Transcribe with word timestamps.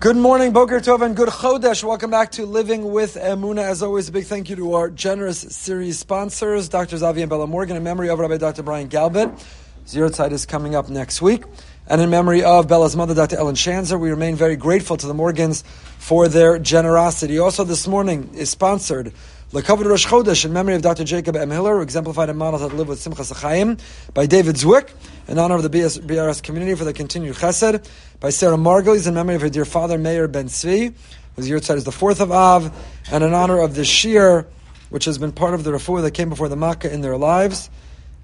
Good 0.00 0.16
morning, 0.16 0.54
Boker 0.54 0.80
Tov, 0.80 1.02
and 1.02 1.14
good 1.14 1.28
Chodesh. 1.28 1.84
Welcome 1.84 2.10
back 2.10 2.30
to 2.30 2.46
Living 2.46 2.90
with 2.90 3.16
Emuna. 3.16 3.64
As 3.64 3.82
always, 3.82 4.08
a 4.08 4.12
big 4.12 4.24
thank 4.24 4.48
you 4.48 4.56
to 4.56 4.72
our 4.72 4.88
generous 4.88 5.40
series 5.40 5.98
sponsors, 5.98 6.70
Dr. 6.70 6.96
Zavi 6.96 7.20
and 7.20 7.28
Bella 7.28 7.46
Morgan, 7.46 7.76
in 7.76 7.82
memory 7.82 8.08
of 8.08 8.18
Rabbi 8.18 8.38
Dr. 8.38 8.62
Brian 8.62 8.88
Galbet. 8.88 9.38
Zero 9.86 10.08
Tide 10.08 10.32
is 10.32 10.46
coming 10.46 10.74
up 10.74 10.88
next 10.88 11.20
week. 11.20 11.44
And 11.86 12.00
in 12.00 12.08
memory 12.08 12.42
of 12.42 12.66
Bella's 12.66 12.96
mother, 12.96 13.14
Dr. 13.14 13.36
Ellen 13.36 13.56
Shanzer, 13.56 14.00
we 14.00 14.08
remain 14.08 14.36
very 14.36 14.56
grateful 14.56 14.96
to 14.96 15.06
the 15.06 15.12
Morgans 15.12 15.64
for 15.98 16.28
their 16.28 16.58
generosity. 16.58 17.38
Also, 17.38 17.62
this 17.62 17.86
morning 17.86 18.30
is 18.32 18.48
sponsored 18.48 19.12
Lekavod 19.52 19.84
Rosh 19.84 20.06
Chodesh 20.06 20.44
in 20.44 20.52
memory 20.52 20.76
of 20.76 20.82
Dr. 20.82 21.02
Jacob 21.02 21.34
M. 21.34 21.50
Hiller, 21.50 21.82
exemplified 21.82 22.28
a 22.28 22.34
model 22.34 22.60
to 22.60 22.76
live 22.76 22.86
with 22.86 23.00
Simcha 23.00 23.22
Sachayim, 23.22 23.80
by 24.14 24.24
David 24.24 24.54
Zwick, 24.54 24.90
in 25.26 25.40
honor 25.40 25.56
of 25.56 25.64
the 25.64 25.68
BS, 25.68 25.98
BRS 25.98 26.40
community 26.40 26.76
for 26.76 26.84
the 26.84 26.92
continued 26.92 27.34
chesed, 27.34 27.84
by 28.20 28.30
Sarah 28.30 28.56
Margulies 28.56 29.08
in 29.08 29.14
memory 29.14 29.34
of 29.34 29.40
her 29.40 29.48
dear 29.48 29.64
father, 29.64 29.98
Meir 29.98 30.28
Ben 30.28 30.46
Tzvi, 30.46 30.94
whose 31.34 31.48
year 31.48 31.56
is 31.56 31.82
the 31.82 31.90
4th 31.90 32.20
of 32.20 32.30
Av, 32.30 32.72
and 33.10 33.24
in 33.24 33.34
honor 33.34 33.58
of 33.58 33.74
the 33.74 33.82
Shiur, 33.82 34.46
which 34.90 35.06
has 35.06 35.18
been 35.18 35.32
part 35.32 35.54
of 35.54 35.64
the 35.64 35.72
refuah 35.72 36.02
that 36.02 36.12
came 36.12 36.28
before 36.28 36.48
the 36.48 36.54
Makkah 36.54 36.94
in 36.94 37.00
their 37.00 37.16
lives 37.16 37.70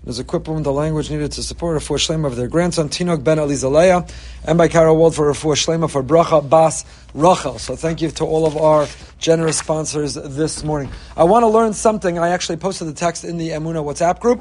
was 0.06 0.20
equipped 0.20 0.46
with 0.46 0.62
the 0.62 0.72
language 0.72 1.10
needed 1.10 1.32
to 1.32 1.42
support 1.42 1.76
Refuah 1.76 1.98
Shlema 1.98 2.26
of 2.26 2.36
their 2.36 2.46
grandson, 2.46 2.88
Tinok 2.88 3.24
Ben 3.24 3.38
Elizalea, 3.38 4.08
and 4.46 4.56
by 4.56 4.68
Carol 4.68 4.96
Wald 4.96 5.16
for 5.16 5.32
Refuah 5.32 5.56
Shlema 5.56 5.90
for 5.90 6.02
Bracha 6.02 6.48
Bas 6.48 6.84
Rachel. 7.12 7.58
So 7.58 7.74
thank 7.74 8.00
you 8.00 8.10
to 8.12 8.24
all 8.24 8.46
of 8.46 8.56
our 8.56 8.86
generous 9.18 9.58
sponsors 9.58 10.14
this 10.14 10.62
morning. 10.62 10.90
I 11.16 11.24
want 11.24 11.42
to 11.42 11.48
learn 11.48 11.72
something. 11.72 12.20
I 12.20 12.28
actually 12.28 12.58
posted 12.58 12.86
the 12.86 12.92
text 12.92 13.24
in 13.24 13.36
the 13.36 13.50
Emuna 13.50 13.84
WhatsApp 13.84 14.20
group. 14.20 14.40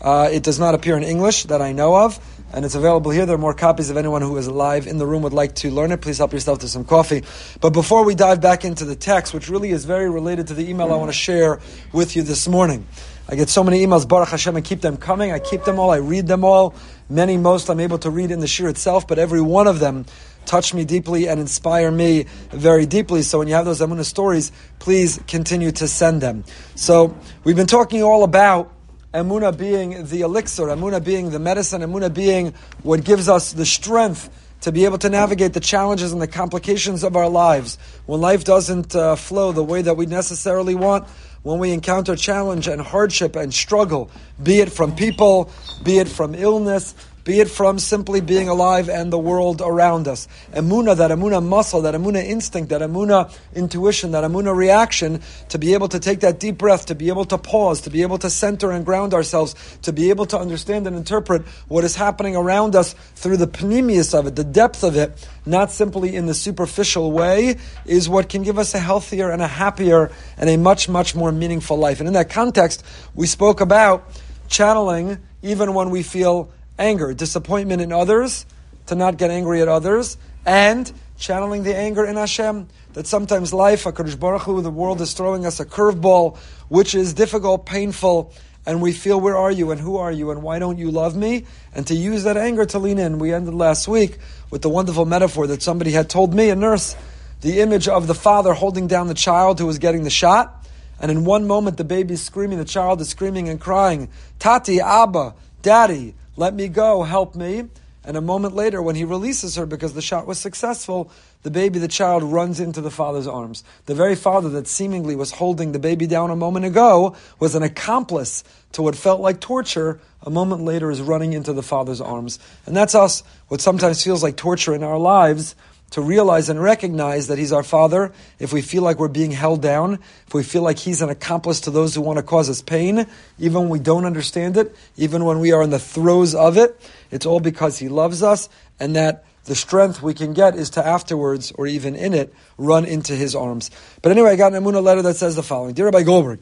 Uh, 0.00 0.30
it 0.32 0.42
does 0.42 0.58
not 0.58 0.74
appear 0.74 0.96
in 0.96 1.04
English 1.04 1.44
that 1.44 1.60
I 1.60 1.72
know 1.72 1.94
of, 1.94 2.18
and 2.52 2.64
it's 2.64 2.74
available 2.74 3.10
here. 3.10 3.24
There 3.26 3.36
are 3.36 3.38
more 3.38 3.54
copies 3.54 3.90
if 3.90 3.96
anyone 3.96 4.22
who 4.22 4.36
is 4.38 4.48
live 4.48 4.86
in 4.86 4.96
the 4.96 5.06
room 5.06 5.22
would 5.22 5.34
like 5.34 5.54
to 5.56 5.70
learn 5.70 5.92
it. 5.92 6.00
Please 6.00 6.18
help 6.18 6.32
yourself 6.32 6.60
to 6.60 6.68
some 6.68 6.84
coffee. 6.84 7.22
But 7.60 7.70
before 7.70 8.04
we 8.04 8.14
dive 8.14 8.40
back 8.40 8.64
into 8.64 8.84
the 8.84 8.96
text, 8.96 9.32
which 9.34 9.48
really 9.48 9.70
is 9.70 9.84
very 9.84 10.10
related 10.10 10.48
to 10.48 10.54
the 10.54 10.68
email 10.68 10.90
I 10.90 10.96
want 10.96 11.10
to 11.10 11.16
share 11.16 11.60
with 11.92 12.16
you 12.16 12.22
this 12.22 12.48
morning. 12.48 12.86
I 13.32 13.34
get 13.34 13.48
so 13.48 13.64
many 13.64 13.82
emails, 13.82 14.06
Baruch 14.06 14.28
Hashem, 14.28 14.56
I 14.56 14.60
keep 14.60 14.82
them 14.82 14.98
coming. 14.98 15.32
I 15.32 15.38
keep 15.38 15.64
them 15.64 15.78
all. 15.78 15.90
I 15.90 15.96
read 15.96 16.26
them 16.26 16.44
all. 16.44 16.74
Many, 17.08 17.38
most 17.38 17.70
I'm 17.70 17.80
able 17.80 17.96
to 18.00 18.10
read 18.10 18.30
in 18.30 18.40
the 18.40 18.46
shiur 18.46 18.68
itself, 18.68 19.08
but 19.08 19.18
every 19.18 19.40
one 19.40 19.66
of 19.66 19.80
them 19.80 20.04
touch 20.44 20.74
me 20.74 20.84
deeply 20.84 21.30
and 21.30 21.40
inspire 21.40 21.90
me 21.90 22.26
very 22.50 22.84
deeply. 22.84 23.22
So 23.22 23.38
when 23.38 23.48
you 23.48 23.54
have 23.54 23.64
those 23.64 23.80
Amunah 23.80 24.04
stories, 24.04 24.52
please 24.80 25.18
continue 25.26 25.72
to 25.72 25.88
send 25.88 26.20
them. 26.20 26.44
So 26.74 27.16
we've 27.42 27.56
been 27.56 27.66
talking 27.66 28.02
all 28.02 28.22
about 28.22 28.70
Amuna 29.14 29.56
being 29.56 30.04
the 30.08 30.20
elixir, 30.20 30.64
Amuna 30.64 31.02
being 31.02 31.30
the 31.30 31.38
medicine, 31.38 31.80
Amuna 31.80 32.12
being 32.12 32.52
what 32.82 33.02
gives 33.02 33.30
us 33.30 33.54
the 33.54 33.64
strength 33.64 34.28
to 34.60 34.72
be 34.72 34.84
able 34.84 34.98
to 34.98 35.08
navigate 35.08 35.54
the 35.54 35.60
challenges 35.60 36.12
and 36.12 36.22
the 36.22 36.28
complications 36.28 37.02
of 37.02 37.16
our 37.16 37.28
lives. 37.28 37.78
When 38.06 38.20
life 38.20 38.44
doesn't 38.44 38.94
uh, 38.94 39.16
flow 39.16 39.52
the 39.52 39.64
way 39.64 39.82
that 39.82 39.96
we 39.96 40.06
necessarily 40.06 40.74
want, 40.74 41.08
when 41.42 41.58
we 41.58 41.72
encounter 41.72 42.16
challenge 42.16 42.68
and 42.68 42.80
hardship 42.80 43.36
and 43.36 43.52
struggle, 43.52 44.10
be 44.42 44.60
it 44.60 44.70
from 44.70 44.94
people, 44.94 45.50
be 45.82 45.98
it 45.98 46.08
from 46.08 46.34
illness, 46.34 46.94
be 47.24 47.40
it 47.40 47.48
from 47.48 47.78
simply 47.78 48.20
being 48.20 48.48
alive 48.48 48.88
and 48.88 49.12
the 49.12 49.18
world 49.18 49.60
around 49.60 50.08
us. 50.08 50.26
Emuna, 50.52 50.96
that 50.96 51.10
emuna 51.10 51.44
muscle, 51.44 51.82
that 51.82 51.94
emuna 51.94 52.24
instinct, 52.24 52.70
that 52.70 52.80
emuna 52.80 53.32
intuition, 53.54 54.10
that 54.12 54.24
emuna 54.24 54.54
reaction, 54.54 55.20
to 55.48 55.58
be 55.58 55.74
able 55.74 55.88
to 55.88 56.00
take 56.00 56.20
that 56.20 56.40
deep 56.40 56.58
breath, 56.58 56.86
to 56.86 56.94
be 56.94 57.08
able 57.08 57.24
to 57.24 57.38
pause, 57.38 57.82
to 57.82 57.90
be 57.90 58.02
able 58.02 58.18
to 58.18 58.28
center 58.28 58.72
and 58.72 58.84
ground 58.84 59.14
ourselves, 59.14 59.54
to 59.82 59.92
be 59.92 60.10
able 60.10 60.26
to 60.26 60.38
understand 60.38 60.86
and 60.86 60.96
interpret 60.96 61.42
what 61.68 61.84
is 61.84 61.94
happening 61.94 62.34
around 62.34 62.74
us 62.74 62.94
through 63.14 63.36
the 63.36 63.46
pnimiyus 63.46 64.18
of 64.18 64.26
it, 64.26 64.36
the 64.36 64.44
depth 64.44 64.82
of 64.82 64.96
it, 64.96 65.28
not 65.46 65.70
simply 65.70 66.16
in 66.16 66.26
the 66.26 66.34
superficial 66.34 67.12
way, 67.12 67.56
is 67.86 68.08
what 68.08 68.28
can 68.28 68.42
give 68.42 68.58
us 68.58 68.74
a 68.74 68.78
healthier 68.78 69.30
and 69.30 69.42
a 69.42 69.46
happier 69.46 70.10
and 70.36 70.50
a 70.50 70.56
much, 70.56 70.88
much 70.88 71.14
more 71.14 71.30
meaningful 71.30 71.76
life. 71.76 72.00
And 72.00 72.08
in 72.08 72.14
that 72.14 72.30
context, 72.30 72.84
we 73.14 73.26
spoke 73.26 73.60
about 73.60 74.08
channeling 74.48 75.18
even 75.42 75.74
when 75.74 75.90
we 75.90 76.02
feel 76.02 76.50
anger, 76.78 77.14
disappointment 77.14 77.80
in 77.80 77.92
others, 77.92 78.46
to 78.86 78.94
not 78.94 79.16
get 79.16 79.30
angry 79.30 79.60
at 79.60 79.68
others, 79.68 80.16
and 80.44 80.92
channeling 81.18 81.62
the 81.62 81.76
anger 81.76 82.04
in 82.04 82.16
Hashem. 82.16 82.68
That 82.94 83.06
sometimes 83.06 83.54
life, 83.54 83.84
HaKadosh 83.84 84.18
Baruch 84.18 84.42
Hu, 84.42 84.60
the 84.60 84.70
world 84.70 85.00
is 85.00 85.14
throwing 85.14 85.46
us 85.46 85.60
a 85.60 85.64
curveball, 85.64 86.36
which 86.68 86.94
is 86.94 87.14
difficult, 87.14 87.64
painful, 87.64 88.34
and 88.66 88.80
we 88.80 88.92
feel, 88.92 89.20
where 89.20 89.36
are 89.36 89.50
you, 89.50 89.70
and 89.70 89.80
who 89.80 89.96
are 89.96 90.12
you, 90.12 90.30
and 90.30 90.42
why 90.42 90.58
don't 90.58 90.78
you 90.78 90.90
love 90.90 91.16
me? 91.16 91.46
And 91.74 91.86
to 91.86 91.94
use 91.94 92.24
that 92.24 92.36
anger 92.36 92.64
to 92.66 92.78
lean 92.78 92.98
in. 92.98 93.18
We 93.18 93.32
ended 93.32 93.54
last 93.54 93.88
week 93.88 94.18
with 94.50 94.62
the 94.62 94.68
wonderful 94.68 95.04
metaphor 95.04 95.46
that 95.48 95.62
somebody 95.62 95.90
had 95.92 96.08
told 96.08 96.34
me, 96.34 96.50
a 96.50 96.54
nurse, 96.56 96.94
the 97.40 97.60
image 97.60 97.88
of 97.88 98.06
the 98.06 98.14
father 98.14 98.52
holding 98.52 98.86
down 98.86 99.08
the 99.08 99.14
child 99.14 99.58
who 99.58 99.66
was 99.66 99.78
getting 99.78 100.04
the 100.04 100.10
shot. 100.10 100.64
And 101.00 101.10
in 101.10 101.24
one 101.24 101.46
moment, 101.48 101.76
the 101.76 101.84
baby 101.84 102.14
is 102.14 102.22
screaming, 102.22 102.58
the 102.58 102.64
child 102.64 103.00
is 103.00 103.08
screaming 103.08 103.48
and 103.48 103.60
crying, 103.60 104.08
Tati, 104.38 104.80
Abba, 104.80 105.34
Daddy, 105.62 106.14
let 106.36 106.54
me 106.54 106.68
go, 106.68 107.02
help 107.02 107.34
me. 107.34 107.68
And 108.04 108.16
a 108.16 108.20
moment 108.20 108.56
later, 108.56 108.82
when 108.82 108.96
he 108.96 109.04
releases 109.04 109.54
her 109.54 109.64
because 109.64 109.94
the 109.94 110.02
shot 110.02 110.26
was 110.26 110.38
successful, 110.38 111.10
the 111.44 111.52
baby, 111.52 111.78
the 111.78 111.86
child, 111.86 112.24
runs 112.24 112.58
into 112.58 112.80
the 112.80 112.90
father's 112.90 113.28
arms. 113.28 113.62
The 113.86 113.94
very 113.94 114.16
father 114.16 114.48
that 114.50 114.66
seemingly 114.66 115.14
was 115.14 115.30
holding 115.30 115.70
the 115.70 115.78
baby 115.78 116.08
down 116.08 116.30
a 116.30 116.36
moment 116.36 116.64
ago 116.64 117.14
was 117.38 117.54
an 117.54 117.62
accomplice 117.62 118.42
to 118.72 118.82
what 118.82 118.96
felt 118.96 119.20
like 119.20 119.40
torture. 119.40 120.00
A 120.22 120.30
moment 120.30 120.62
later, 120.62 120.90
is 120.90 121.00
running 121.00 121.32
into 121.32 121.52
the 121.52 121.62
father's 121.62 122.00
arms. 122.00 122.40
And 122.66 122.76
that's 122.76 122.94
us, 122.94 123.22
what 123.48 123.60
sometimes 123.60 124.02
feels 124.02 124.22
like 124.22 124.36
torture 124.36 124.74
in 124.74 124.82
our 124.82 124.98
lives 124.98 125.54
to 125.92 126.00
realize 126.00 126.48
and 126.48 126.60
recognize 126.60 127.28
that 127.28 127.38
He's 127.38 127.52
our 127.52 127.62
Father, 127.62 128.12
if 128.38 128.52
we 128.52 128.60
feel 128.60 128.82
like 128.82 128.98
we're 128.98 129.08
being 129.08 129.30
held 129.30 129.62
down, 129.62 129.98
if 130.26 130.34
we 130.34 130.42
feel 130.42 130.62
like 130.62 130.78
He's 130.78 131.00
an 131.00 131.08
accomplice 131.08 131.60
to 131.60 131.70
those 131.70 131.94
who 131.94 132.00
want 132.00 132.18
to 132.18 132.22
cause 132.22 132.50
us 132.50 132.60
pain, 132.60 133.06
even 133.38 133.60
when 133.62 133.68
we 133.68 133.78
don't 133.78 134.04
understand 134.04 134.56
it, 134.56 134.74
even 134.96 135.24
when 135.24 135.38
we 135.38 135.52
are 135.52 135.62
in 135.62 135.70
the 135.70 135.78
throes 135.78 136.34
of 136.34 136.56
it, 136.56 136.78
it's 137.10 137.26
all 137.26 137.40
because 137.40 137.78
He 137.78 137.88
loves 137.88 138.22
us, 138.22 138.48
and 138.80 138.96
that 138.96 139.24
the 139.44 139.54
strength 139.54 140.02
we 140.02 140.14
can 140.14 140.32
get 140.32 140.56
is 140.56 140.70
to 140.70 140.86
afterwards, 140.86 141.52
or 141.52 141.66
even 141.66 141.94
in 141.94 142.14
it, 142.14 142.32
run 142.58 142.84
into 142.84 143.14
His 143.14 143.34
arms. 143.34 143.70
But 144.00 144.12
anyway, 144.12 144.32
I 144.32 144.36
got 144.36 144.54
an 144.54 144.62
Amunah 144.62 144.82
letter 144.82 145.02
that 145.02 145.16
says 145.16 145.36
the 145.36 145.42
following 145.42 145.74
Dear 145.74 145.86
Rabbi 145.86 146.02
Goldberg, 146.04 146.40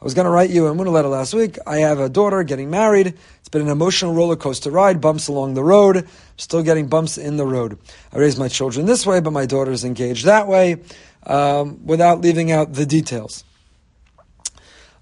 I 0.00 0.04
was 0.04 0.12
going 0.12 0.26
to 0.26 0.30
write 0.30 0.50
you 0.50 0.66
a 0.66 0.74
Muna 0.74 0.92
letter 0.92 1.08
last 1.08 1.32
week. 1.32 1.56
I 1.66 1.78
have 1.78 1.98
a 1.98 2.10
daughter 2.10 2.42
getting 2.42 2.68
married. 2.68 3.14
It's 3.38 3.48
been 3.48 3.62
an 3.62 3.68
emotional 3.68 4.12
roller 4.12 4.36
coaster 4.36 4.70
ride, 4.70 5.00
bumps 5.00 5.28
along 5.28 5.54
the 5.54 5.64
road, 5.64 6.06
still 6.36 6.62
getting 6.62 6.88
bumps 6.88 7.18
in 7.18 7.36
the 7.36 7.46
road. 7.46 7.78
I 8.12 8.18
raised 8.18 8.38
my 8.38 8.48
children 8.48 8.86
this 8.86 9.06
way, 9.06 9.20
but 9.20 9.32
my 9.32 9.46
daughter 9.46 9.70
is 9.70 9.84
engaged 9.84 10.24
that 10.26 10.48
way, 10.48 10.82
um, 11.26 11.84
without 11.86 12.20
leaving 12.20 12.52
out 12.52 12.72
the 12.72 12.86
details. 12.86 13.44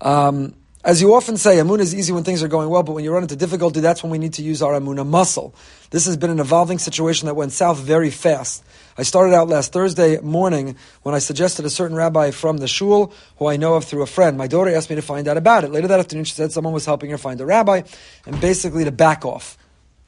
Um, 0.00 0.54
as 0.84 1.00
you 1.00 1.15
often 1.15 1.37
say, 1.37 1.59
Amunah 1.59 1.81
is 1.81 1.94
easy 1.94 2.12
when 2.12 2.25
things 2.25 2.43
are 2.43 2.48
going 2.48 2.69
well, 2.69 2.82
but 2.82 2.93
when 2.93 3.04
you 3.04 3.12
run 3.12 3.22
into 3.22 3.37
difficulty, 3.37 3.78
that's 3.78 4.03
when 4.03 4.10
we 4.10 4.19
need 4.19 4.32
to 4.34 4.43
use 4.43 4.62
our 4.62 4.72
Amunah 4.72 5.06
muscle. 5.06 5.54
This 5.91 6.06
has 6.06 6.16
been 6.16 6.31
an 6.31 6.41
evolving 6.41 6.81
situation 6.81 7.26
that 7.26 7.34
went 7.34 7.53
south 7.53 7.78
very 7.78 8.10
fast. 8.10 8.64
I 8.99 9.04
started 9.04 9.32
out 9.32 9.49
last 9.49 9.72
Thursday 9.72 10.19
morning 10.20 10.76
when 11.03 11.14
I 11.14 11.20
suggested 11.20 11.64
a 11.64 11.70
certain 11.70 11.97
rabbi 11.97 12.32
from 12.32 12.56
the 12.56 12.66
shul 12.66 13.12
who 13.38 13.47
I 13.47 13.56
know 13.56 13.75
of 13.75 13.84
through 13.84 14.03
a 14.03 14.06
friend. 14.06 14.37
My 14.37 14.49
daughter 14.49 14.75
asked 14.75 14.91
me 14.91 14.97
to 14.97 15.03
find 15.03 15.28
out 15.28 15.37
about 15.37 15.62
it. 15.62 15.70
Later 15.70 15.87
that 15.87 16.00
afternoon, 16.00 16.25
she 16.25 16.34
said 16.34 16.50
someone 16.50 16.75
was 16.75 16.84
helping 16.84 17.10
her 17.10 17.19
find 17.19 17.41
a 17.41 17.47
rabbi 17.47 17.82
and 18.26 18.41
basically 18.41 18.84
to 18.84 18.93
back 18.93 19.25
off. 19.25 19.56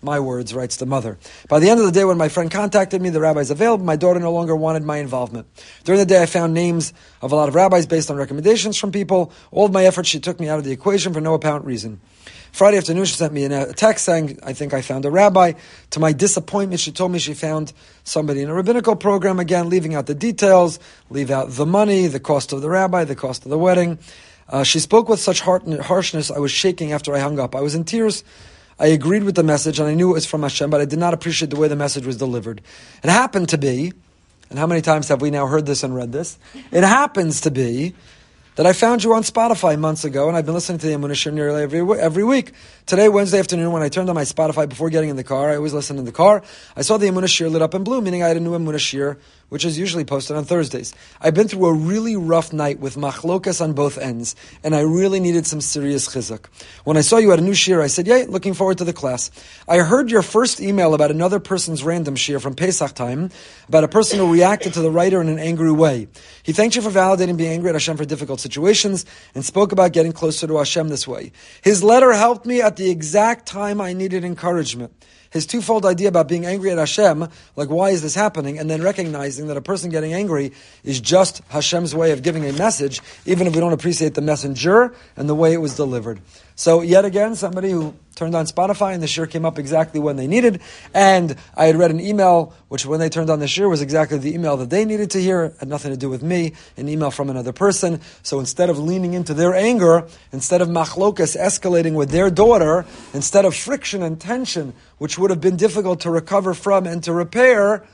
My 0.04 0.20
words, 0.20 0.54
writes 0.54 0.76
the 0.76 0.86
mother. 0.86 1.18
By 1.48 1.58
the 1.58 1.70
end 1.70 1.80
of 1.80 1.86
the 1.86 1.92
day, 1.92 2.04
when 2.04 2.18
my 2.18 2.28
friend 2.28 2.50
contacted 2.50 3.00
me, 3.00 3.08
the 3.08 3.20
rabbi's 3.20 3.50
available. 3.50 3.84
My 3.84 3.96
daughter 3.96 4.20
no 4.20 4.32
longer 4.32 4.54
wanted 4.54 4.82
my 4.82 4.98
involvement. 4.98 5.46
During 5.84 5.98
the 5.98 6.06
day, 6.06 6.22
I 6.22 6.26
found 6.26 6.52
names 6.52 6.92
of 7.22 7.32
a 7.32 7.36
lot 7.36 7.48
of 7.48 7.54
rabbis 7.54 7.86
based 7.86 8.10
on 8.10 8.16
recommendations 8.16 8.76
from 8.76 8.92
people. 8.92 9.32
All 9.50 9.64
of 9.64 9.72
my 9.72 9.84
efforts, 9.86 10.08
she 10.08 10.20
took 10.20 10.38
me 10.38 10.48
out 10.48 10.58
of 10.58 10.64
the 10.64 10.72
equation 10.72 11.12
for 11.14 11.20
no 11.20 11.34
apparent 11.34 11.64
reason. 11.64 12.00
Friday 12.52 12.76
afternoon, 12.76 13.04
she 13.06 13.16
sent 13.16 13.32
me 13.32 13.46
a 13.46 13.72
text 13.72 14.04
saying, 14.04 14.38
I 14.44 14.52
think 14.52 14.74
I 14.74 14.82
found 14.82 15.04
a 15.04 15.10
rabbi. 15.10 15.54
To 15.90 16.00
my 16.00 16.12
disappointment, 16.12 16.80
she 16.80 16.92
told 16.92 17.10
me 17.10 17.18
she 17.18 17.34
found 17.34 17.72
somebody 18.04 18.42
in 18.42 18.48
a 18.48 18.54
rabbinical 18.54 18.94
program, 18.94 19.40
again, 19.40 19.68
leaving 19.68 19.94
out 19.94 20.06
the 20.06 20.14
details, 20.14 20.78
leave 21.10 21.32
out 21.32 21.50
the 21.50 21.66
money, 21.66 22.06
the 22.06 22.20
cost 22.20 22.52
of 22.52 22.62
the 22.62 22.70
rabbi, 22.70 23.02
the 23.02 23.16
cost 23.16 23.44
of 23.44 23.50
the 23.50 23.58
wedding. 23.58 23.98
Uh, 24.48 24.62
she 24.62 24.78
spoke 24.78 25.08
with 25.08 25.18
such 25.18 25.40
harshness, 25.40 26.30
I 26.30 26.38
was 26.38 26.52
shaking 26.52 26.92
after 26.92 27.14
I 27.14 27.18
hung 27.18 27.40
up. 27.40 27.56
I 27.56 27.60
was 27.60 27.74
in 27.74 27.82
tears. 27.82 28.22
I 28.78 28.88
agreed 28.88 29.24
with 29.24 29.34
the 29.34 29.42
message 29.42 29.78
and 29.78 29.88
I 29.88 29.94
knew 29.94 30.10
it 30.10 30.14
was 30.14 30.26
from 30.26 30.42
Hashem, 30.42 30.70
but 30.70 30.80
I 30.80 30.84
did 30.84 30.98
not 30.98 31.14
appreciate 31.14 31.50
the 31.50 31.56
way 31.56 31.68
the 31.68 31.76
message 31.76 32.06
was 32.06 32.16
delivered. 32.16 32.60
It 33.02 33.10
happened 33.10 33.48
to 33.50 33.58
be, 33.58 33.92
and 34.50 34.58
how 34.58 34.66
many 34.66 34.80
times 34.80 35.08
have 35.08 35.20
we 35.20 35.30
now 35.30 35.46
heard 35.46 35.66
this 35.66 35.82
and 35.82 35.94
read 35.94 36.12
this? 36.12 36.38
It 36.72 36.84
happens 36.84 37.42
to 37.42 37.50
be 37.50 37.94
that 38.56 38.66
I 38.66 38.72
found 38.72 39.02
you 39.02 39.14
on 39.14 39.22
Spotify 39.22 39.78
months 39.78 40.04
ago, 40.04 40.28
and 40.28 40.36
I've 40.36 40.44
been 40.44 40.54
listening 40.54 40.78
to 40.78 40.86
the 40.86 40.92
Emunah 40.92 41.12
Shiur 41.12 41.32
nearly 41.32 41.62
every, 41.62 41.80
every 42.00 42.22
week. 42.22 42.52
Today, 42.86 43.08
Wednesday 43.08 43.40
afternoon, 43.40 43.72
when 43.72 43.82
I 43.82 43.88
turned 43.88 44.08
on 44.08 44.14
my 44.14 44.22
Spotify 44.22 44.68
before 44.68 44.90
getting 44.90 45.10
in 45.10 45.16
the 45.16 45.24
car, 45.24 45.50
I 45.50 45.56
always 45.56 45.72
listen 45.74 45.98
in 45.98 46.04
the 46.04 46.12
car, 46.12 46.42
I 46.76 46.82
saw 46.82 46.96
the 46.96 47.06
Emunah 47.06 47.24
Shiur 47.24 47.50
lit 47.50 47.62
up 47.62 47.74
in 47.74 47.82
blue, 47.82 48.00
meaning 48.00 48.22
I 48.22 48.28
had 48.28 48.36
a 48.36 48.40
new 48.40 48.52
Emunah 48.52 48.74
Shiur 48.74 49.18
which 49.54 49.64
is 49.64 49.78
usually 49.78 50.04
posted 50.04 50.36
on 50.36 50.44
Thursdays. 50.44 50.92
I've 51.20 51.32
been 51.32 51.46
through 51.46 51.66
a 51.66 51.72
really 51.72 52.16
rough 52.16 52.52
night 52.52 52.80
with 52.80 52.96
machlokas 52.96 53.60
on 53.60 53.72
both 53.72 53.98
ends, 53.98 54.34
and 54.64 54.74
I 54.74 54.80
really 54.80 55.20
needed 55.20 55.46
some 55.46 55.60
serious 55.60 56.08
chizuk. 56.08 56.46
When 56.82 56.96
I 56.96 57.02
saw 57.02 57.18
you 57.18 57.30
at 57.30 57.38
a 57.38 57.42
new 57.42 57.52
shiur, 57.52 57.80
I 57.80 57.86
said, 57.86 58.08
yay, 58.08 58.26
looking 58.26 58.52
forward 58.52 58.78
to 58.78 58.84
the 58.84 58.92
class. 58.92 59.30
I 59.68 59.76
heard 59.78 60.10
your 60.10 60.22
first 60.22 60.60
email 60.60 60.92
about 60.92 61.12
another 61.12 61.38
person's 61.38 61.84
random 61.84 62.16
shiur 62.16 62.40
from 62.40 62.56
Pesach 62.56 62.94
time, 62.94 63.30
about 63.68 63.84
a 63.84 63.88
person 63.88 64.18
who 64.18 64.32
reacted 64.32 64.74
to 64.74 64.80
the 64.80 64.90
writer 64.90 65.20
in 65.20 65.28
an 65.28 65.38
angry 65.38 65.70
way. 65.70 66.08
He 66.42 66.52
thanked 66.52 66.74
you 66.74 66.82
for 66.82 66.90
validating 66.90 67.36
being 67.36 67.52
angry 67.52 67.68
at 67.68 67.76
Hashem 67.76 67.96
for 67.96 68.04
difficult 68.04 68.40
situations, 68.40 69.06
and 69.36 69.44
spoke 69.44 69.70
about 69.70 69.92
getting 69.92 70.10
closer 70.10 70.48
to 70.48 70.58
Hashem 70.58 70.88
this 70.88 71.06
way. 71.06 71.30
His 71.62 71.84
letter 71.84 72.12
helped 72.12 72.44
me 72.44 72.60
at 72.60 72.74
the 72.74 72.90
exact 72.90 73.46
time 73.46 73.80
I 73.80 73.92
needed 73.92 74.24
encouragement 74.24 74.92
his 75.34 75.46
twofold 75.46 75.84
idea 75.84 76.08
about 76.08 76.28
being 76.28 76.46
angry 76.46 76.70
at 76.70 76.78
Hashem, 76.78 77.28
like 77.56 77.68
why 77.68 77.90
is 77.90 78.02
this 78.02 78.14
happening, 78.14 78.56
and 78.56 78.70
then 78.70 78.80
recognizing 78.80 79.48
that 79.48 79.56
a 79.56 79.60
person 79.60 79.90
getting 79.90 80.14
angry 80.14 80.52
is 80.84 81.00
just 81.00 81.42
Hashem's 81.48 81.92
way 81.92 82.12
of 82.12 82.22
giving 82.22 82.46
a 82.46 82.52
message, 82.52 83.02
even 83.26 83.48
if 83.48 83.54
we 83.54 83.60
don't 83.60 83.72
appreciate 83.72 84.14
the 84.14 84.22
messenger 84.22 84.94
and 85.16 85.28
the 85.28 85.34
way 85.34 85.52
it 85.52 85.58
was 85.58 85.76
delivered. 85.76 86.20
So 86.54 86.82
yet 86.82 87.04
again, 87.04 87.34
somebody 87.34 87.72
who 87.72 87.94
turned 88.14 88.34
on 88.34 88.46
Spotify 88.46 88.94
and 88.94 89.02
the 89.02 89.06
shiur 89.06 89.28
came 89.28 89.44
up 89.44 89.58
exactly 89.58 90.00
when 90.00 90.16
they 90.16 90.26
needed. 90.26 90.60
And 90.94 91.36
I 91.56 91.66
had 91.66 91.76
read 91.76 91.90
an 91.90 92.00
email, 92.00 92.54
which 92.68 92.86
when 92.86 93.00
they 93.00 93.08
turned 93.08 93.30
on 93.30 93.40
the 93.40 93.46
shiur 93.46 93.68
was 93.68 93.82
exactly 93.82 94.18
the 94.18 94.34
email 94.34 94.56
that 94.56 94.70
they 94.70 94.84
needed 94.84 95.10
to 95.12 95.20
hear, 95.20 95.54
had 95.58 95.68
nothing 95.68 95.90
to 95.90 95.96
do 95.96 96.08
with 96.08 96.22
me, 96.22 96.52
an 96.76 96.88
email 96.88 97.10
from 97.10 97.30
another 97.30 97.52
person. 97.52 98.00
So 98.22 98.40
instead 98.40 98.70
of 98.70 98.78
leaning 98.78 99.14
into 99.14 99.34
their 99.34 99.54
anger, 99.54 100.06
instead 100.32 100.62
of 100.62 100.68
machlokas 100.68 101.36
escalating 101.36 101.94
with 101.94 102.10
their 102.10 102.30
daughter, 102.30 102.86
instead 103.12 103.44
of 103.44 103.54
friction 103.54 104.02
and 104.02 104.20
tension, 104.20 104.74
which 104.98 105.18
would 105.18 105.30
have 105.30 105.40
been 105.40 105.56
difficult 105.56 106.00
to 106.00 106.10
recover 106.10 106.54
from 106.54 106.86
and 106.86 107.02
to 107.04 107.12
repair, 107.12 107.84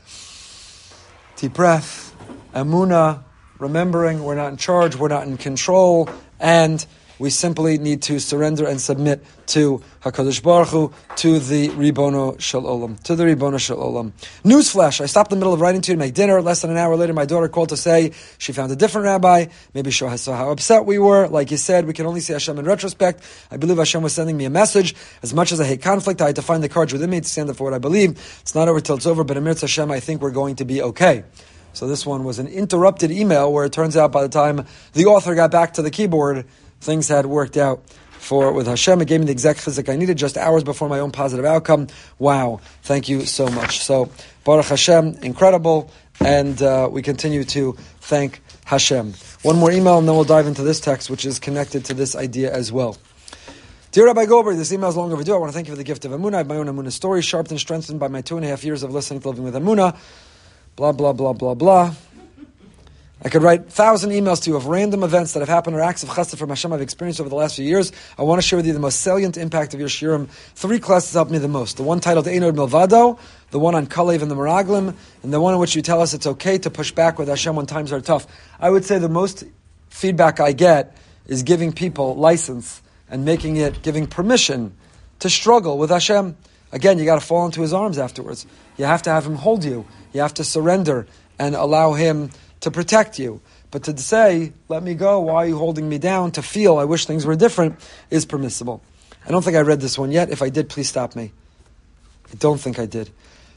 deep 1.37 1.55
breath, 1.55 2.15
amuna, 2.55 3.25
remembering 3.59 4.23
we're 4.23 4.35
not 4.35 4.49
in 4.49 4.57
charge, 4.57 4.97
we're 4.97 5.09
not 5.09 5.27
in 5.27 5.37
control, 5.37 6.09
and 6.39 6.85
we 7.21 7.29
simply 7.29 7.77
need 7.77 8.03
to 8.03 8.19
surrender 8.19 8.67
and 8.67 8.81
submit 8.81 9.23
to 9.49 9.83
Hakadosh 10.01 10.43
Baruch 10.43 10.69
Hu, 10.69 10.93
to 11.17 11.39
the 11.39 11.69
Ribono 11.69 12.41
Shel 12.41 12.63
Olam, 12.63 13.01
to 13.03 13.15
the 13.15 13.25
Ribono 13.25 13.61
Shel 13.61 13.77
Olam. 13.77 14.13
Newsflash: 14.43 15.03
I 15.03 15.07
stopped 15.07 15.31
in 15.31 15.39
the 15.39 15.45
middle 15.45 15.53
of 15.53 15.61
writing 15.61 15.83
to 15.83 15.93
you 15.93 15.97
to 15.97 15.99
make 15.99 16.15
dinner. 16.15 16.41
Less 16.41 16.63
than 16.63 16.71
an 16.71 16.79
hour 16.79 16.97
later, 16.97 17.13
my 17.13 17.27
daughter 17.27 17.49
called 17.49 17.69
to 17.69 17.77
say 17.77 18.13
she 18.39 18.53
found 18.53 18.73
a 18.73 18.77
different 18.77 19.05
rabbi. 19.05 19.47
Maybe 19.75 19.91
she 19.91 20.09
saw 20.17 20.35
how 20.35 20.51
upset 20.51 20.87
we 20.87 20.99
were. 20.99 21.29
Like 21.29 21.51
you 21.51 21.59
said, 21.59 21.87
we 21.87 21.93
can 21.93 22.07
only 22.07 22.21
see 22.21 22.33
Hashem 22.33 22.59
in 22.59 22.65
retrospect. 22.65 23.23
I 23.51 23.59
believe 23.59 23.77
Hashem 23.77 24.03
was 24.03 24.15
sending 24.15 24.39
me 24.39 24.47
a 24.47 24.51
message. 24.51 24.95
As 25.23 25.35
much 25.35 25.53
as 25.53 25.61
I 25.61 25.67
hate 25.67 25.83
conflict, 25.83 26.23
I 26.23 26.27
had 26.27 26.37
to 26.37 26.43
find 26.43 26.63
the 26.63 26.71
courage 26.71 26.95
within 26.95 27.11
me 27.11 27.21
to 27.21 27.29
stand 27.29 27.51
up 27.51 27.57
for 27.57 27.65
what 27.65 27.75
I 27.75 27.79
believe. 27.79 28.13
It's 28.41 28.55
not 28.55 28.69
over 28.69 28.81
till 28.81 28.97
it's 28.97 29.07
over, 29.07 29.25
but 29.25 29.37
Amir 29.37 29.55
Hashem, 29.61 29.91
I 29.91 30.01
think 30.01 30.23
we're 30.23 30.31
going 30.31 30.57
to 30.57 30.65
be 30.65 30.81
okay. 30.81 31.25
So 31.73 31.87
this 31.87 32.05
one 32.05 32.25
was 32.25 32.39
an 32.39 32.49
interrupted 32.49 33.11
email 33.11 33.53
where 33.53 33.65
it 33.65 33.73
turns 33.73 33.97
out 33.97 34.11
by 34.11 34.23
the 34.23 34.29
time 34.29 34.67
the 34.93 35.07
author 35.07 35.35
got 35.35 35.51
back 35.51 35.75
to 35.75 35.83
the 35.83 35.91
keyboard, 35.91 36.47
things 36.81 37.09
had 37.09 37.27
worked 37.27 37.57
out 37.57 37.83
for 38.13 38.53
with 38.53 38.67
Hashem. 38.67 39.01
It 39.01 39.09
gave 39.09 39.21
me 39.21 39.27
the 39.27 39.33
exact 39.33 39.61
chizuk 39.61 39.89
I 39.89 39.97
needed 39.97 40.19
just 40.19 40.37
hours 40.37 40.63
before 40.65 40.89
my 40.89 41.01
own 41.01 41.11
positive 41.11 41.45
outcome. 41.45 41.89
Wow! 42.19 42.61
Thank 42.83 43.09
you 43.09 43.25
so 43.27 43.49
much. 43.49 43.81
So 43.81 44.11
Baruch 44.45 44.67
Hashem, 44.67 45.19
incredible, 45.23 45.91
and 46.21 46.61
uh, 46.63 46.89
we 46.91 47.03
continue 47.03 47.45
to 47.45 47.73
thank 48.01 48.43
Hashem. 48.65 49.15
One 49.43 49.57
more 49.57 49.73
email, 49.73 49.99
and 49.99 50.07
then 50.07 50.15
we'll 50.15 50.25
dive 50.25 50.47
into 50.47 50.63
this 50.63 50.81
text, 50.81 51.11
which 51.11 51.25
is 51.25 51.39
connected 51.39 51.87
to 51.87 51.95
this 51.95 52.15
idea 52.15 52.53
as 52.53 52.71
well. 52.71 52.99
Dear 53.93 54.07
Rabbi 54.07 54.27
Goldberg, 54.27 54.57
this 54.57 54.73
email 54.73 54.89
is 54.89 54.97
long 54.97 55.13
overdue. 55.13 55.35
I 55.35 55.39
want 55.39 55.51
to 55.51 55.53
thank 55.53 55.67
you 55.67 55.73
for 55.73 55.79
the 55.79 55.83
gift 55.83 56.05
of 56.05 56.13
Amunah. 56.13 56.35
I 56.35 56.39
have 56.39 56.47
my 56.47 56.57
own 56.57 56.67
Amunah 56.67 56.93
story, 56.93 57.23
sharpened 57.23 57.53
and 57.53 57.61
strengthened 57.61 57.99
by 57.99 58.07
my 58.07 58.21
two 58.21 58.37
and 58.37 58.45
a 58.45 58.49
half 58.49 58.63
years 58.63 58.85
of 58.85 58.93
listening 58.93 59.21
to 59.21 59.29
Living 59.29 59.43
with 59.43 59.55
Emunah. 59.55 59.97
Blah, 60.77 60.93
blah, 60.93 61.13
blah, 61.13 61.33
blah, 61.33 61.55
blah. 61.55 61.95
I 63.23 63.29
could 63.29 63.43
write 63.43 63.71
thousand 63.71 64.11
emails 64.11 64.43
to 64.45 64.51
you 64.51 64.57
of 64.57 64.67
random 64.67 65.03
events 65.03 65.35
that 65.35 65.41
have 65.41 65.49
happened 65.49 65.77
or 65.77 65.83
acts 65.83 66.03
of 66.03 66.09
chesed 66.09 66.39
from 66.39 66.49
Hashem 66.49 66.73
I've 66.73 66.81
experienced 66.81 67.21
over 67.21 67.29
the 67.29 67.37
last 67.37 67.57
few 67.57 67.67
years. 67.67 67.93
I 68.17 68.23
want 68.23 68.41
to 68.41 68.47
share 68.47 68.57
with 68.57 68.67
you 68.67 68.73
the 68.73 68.79
most 68.79 69.03
salient 69.03 69.37
impact 69.37 69.75
of 69.75 69.81
your 69.81 69.91
shiurim. 69.91 70.29
Three 70.55 70.79
classes 70.79 71.13
helped 71.13 71.31
me 71.31 71.37
the 71.37 71.47
most. 71.47 71.77
The 71.77 71.83
one 71.83 72.01
titled 72.01 72.27
Ein 72.27 72.45
Od 72.45 72.57
Milvado, 72.57 73.19
the 73.51 73.59
one 73.59 73.75
on 73.75 73.87
Kalev 73.87 74.23
and 74.23 74.31
the 74.31 74.35
Meraglim, 74.35 74.95
and 75.23 75.33
the 75.33 75.41
one 75.41 75.53
in 75.53 75.61
which 75.61 75.77
you 75.77 75.83
tell 75.83 76.01
us 76.01 76.15
it's 76.15 76.27
okay 76.27 76.57
to 76.59 76.71
push 76.71 76.93
back 76.93 77.19
with 77.19 77.29
Hashem 77.29 77.55
when 77.55 77.67
times 77.67 77.93
are 77.93 78.01
tough. 78.01 78.27
I 78.59 78.71
would 78.71 78.87
say 78.87 78.99
the 78.99 79.11
most 79.11 79.45
feedback 79.91 80.41
I 80.41 80.53
get 80.53 80.97
is 81.27 81.43
giving 81.43 81.73
people 81.73 82.17
license 82.17 82.81
and 83.11 83.27
making 83.27 83.59
it, 83.59 83.83
giving 83.83 84.07
permission 84.07 84.75
to 85.19 85.29
struggle 85.29 85.77
with 85.77 85.91
Hashem. 85.91 86.39
Again, 86.73 86.99
you 86.99 87.05
got 87.05 87.21
to 87.21 87.27
fall 87.27 87.45
into 87.45 87.61
His 87.61 87.75
arms 87.75 87.99
afterwards. 87.99 88.47
You 88.79 88.87
have 88.87 89.03
to 89.03 89.11
have 89.11 89.27
Him 89.27 89.35
hold 89.35 89.63
you. 89.63 89.85
You 90.15 90.23
have 90.23 90.35
to 90.35 90.45
surrender 90.45 91.07
and 91.39 91.55
allow 91.55 91.93
Him 91.93 92.31
to 92.61 92.71
protect 92.71 93.19
you. 93.19 93.41
But 93.71 93.85
to 93.85 93.97
say, 93.97 94.53
let 94.69 94.83
me 94.83 94.95
go, 94.95 95.21
why 95.21 95.45
are 95.45 95.47
you 95.47 95.59
holding 95.59 95.89
me 95.89 95.99
down? 95.99 96.33
To 96.33 96.43
feel, 96.43 96.79
I 96.79 96.85
wish 96.85 97.07
things 97.07 97.25
were 97.25 97.37
different, 97.37 97.79
is 98.11 98.25
permissible. 98.25 98.83
I 99.27 99.31
don't 99.31 99.43
think 99.43 99.57
I 99.57 99.61
read 99.61 99.81
this 99.81 99.99
one 99.99 100.11
yet. 100.11 100.31
If 100.31 100.43
I 100.43 100.49
did, 100.49 100.69
please 100.69 100.89
stop 100.89 101.15
me. 101.15 101.33
I 102.33 102.35
don't 102.37 102.59
think 102.59 102.79
I 102.79 102.87
did. 102.87 103.11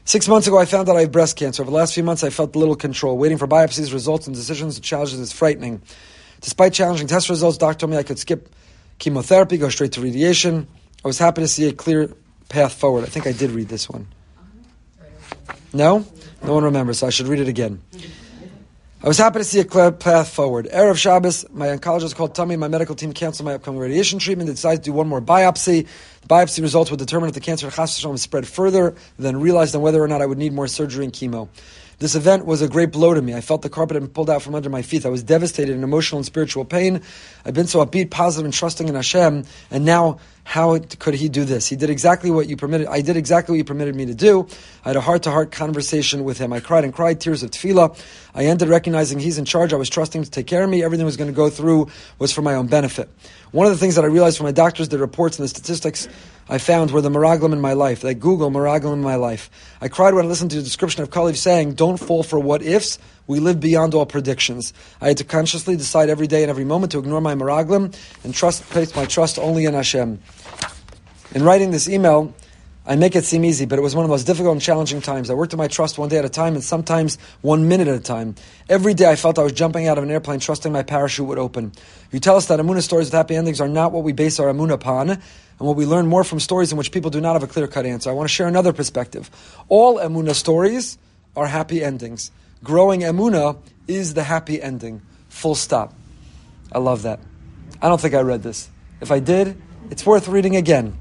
Six 0.04 0.28
months 0.28 0.46
ago, 0.46 0.58
I 0.58 0.66
found 0.66 0.88
out 0.88 0.96
I 0.96 1.02
have 1.02 1.12
breast 1.12 1.36
cancer. 1.36 1.62
Over 1.62 1.70
the 1.70 1.76
last 1.76 1.94
few 1.94 2.02
months, 2.02 2.22
I 2.22 2.30
felt 2.30 2.54
little 2.54 2.76
control. 2.76 3.16
Waiting 3.16 3.38
for 3.38 3.48
biopsies, 3.48 3.92
results, 3.92 4.26
and 4.26 4.36
decisions, 4.36 4.74
the 4.74 4.82
challenges 4.82 5.18
is 5.18 5.32
frightening. 5.32 5.80
Despite 6.42 6.74
challenging 6.74 7.06
test 7.06 7.30
results, 7.30 7.56
doctor 7.56 7.80
told 7.80 7.92
me 7.92 7.96
I 7.96 8.02
could 8.02 8.18
skip 8.18 8.50
chemotherapy, 8.98 9.56
go 9.56 9.70
straight 9.70 9.92
to 9.92 10.02
radiation. 10.02 10.68
I 11.04 11.08
was 11.08 11.18
happy 11.18 11.40
to 11.40 11.48
see 11.48 11.68
a 11.68 11.72
clear 11.72 12.12
path 12.50 12.74
forward. 12.74 13.04
I 13.04 13.06
think 13.06 13.26
I 13.26 13.32
did 13.32 13.50
read 13.50 13.68
this 13.68 13.88
one. 13.88 14.06
No? 15.72 16.06
No 16.42 16.52
one 16.52 16.64
remembers, 16.64 16.98
so 16.98 17.06
I 17.06 17.10
should 17.10 17.26
read 17.26 17.40
it 17.40 17.48
again. 17.48 17.80
I 19.04 19.06
was 19.06 19.18
happy 19.18 19.38
to 19.38 19.44
see 19.44 19.60
a 19.60 19.64
clear 19.64 19.92
path 19.92 20.30
forward. 20.30 20.66
Erev 20.72 20.96
Shabbos, 20.96 21.44
my 21.52 21.66
oncologist 21.66 22.14
called 22.14 22.34
Tummy, 22.34 22.56
my 22.56 22.68
medical 22.68 22.94
team 22.94 23.12
canceled 23.12 23.44
my 23.44 23.52
upcoming 23.52 23.78
radiation 23.78 24.18
treatment. 24.18 24.46
They 24.46 24.54
decided 24.54 24.82
to 24.82 24.84
do 24.84 24.92
one 24.94 25.08
more 25.08 25.20
biopsy. 25.20 25.86
The 26.22 26.26
biopsy 26.26 26.62
results 26.62 26.90
would 26.90 27.00
determine 27.00 27.28
if 27.28 27.34
the 27.34 27.40
cancer 27.42 27.68
had 27.68 27.84
spread 28.18 28.48
further, 28.48 28.94
then 29.18 29.38
realized 29.38 29.76
on 29.76 29.82
whether 29.82 30.02
or 30.02 30.08
not 30.08 30.22
I 30.22 30.26
would 30.26 30.38
need 30.38 30.54
more 30.54 30.66
surgery 30.68 31.04
and 31.04 31.12
chemo. 31.12 31.50
This 31.98 32.14
event 32.14 32.46
was 32.46 32.62
a 32.62 32.68
great 32.68 32.90
blow 32.90 33.14
to 33.14 33.22
me. 33.22 33.34
I 33.34 33.40
felt 33.40 33.62
the 33.62 33.70
carpet 33.70 33.94
had 33.94 34.02
been 34.02 34.10
pulled 34.10 34.30
out 34.30 34.42
from 34.42 34.54
under 34.54 34.70
my 34.70 34.82
feet. 34.82 35.06
I 35.06 35.08
was 35.08 35.22
devastated 35.22 35.74
in 35.74 35.82
emotional 35.82 36.18
and 36.18 36.26
spiritual 36.26 36.64
pain. 36.64 37.02
I've 37.44 37.54
been 37.54 37.66
so 37.66 37.84
upbeat, 37.84 38.10
positive, 38.10 38.44
and 38.44 38.54
trusting 38.54 38.88
in 38.88 38.94
Hashem, 38.94 39.44
and 39.70 39.84
now 39.84 40.18
how 40.44 40.78
could 40.78 41.14
he 41.14 41.30
do 41.30 41.44
this? 41.44 41.66
He 41.66 41.76
did 41.76 41.88
exactly 41.88 42.30
what 42.30 42.48
you 42.48 42.56
permitted. 42.56 42.86
I 42.88 43.00
did 43.00 43.16
exactly 43.16 43.54
what 43.54 43.58
you 43.58 43.64
permitted 43.64 43.94
me 43.94 44.04
to 44.06 44.14
do. 44.14 44.46
I 44.84 44.90
had 44.90 44.96
a 44.96 45.00
heart-to-heart 45.00 45.52
conversation 45.52 46.22
with 46.22 46.36
him. 46.36 46.52
I 46.52 46.60
cried 46.60 46.84
and 46.84 46.92
cried 46.92 47.18
tears 47.20 47.42
of 47.42 47.50
tefillah. 47.50 47.98
I 48.34 48.44
ended 48.44 48.68
recognizing 48.68 49.18
he's 49.18 49.38
in 49.38 49.46
charge. 49.46 49.72
I 49.72 49.76
was 49.76 49.88
trusting 49.88 50.22
to 50.22 50.30
take 50.30 50.46
care 50.46 50.62
of 50.62 50.68
me. 50.68 50.84
Everything 50.84 51.06
was 51.06 51.16
going 51.16 51.30
to 51.30 51.36
go 51.36 51.48
through 51.48 51.88
was 52.18 52.30
for 52.30 52.42
my 52.42 52.54
own 52.54 52.66
benefit. 52.66 53.08
One 53.52 53.66
of 53.66 53.72
the 53.72 53.78
things 53.78 53.94
that 53.94 54.04
I 54.04 54.08
realized 54.08 54.36
from 54.36 54.44
my 54.44 54.52
doctors, 54.52 54.90
the 54.90 54.98
reports 54.98 55.38
and 55.38 55.44
the 55.44 55.48
statistics 55.48 56.08
I 56.48 56.58
found 56.58 56.90
were 56.90 57.00
the 57.00 57.08
Meraglim 57.08 57.52
in 57.52 57.60
my 57.60 57.72
life. 57.72 58.02
They 58.02 58.14
Google 58.14 58.50
Meraglim 58.50 58.92
in 58.92 59.02
my 59.02 59.16
life. 59.16 59.50
I 59.80 59.88
cried 59.88 60.14
when 60.14 60.26
I 60.26 60.28
listened 60.28 60.50
to 60.50 60.58
the 60.58 60.62
description 60.62 61.02
of 61.02 61.10
Kalev 61.10 61.36
saying, 61.36 61.74
don't 61.74 61.96
fall 61.96 62.22
for 62.22 62.38
what 62.38 62.62
ifs. 62.62 62.98
We 63.26 63.40
live 63.40 63.60
beyond 63.60 63.94
all 63.94 64.04
predictions. 64.04 64.74
I 65.00 65.08
had 65.08 65.16
to 65.18 65.24
consciously 65.24 65.76
decide 65.76 66.10
every 66.10 66.26
day 66.26 66.42
and 66.42 66.50
every 66.50 66.64
moment 66.64 66.92
to 66.92 66.98
ignore 66.98 67.22
my 67.22 67.34
Meraglim 67.34 67.96
and 68.22 68.34
trust, 68.34 68.62
place 68.64 68.94
my 68.94 69.06
trust 69.06 69.38
only 69.38 69.64
in 69.64 69.72
Hashem. 69.72 70.20
In 71.34 71.42
writing 71.42 71.70
this 71.70 71.88
email, 71.88 72.34
I 72.86 72.96
make 72.96 73.16
it 73.16 73.24
seem 73.24 73.46
easy, 73.46 73.64
but 73.64 73.78
it 73.78 73.82
was 73.82 73.96
one 73.96 74.04
of 74.04 74.10
the 74.10 74.12
most 74.12 74.24
difficult 74.24 74.52
and 74.52 74.60
challenging 74.60 75.00
times. 75.00 75.30
I 75.30 75.34
worked 75.34 75.54
on 75.54 75.58
my 75.58 75.68
trust 75.68 75.96
one 75.96 76.10
day 76.10 76.18
at 76.18 76.26
a 76.26 76.28
time 76.28 76.52
and 76.52 76.62
sometimes 76.62 77.16
one 77.40 77.66
minute 77.66 77.88
at 77.88 77.96
a 77.96 78.00
time. 78.00 78.34
Every 78.68 78.92
day 78.92 79.10
I 79.10 79.16
felt 79.16 79.38
I 79.38 79.42
was 79.42 79.52
jumping 79.52 79.88
out 79.88 79.96
of 79.96 80.04
an 80.04 80.10
airplane 80.10 80.38
trusting 80.38 80.70
my 80.70 80.82
parachute 80.82 81.26
would 81.26 81.38
open. 81.38 81.72
You 82.12 82.20
tell 82.20 82.36
us 82.36 82.44
that 82.46 82.60
Amunah 82.60 82.82
stories 82.82 83.06
with 83.06 83.14
happy 83.14 83.36
endings 83.36 83.58
are 83.62 83.68
not 83.68 83.92
what 83.92 84.04
we 84.04 84.12
base 84.12 84.38
our 84.38 84.52
Amunah 84.52 84.74
upon, 84.74 85.22
and 85.58 85.68
what 85.68 85.76
we 85.76 85.86
learn 85.86 86.06
more 86.06 86.24
from 86.24 86.40
stories 86.40 86.72
in 86.72 86.78
which 86.78 86.92
people 86.92 87.10
do 87.10 87.20
not 87.20 87.34
have 87.34 87.42
a 87.42 87.46
clear 87.46 87.66
cut 87.66 87.86
answer. 87.86 88.10
I 88.10 88.12
want 88.12 88.28
to 88.28 88.34
share 88.34 88.48
another 88.48 88.72
perspective. 88.72 89.30
All 89.68 89.98
Amunah 89.98 90.34
stories 90.34 90.98
are 91.36 91.46
happy 91.46 91.82
endings. 91.82 92.30
Growing 92.62 93.00
Amunah 93.00 93.58
is 93.86 94.14
the 94.14 94.22
happy 94.22 94.60
ending. 94.60 95.02
Full 95.28 95.54
stop. 95.54 95.94
I 96.72 96.78
love 96.78 97.02
that. 97.02 97.20
I 97.80 97.88
don't 97.88 98.00
think 98.00 98.14
I 98.14 98.20
read 98.20 98.42
this. 98.42 98.68
If 99.00 99.10
I 99.10 99.20
did, 99.20 99.60
it's 99.90 100.06
worth 100.06 100.28
reading 100.28 100.56
again. 100.56 100.96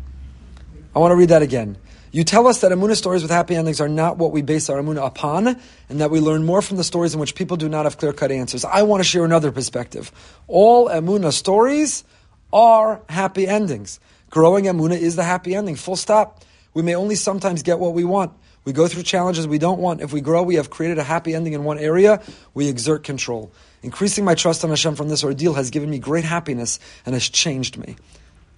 I 0.95 0.99
want 0.99 1.11
to 1.11 1.15
read 1.15 1.29
that 1.29 1.41
again. 1.41 1.77
You 2.11 2.23
tell 2.23 2.45
us 2.45 2.61
that 2.61 2.71
Amunah 2.71 2.95
stories 2.95 3.23
with 3.23 3.31
happy 3.31 3.55
endings 3.55 3.81
are 3.81 3.89
not 3.89 4.17
what 4.19 4.31
we 4.31 4.43
base 4.43 4.69
our 4.69 4.79
Amunah 4.79 5.07
upon, 5.07 5.59
and 5.89 5.99
that 5.99 6.11
we 6.11 6.19
learn 6.19 6.45
more 6.45 6.61
from 6.61 6.77
the 6.77 6.83
stories 6.83 7.15
in 7.15 7.19
which 7.19 7.33
people 7.33 7.57
do 7.57 7.67
not 7.67 7.85
have 7.85 7.97
clear 7.97 8.13
cut 8.13 8.31
answers. 8.31 8.63
I 8.63 8.83
want 8.83 8.99
to 8.99 9.03
share 9.03 9.25
another 9.25 9.51
perspective. 9.51 10.11
All 10.47 10.89
Amunah 10.89 11.33
stories 11.33 12.03
are 12.51 13.01
happy 13.09 13.47
endings. 13.47 13.99
Growing 14.33 14.65
Amunah 14.65 14.97
is 14.97 15.15
the 15.15 15.23
happy 15.23 15.53
ending, 15.53 15.75
full 15.75 15.95
stop. 15.95 16.43
We 16.73 16.81
may 16.81 16.95
only 16.95 17.13
sometimes 17.13 17.61
get 17.61 17.77
what 17.77 17.93
we 17.93 18.03
want. 18.03 18.33
We 18.65 18.73
go 18.73 18.87
through 18.87 19.03
challenges 19.03 19.47
we 19.47 19.59
don't 19.59 19.79
want. 19.79 20.01
If 20.01 20.11
we 20.11 20.21
grow, 20.21 20.41
we 20.41 20.55
have 20.55 20.71
created 20.71 20.97
a 20.97 21.03
happy 21.03 21.35
ending 21.35 21.53
in 21.53 21.63
one 21.63 21.77
area, 21.77 22.19
we 22.55 22.67
exert 22.67 23.03
control. 23.03 23.51
Increasing 23.83 24.25
my 24.25 24.33
trust 24.33 24.63
on 24.63 24.71
Hashem 24.71 24.95
from 24.95 25.07
this 25.07 25.23
ordeal 25.23 25.53
has 25.53 25.69
given 25.69 25.87
me 25.87 25.99
great 25.99 26.23
happiness 26.23 26.79
and 27.05 27.13
has 27.13 27.29
changed 27.29 27.77
me. 27.77 27.95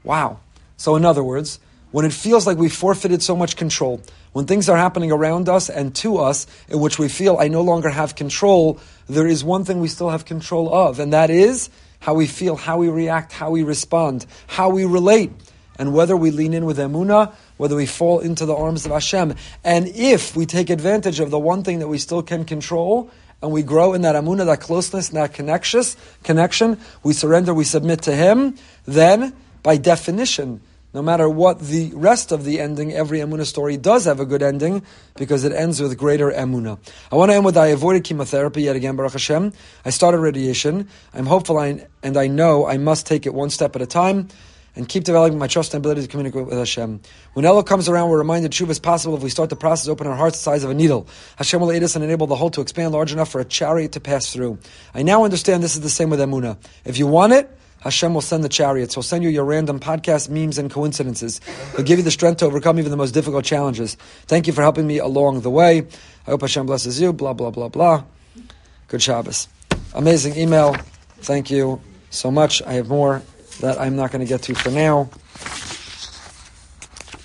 Wow. 0.06 0.40
So, 0.78 0.96
in 0.96 1.04
other 1.04 1.26
words, 1.26 1.60
when 1.92 2.06
it 2.06 2.14
feels 2.14 2.48
like 2.48 2.58
we 2.58 2.70
forfeited 2.70 3.22
so 3.22 3.36
much 3.36 3.58
control, 3.58 4.00
when 4.32 4.46
things 4.46 4.70
are 4.70 4.78
happening 4.78 5.12
around 5.12 5.50
us 5.50 5.70
and 5.70 5.94
to 5.96 6.20
us 6.20 6.48
in 6.70 6.80
which 6.80 7.00
we 7.00 7.10
feel 7.10 7.36
I 7.38 7.50
no 7.50 7.64
longer 7.64 7.90
have 7.90 8.16
control, 8.16 8.80
there 9.10 9.28
is 9.28 9.44
one 9.44 9.66
thing 9.66 9.82
we 9.82 9.90
still 9.90 10.10
have 10.10 10.24
control 10.24 10.74
of, 10.74 11.02
and 11.02 11.12
that 11.12 11.30
is 11.30 11.70
how 12.00 12.14
we 12.14 12.28
feel, 12.28 12.56
how 12.56 12.78
we 12.78 12.88
react, 12.88 13.34
how 13.34 13.50
we 13.50 13.64
respond, 13.64 14.26
how 14.48 14.70
we 14.70 14.86
relate, 14.86 15.32
and 15.78 15.94
whether 15.94 16.16
we 16.16 16.32
lean 16.32 16.54
in 16.54 16.66
with 16.66 16.78
emuna, 16.78 17.34
whether 17.58 17.76
we 17.76 17.86
fall 17.86 18.20
into 18.20 18.46
the 18.46 18.56
arms 18.56 18.86
of 18.86 18.92
Hashem. 18.92 19.36
And 19.64 19.88
if 19.90 20.36
we 20.36 20.46
take 20.46 20.70
advantage 20.70 21.20
of 21.20 21.32
the 21.32 21.40
one 21.40 21.64
thing 21.64 21.80
that 21.80 21.88
we 21.88 21.98
still 21.98 22.24
can 22.24 22.46
control, 22.46 23.10
and 23.42 23.52
we 23.52 23.64
grow 23.64 23.94
in 23.94 24.02
that 24.04 24.16
amuna, 24.16 24.46
that 24.46 24.62
closeness, 24.62 25.10
and 25.10 25.18
that 25.18 25.34
connection, 26.24 26.80
we 27.04 27.14
surrender, 27.14 27.54
we 27.54 27.64
submit 27.64 28.02
to 28.04 28.16
Him, 28.16 28.56
then, 28.86 29.34
by 29.62 29.78
definition, 29.78 30.62
no 30.96 31.02
matter 31.02 31.28
what 31.28 31.60
the 31.60 31.92
rest 31.94 32.32
of 32.32 32.46
the 32.46 32.62
ending, 32.62 32.94
every 32.94 33.20
Emuna 33.20 33.46
story 33.46 33.76
does 33.76 34.06
have 34.06 34.22
a 34.22 34.26
good 34.26 34.42
ending 34.42 34.82
because 35.18 35.44
it 35.44 35.52
ends 35.52 35.82
with 35.82 35.98
greater 35.98 36.32
Emuna. 36.32 36.80
I 37.12 37.18
want 37.18 37.32
to 37.32 37.36
end 37.36 37.44
with 37.44 37.58
I 37.58 37.68
avoided 37.68 38.06
chemotherapy 38.06 38.62
yet 38.62 38.78
again, 38.78 38.96
Baruch 38.96 39.12
Hashem. 39.12 39.52
I 39.84 39.90
started 39.90 40.20
radiation. 40.20 40.88
I'm 41.14 41.26
hopeful 41.26 41.58
I, 41.58 41.86
and 42.02 42.16
I 42.16 42.28
know 42.28 42.66
I 42.66 42.78
must 42.78 43.06
take 43.06 43.26
it 43.26 43.34
one 43.34 43.50
step 43.50 43.76
at 43.76 43.82
a 43.82 43.86
time 43.86 44.30
and 44.76 44.88
keep 44.88 45.04
developing 45.04 45.38
my 45.38 45.48
trust 45.48 45.74
and 45.74 45.82
ability 45.82 46.02
to 46.02 46.08
communicate 46.08 46.46
with 46.46 46.58
Hashem. 46.58 47.00
When 47.34 47.46
Elul 47.46 47.66
comes 47.66 47.88
around, 47.88 48.10
we're 48.10 48.18
reminded 48.18 48.52
Tshuva 48.52 48.70
is 48.70 48.80
possible 48.80 49.16
if 49.16 49.24
we 49.24 49.30
start 49.30 49.50
the 49.50 49.56
process, 49.56 49.88
open 49.88 50.08
our 50.08 50.16
hearts 50.16 50.38
the 50.38 50.44
size 50.44 50.64
of 50.64 50.70
a 50.70 50.74
needle. 50.74 51.08
Hashem 51.38 51.62
will 51.62 51.72
aid 51.72 51.84
us 51.84 51.96
and 51.96 52.04
enable 52.04 52.28
the 52.28 52.36
hole 52.36 52.50
to 52.52 52.62
expand 52.62 52.94
large 52.94 53.14
enough 53.14 53.30
for 53.30 53.40
a 53.40 53.46
chariot 53.46 53.94
to 53.94 54.00
pass 54.00 54.34
through. 54.34 54.60
I 54.94 55.04
now 55.04 55.24
understand 55.24 55.64
this 55.64 55.76
is 55.76 55.82
the 55.82 55.90
same 55.90 56.10
with 56.10 56.20
Emuna. 56.20 56.58
If 56.84 56.98
you 56.98 57.08
want 57.08 57.34
it, 57.34 57.50
Hashem 57.86 58.16
will 58.16 58.22
send 58.22 58.44
the 58.44 58.50
chariots. 58.50 58.96
He'll 58.96 59.04
send 59.04 59.24
you 59.24 59.30
your 59.30 59.46
random 59.46 59.80
podcast 59.80 60.28
memes 60.28 60.58
and 60.58 60.72
coincidences. 60.72 61.40
He'll 61.76 61.86
give 61.86 62.00
you 62.00 62.04
the 62.04 62.12
strength 62.12 62.40
to 62.40 62.46
overcome 62.46 62.80
even 62.80 62.90
the 62.90 62.98
most 62.98 63.12
difficult 63.12 63.46
challenges. 63.46 63.96
Thank 64.26 64.48
you 64.48 64.54
for 64.54 64.64
helping 64.64 64.88
me 64.88 64.98
along 64.98 65.42
the 65.42 65.52
way. 65.52 65.86
I 66.26 66.32
hope 66.32 66.42
Hashem 66.42 66.66
blesses 66.66 67.00
you. 67.00 67.14
Blah, 67.14 67.34
blah, 67.34 67.52
blah, 67.52 67.70
blah. 67.70 68.04
Good 68.88 69.04
Shabbos. 69.04 69.48
Amazing 69.94 70.36
email. 70.36 70.76
Thank 71.20 71.52
you 71.52 71.80
so 72.10 72.32
much. 72.32 72.64
I 72.64 72.74
have 72.74 72.90
more 72.90 73.22
that 73.62 73.80
I'm 73.80 73.96
not 73.96 74.12
going 74.12 74.26
to 74.26 74.30
get 74.30 74.44
to 74.44 74.56
for 74.56 74.72
now. 74.72 75.10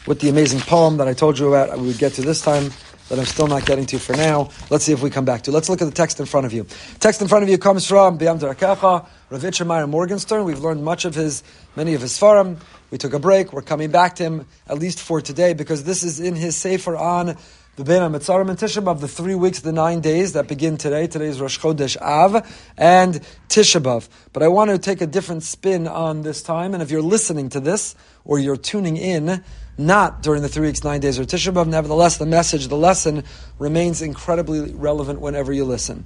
With 0.07 0.21
the 0.21 0.29
amazing 0.29 0.61
poem 0.61 0.97
that 0.97 1.09
I 1.09 1.13
told 1.13 1.39
you 1.39 1.53
about, 1.53 1.79
we 1.79 1.87
would 1.87 1.99
get 1.99 2.15
to 2.15 2.23
this 2.23 2.43
time 2.43 2.71
that 3.11 3.19
I'm 3.19 3.27
still 3.27 3.49
not 3.49 3.67
getting 3.67 3.87
to 3.87 3.99
for 3.99 4.15
now. 4.17 4.51
Let's 4.71 4.85
see 4.85 4.93
if 4.93 5.03
we 5.03 5.11
come 5.11 5.25
back 5.25 5.43
to. 5.43 5.51
Let's 5.51 5.69
look 5.69 5.83
at 5.83 5.85
the 5.85 5.91
text 5.91 6.21
in 6.21 6.27
front 6.27 6.47
of 6.47 6.53
you. 6.53 6.67
Text 7.01 7.21
in 7.21 7.29
front 7.29 7.43
of 7.43 7.49
you 7.51 7.59
comes 7.59 7.87
from 7.87 8.19
B'yam 8.19 8.39
Darakecha, 8.39 9.07
Rav 9.31 9.67
Meyer 9.67 9.87
Morgenstern. 9.87 10.45
We've 10.45 10.61
learned 10.61 10.85
much 10.85 11.05
of 11.05 11.15
his, 11.17 11.43
many 11.75 11.95
of 11.95 12.01
his 12.01 12.19
farim. 12.19 12.59
We 12.91 12.99
took 12.99 13.13
a 13.13 13.19
break. 13.19 13.53
We're 13.53 13.63
coming 13.63 13.91
back 13.91 14.15
to 14.17 14.23
him, 14.23 14.47
at 14.69 14.79
least 14.79 15.01
for 15.01 15.21
today, 15.21 15.55
because 15.55 15.85
this 15.85 16.05
is 16.05 16.21
in 16.21 16.37
his 16.37 16.57
Sefer 16.57 16.97
on 16.97 17.37
the 17.77 17.85
Ben 17.85 18.03
HaMetzarim 18.03 18.51
and 18.51 18.59
Tisha 18.59 18.83
B'Av, 18.83 19.01
the 19.01 19.07
three 19.07 19.37
weeks, 19.37 19.61
the 19.61 19.71
nine 19.73 20.01
days 20.01 20.33
that 20.33 20.49
begin 20.49 20.77
today. 20.77 21.07
Today 21.07 21.27
is 21.27 21.41
Rosh 21.41 21.57
Chodesh 21.57 21.97
Av 22.03 22.45
and 22.77 23.21
Tisha 23.49 23.81
B'Av. 23.81 24.09
But 24.33 24.43
I 24.43 24.49
want 24.49 24.73
to 24.73 24.79
take 24.79 25.01
a 25.01 25.07
different 25.07 25.45
spin 25.45 25.87
on 25.87 26.23
this 26.23 26.43
time, 26.43 26.75
and 26.75 26.83
if 26.83 26.91
you're 26.91 27.01
listening 27.01 27.49
to 27.51 27.61
this, 27.61 27.95
or 28.25 28.41
you're 28.41 28.57
tuning 28.57 28.97
in, 28.97 29.45
not 29.79 30.21
during 30.21 30.43
the 30.43 30.49
three 30.49 30.67
weeks, 30.67 30.83
nine 30.83 31.01
days, 31.01 31.21
or 31.21 31.25
Tisha 31.25 31.53
B'Av. 31.53 31.69
Nevertheless, 31.69 32.17
the 32.17 32.27
message, 32.27 32.67
the 32.67 32.77
lesson 32.77 33.23
remains 33.61 34.03
incredibly 34.03 34.75
relevant 34.75 35.21
whenever 35.21 35.53
you 35.53 35.65
listen. 35.65 36.05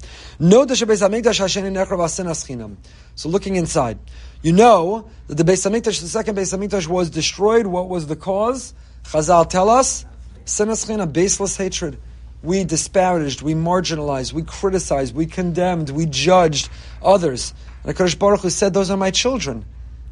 So 3.16 3.28
looking 3.28 3.56
inside, 3.56 3.98
you 4.42 4.52
know 4.52 5.08
that 5.28 5.34
the 5.36 5.44
Beis 5.44 5.70
Hamikdash, 5.70 6.00
the 6.02 6.08
second 6.08 6.36
Beis 6.36 6.56
Hamikdash, 6.56 6.86
was 6.86 7.08
destroyed. 7.08 7.66
What 7.66 7.88
was 7.88 8.06
the 8.06 8.16
cause? 8.16 8.74
Chazal 9.04 9.48
tell 9.48 9.70
us, 9.70 10.04
a 10.46 11.06
baseless 11.06 11.56
hatred. 11.56 11.98
We 12.42 12.64
disparaged, 12.64 13.40
we 13.40 13.54
marginalized, 13.54 14.34
we 14.34 14.42
criticized, 14.42 15.14
we 15.14 15.26
condemned, 15.26 15.88
we 15.90 16.04
judged 16.04 16.68
others. 17.02 17.54
And 17.82 17.94
the 17.94 17.94
HaKadosh 17.94 18.18
Baruch 18.18 18.40
Hu 18.40 18.50
said, 18.50 18.74
those 18.74 18.90
are 18.90 18.98
my 18.98 19.10
children. 19.10 19.64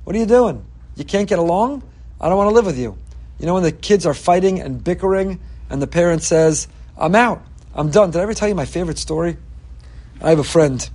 What 0.04 0.16
are 0.16 0.18
you 0.18 0.26
doing? 0.26 0.64
You 0.96 1.04
can't 1.04 1.28
get 1.28 1.38
along? 1.38 1.82
I 2.20 2.28
don't 2.28 2.38
want 2.38 2.48
to 2.48 2.54
live 2.54 2.66
with 2.66 2.78
you. 2.78 2.96
You 3.38 3.46
know 3.46 3.54
when 3.54 3.62
the 3.62 3.72
kids 3.72 4.06
are 4.06 4.14
fighting 4.14 4.60
and 4.60 4.82
bickering 4.82 5.40
and 5.68 5.82
the 5.82 5.86
parent 5.86 6.22
says, 6.22 6.68
I'm 6.96 7.14
out, 7.14 7.44
I'm 7.74 7.90
done. 7.90 8.10
Did 8.10 8.20
I 8.20 8.22
ever 8.22 8.34
tell 8.34 8.48
you 8.48 8.54
my 8.54 8.66
favorite 8.66 8.98
story? 8.98 9.36
I 10.20 10.30
have 10.30 10.38
a 10.38 10.44
friend 10.44 10.88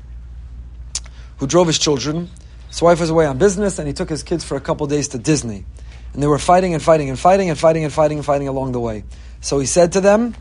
who 1.37 1.47
drove 1.47 1.67
his 1.67 1.77
children. 1.77 2.29
His 2.69 2.81
wife 2.81 2.99
was 2.99 3.09
away 3.09 3.25
on 3.25 3.37
business 3.37 3.79
and 3.79 3.87
he 3.87 3.93
took 3.93 4.09
his 4.09 4.23
kids 4.23 4.43
for 4.43 4.55
a 4.55 4.61
couple 4.61 4.87
days 4.87 5.09
to 5.09 5.17
Disney. 5.17 5.65
And 6.13 6.23
they 6.23 6.27
were 6.27 6.39
fighting 6.39 6.73
and 6.73 6.81
fighting 6.81 7.09
and 7.09 7.19
fighting 7.19 7.49
and 7.49 7.59
fighting 7.59 7.83
and 7.83 7.93
fighting 7.93 8.17
and 8.17 8.25
fighting 8.25 8.47
along 8.47 8.71
the 8.71 8.79
way. 8.79 9.03
So 9.41 9.59
he 9.59 9.65
said 9.65 9.93
to 9.93 10.01
them, 10.01 10.35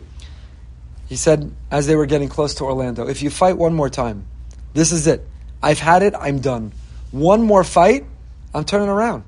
he 1.08 1.16
said, 1.16 1.52
as 1.70 1.86
they 1.86 1.94
were 1.94 2.06
getting 2.06 2.28
close 2.28 2.54
to 2.56 2.64
Orlando, 2.64 3.06
if 3.06 3.22
you 3.22 3.30
fight 3.30 3.56
one 3.56 3.74
more 3.74 3.88
time, 3.88 4.26
this 4.74 4.92
is 4.92 5.06
it. 5.06 5.26
I've 5.62 5.78
had 5.78 6.02
it, 6.02 6.14
I'm 6.18 6.40
done. 6.40 6.72
One 7.12 7.42
more 7.42 7.64
fight, 7.64 8.04
I'm 8.52 8.64
turning 8.64 8.88
around. 8.88 9.24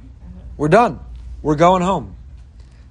We're 0.56 0.68
done. 0.68 1.00
We're 1.42 1.54
going 1.54 1.82
home. 1.82 2.16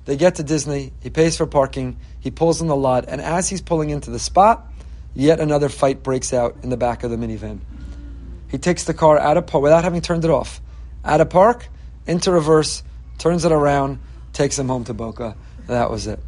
They 0.05 0.15
get 0.15 0.35
to 0.35 0.43
Disney. 0.43 0.93
He 1.01 1.09
pays 1.09 1.35
for 1.35 1.45
parking. 1.45 1.97
He 2.21 2.31
pulls 2.31 2.61
in 2.61 2.67
the 2.67 2.75
lot, 2.75 3.05
and 3.07 3.19
as 3.19 3.49
he's 3.49 3.61
pulling 3.61 3.89
into 3.89 4.09
the 4.09 4.19
spot, 4.19 4.65
yet 5.13 5.39
another 5.41 5.67
fight 5.67 6.01
breaks 6.01 6.33
out 6.33 6.57
in 6.63 6.69
the 6.69 6.77
back 6.77 7.03
of 7.03 7.11
the 7.11 7.17
minivan. 7.17 7.59
He 8.47 8.57
takes 8.57 8.85
the 8.85 8.93
car 8.93 9.19
out 9.19 9.35
of 9.35 9.47
park 9.47 9.63
without 9.63 9.83
having 9.83 10.01
turned 10.01 10.23
it 10.23 10.31
off, 10.31 10.61
out 11.03 11.19
of 11.19 11.29
park, 11.29 11.67
into 12.05 12.31
reverse, 12.31 12.83
turns 13.17 13.43
it 13.43 13.51
around, 13.51 13.99
takes 14.31 14.57
him 14.57 14.69
home 14.69 14.85
to 14.85 14.93
Boca. 14.93 15.35
That 15.67 15.91
was 15.91 16.07
it. 16.07 16.19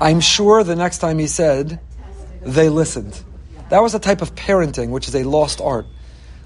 I'm 0.00 0.20
sure 0.20 0.64
the 0.64 0.76
next 0.76 0.98
time 0.98 1.18
he 1.18 1.26
said, 1.26 1.78
they 2.40 2.70
listened. 2.70 3.22
That 3.68 3.82
was 3.82 3.94
a 3.94 3.98
type 3.98 4.22
of 4.22 4.34
parenting 4.34 4.88
which 4.88 5.06
is 5.06 5.14
a 5.14 5.24
lost 5.24 5.60
art. 5.60 5.86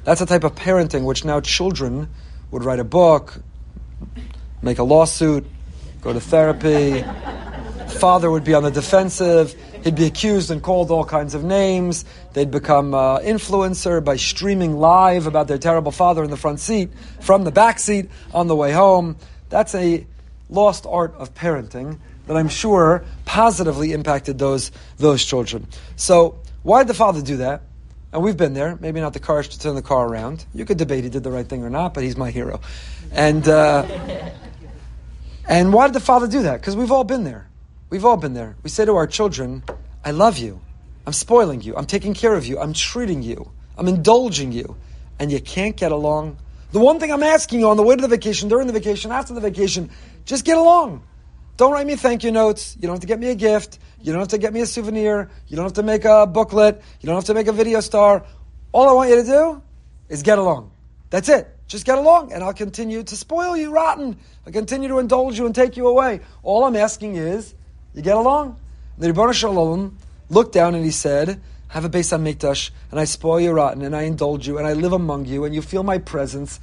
That's 0.02 0.20
a 0.20 0.26
type 0.26 0.42
of 0.42 0.56
parenting 0.56 1.04
which 1.04 1.25
now 1.25 1.40
children 1.40 2.08
would 2.50 2.64
write 2.64 2.80
a 2.80 2.84
book, 2.84 3.40
make 4.61 4.78
a 4.78 4.82
lawsuit, 4.82 5.46
go 6.00 6.12
to 6.12 6.20
therapy. 6.20 7.04
Father 8.00 8.28
would 8.28 8.42
be 8.42 8.54
on 8.54 8.64
the 8.64 8.73
defensive. 8.73 9.54
He'd 9.84 9.94
be 9.94 10.06
accused 10.06 10.50
and 10.50 10.61
called 10.61 10.90
all 10.90 11.04
kinds 11.04 11.34
of 11.34 11.44
names. 11.44 12.04
They'd 12.32 12.50
become 12.50 12.92
uh, 12.92 13.20
influencer 13.20 14.04
by 14.04 14.16
streaming 14.16 14.76
live 14.76 15.28
about 15.28 15.46
their 15.46 15.58
terrible 15.58 15.92
father 15.92 16.25
in 16.25 16.30
the 16.30 16.37
front 16.37 16.58
seat 16.58 16.90
from 17.20 17.44
the 17.44 17.52
back 17.52 17.78
seat 17.78 18.11
on 18.32 18.49
the 18.49 18.56
way 18.56 18.73
home. 18.73 19.16
That's 19.49 19.76
a 19.76 20.06
lost 20.50 20.87
art 20.87 21.14
of 21.14 21.34
parenting 21.34 21.99
that 22.26 22.37
I'm 22.37 22.49
sure 22.49 23.04
positively 23.25 23.93
impacted 23.93 24.38
those 24.38 24.71
those 24.99 25.25
children. 25.25 25.66
So 25.97 26.38
why 26.62 26.83
did 26.83 26.88
the 26.88 26.95
father 26.95 27.23
do 27.23 27.38
that? 27.38 27.62
And 28.12 28.23
we've 28.23 28.37
been 28.37 28.54
there. 28.54 28.78
Maybe 28.81 29.00
not 29.00 29.12
the 29.12 29.21
courage 29.21 29.49
to 29.50 29.59
turn 29.59 29.75
the 29.75 29.83
car 29.83 30.07
around. 30.07 30.47
You 30.54 30.64
could 30.64 30.78
debate 30.78 31.04
he 31.04 31.11
did 31.11 31.25
the 31.25 31.33
right 31.33 31.47
thing 31.47 31.64
or 31.64 31.71
not, 31.71 31.95
but 31.95 32.04
he's 32.04 32.16
my 32.16 32.31
hero. 32.31 32.61
And 33.11 33.47
uh, 33.49 33.87
and 35.49 35.73
why 35.73 35.88
did 35.88 35.95
the 35.95 36.00
father 36.00 36.28
do 36.28 36.43
that? 36.43 36.61
Because 36.61 36.76
we've 36.76 36.93
all 36.93 37.04
been 37.04 37.25
there. 37.25 37.49
We've 37.90 38.04
all 38.04 38.16
been 38.16 38.35
there. 38.35 38.57
We 38.62 38.71
say 38.71 38.85
to 38.85 38.95
our 38.97 39.07
children, 39.07 39.62
I 40.04 40.12
love 40.12 40.38
you. 40.38 40.61
I'm 41.07 41.12
spoiling 41.12 41.61
you. 41.61 41.76
I'm 41.76 41.87
taking 41.87 42.14
care 42.14 42.35
of 42.35 42.47
you. 42.47 42.59
I'm 42.59 42.73
treating 42.73 43.23
you. 43.23 43.50
I'm 43.76 43.88
indulging 43.88 44.52
you. 44.52 44.76
And 45.19 45.31
you 45.31 45.40
can't 45.40 45.76
get 45.76 45.93
along. 45.93 46.38
The 46.73 46.81
one 46.81 46.99
thing 46.99 47.12
I'm 47.12 47.23
asking 47.23 47.61
you 47.61 47.69
on 47.69 47.76
the 47.76 47.83
way 47.83 47.95
to 47.95 48.02
the 48.02 48.09
vacation, 48.09 48.49
during 48.49 48.66
the 48.66 48.73
vacation, 48.73 49.12
after 49.12 49.35
the 49.35 49.40
vacation, 49.40 49.90
just 50.25 50.45
get 50.45 50.57
along. 50.57 51.02
Don't 51.56 51.73
write 51.73 51.87
me 51.87 51.96
thank 51.96 52.25
you 52.25 52.32
notes. 52.32 52.76
You 52.76 52.82
don't 52.82 52.96
have 52.96 53.00
to 53.00 53.06
get 53.06 53.20
me 53.20 53.30
a 53.30 53.34
gift. 53.34 53.78
You 54.02 54.12
don't 54.12 54.20
have 54.20 54.28
to 54.28 54.38
get 54.38 54.52
me 54.52 54.61
a 54.61 54.66
souvenir. 54.66 55.30
You 55.46 55.56
don't 55.56 55.64
have 55.64 55.75
to 55.75 55.82
make 55.82 56.04
a 56.04 56.26
booklet. 56.26 56.82
You 57.00 57.06
don't 57.06 57.14
have 57.14 57.25
to 57.26 57.34
make 57.34 57.46
a 57.46 57.52
video 57.52 57.80
star. 57.80 58.26
All 58.73 58.88
I 58.88 58.92
want 58.92 59.11
you 59.11 59.16
to 59.16 59.25
do 59.25 59.62
is 60.08 60.23
get 60.23 60.38
along. 60.38 60.73
That's 61.11 61.28
it. 61.28 61.49
Just 61.66 61.87
get 61.87 61.96
along, 61.96 62.32
and 62.32 62.44
I'll 62.44 62.52
continue 62.52 63.02
to 63.02 63.16
spoil 63.16 63.56
you 63.56 63.70
rotten. 63.70 64.18
I'll 64.46 64.52
continue 64.52 64.88
to 64.88 64.99
indulge 64.99 65.38
you 65.38 65.46
and 65.46 65.54
take 65.54 65.76
you 65.76 65.87
away. 65.87 66.20
All 66.42 66.64
I'm 66.64 66.76
asking 66.76 67.16
is, 67.16 67.54
you 67.94 68.02
get 68.02 68.16
along. 68.16 68.58
The 68.99 69.12
Ribono 69.12 69.32
Shel 69.32 69.54
Olam 69.54 69.94
looked 70.28 70.52
down 70.52 70.75
and 70.75 70.84
he 70.84 70.90
said, 70.90 71.40
have 71.68 71.84
a 71.84 71.88
Beis 71.88 72.16
HaMikdash, 72.16 72.70
and 72.90 73.00
I 73.00 73.04
spoil 73.04 73.40
you 73.40 73.52
rotten, 73.52 73.82
and 73.82 73.96
I 73.96 74.02
indulge 74.02 74.46
you, 74.46 74.58
and 74.58 74.66
I 74.66 74.75
live 74.75 74.92
among 74.92 75.25
you, 75.25 75.44
and 75.44 75.54
you 75.54 75.62
feel 75.62 75.82
my 75.82 75.99
presence. 75.99 76.61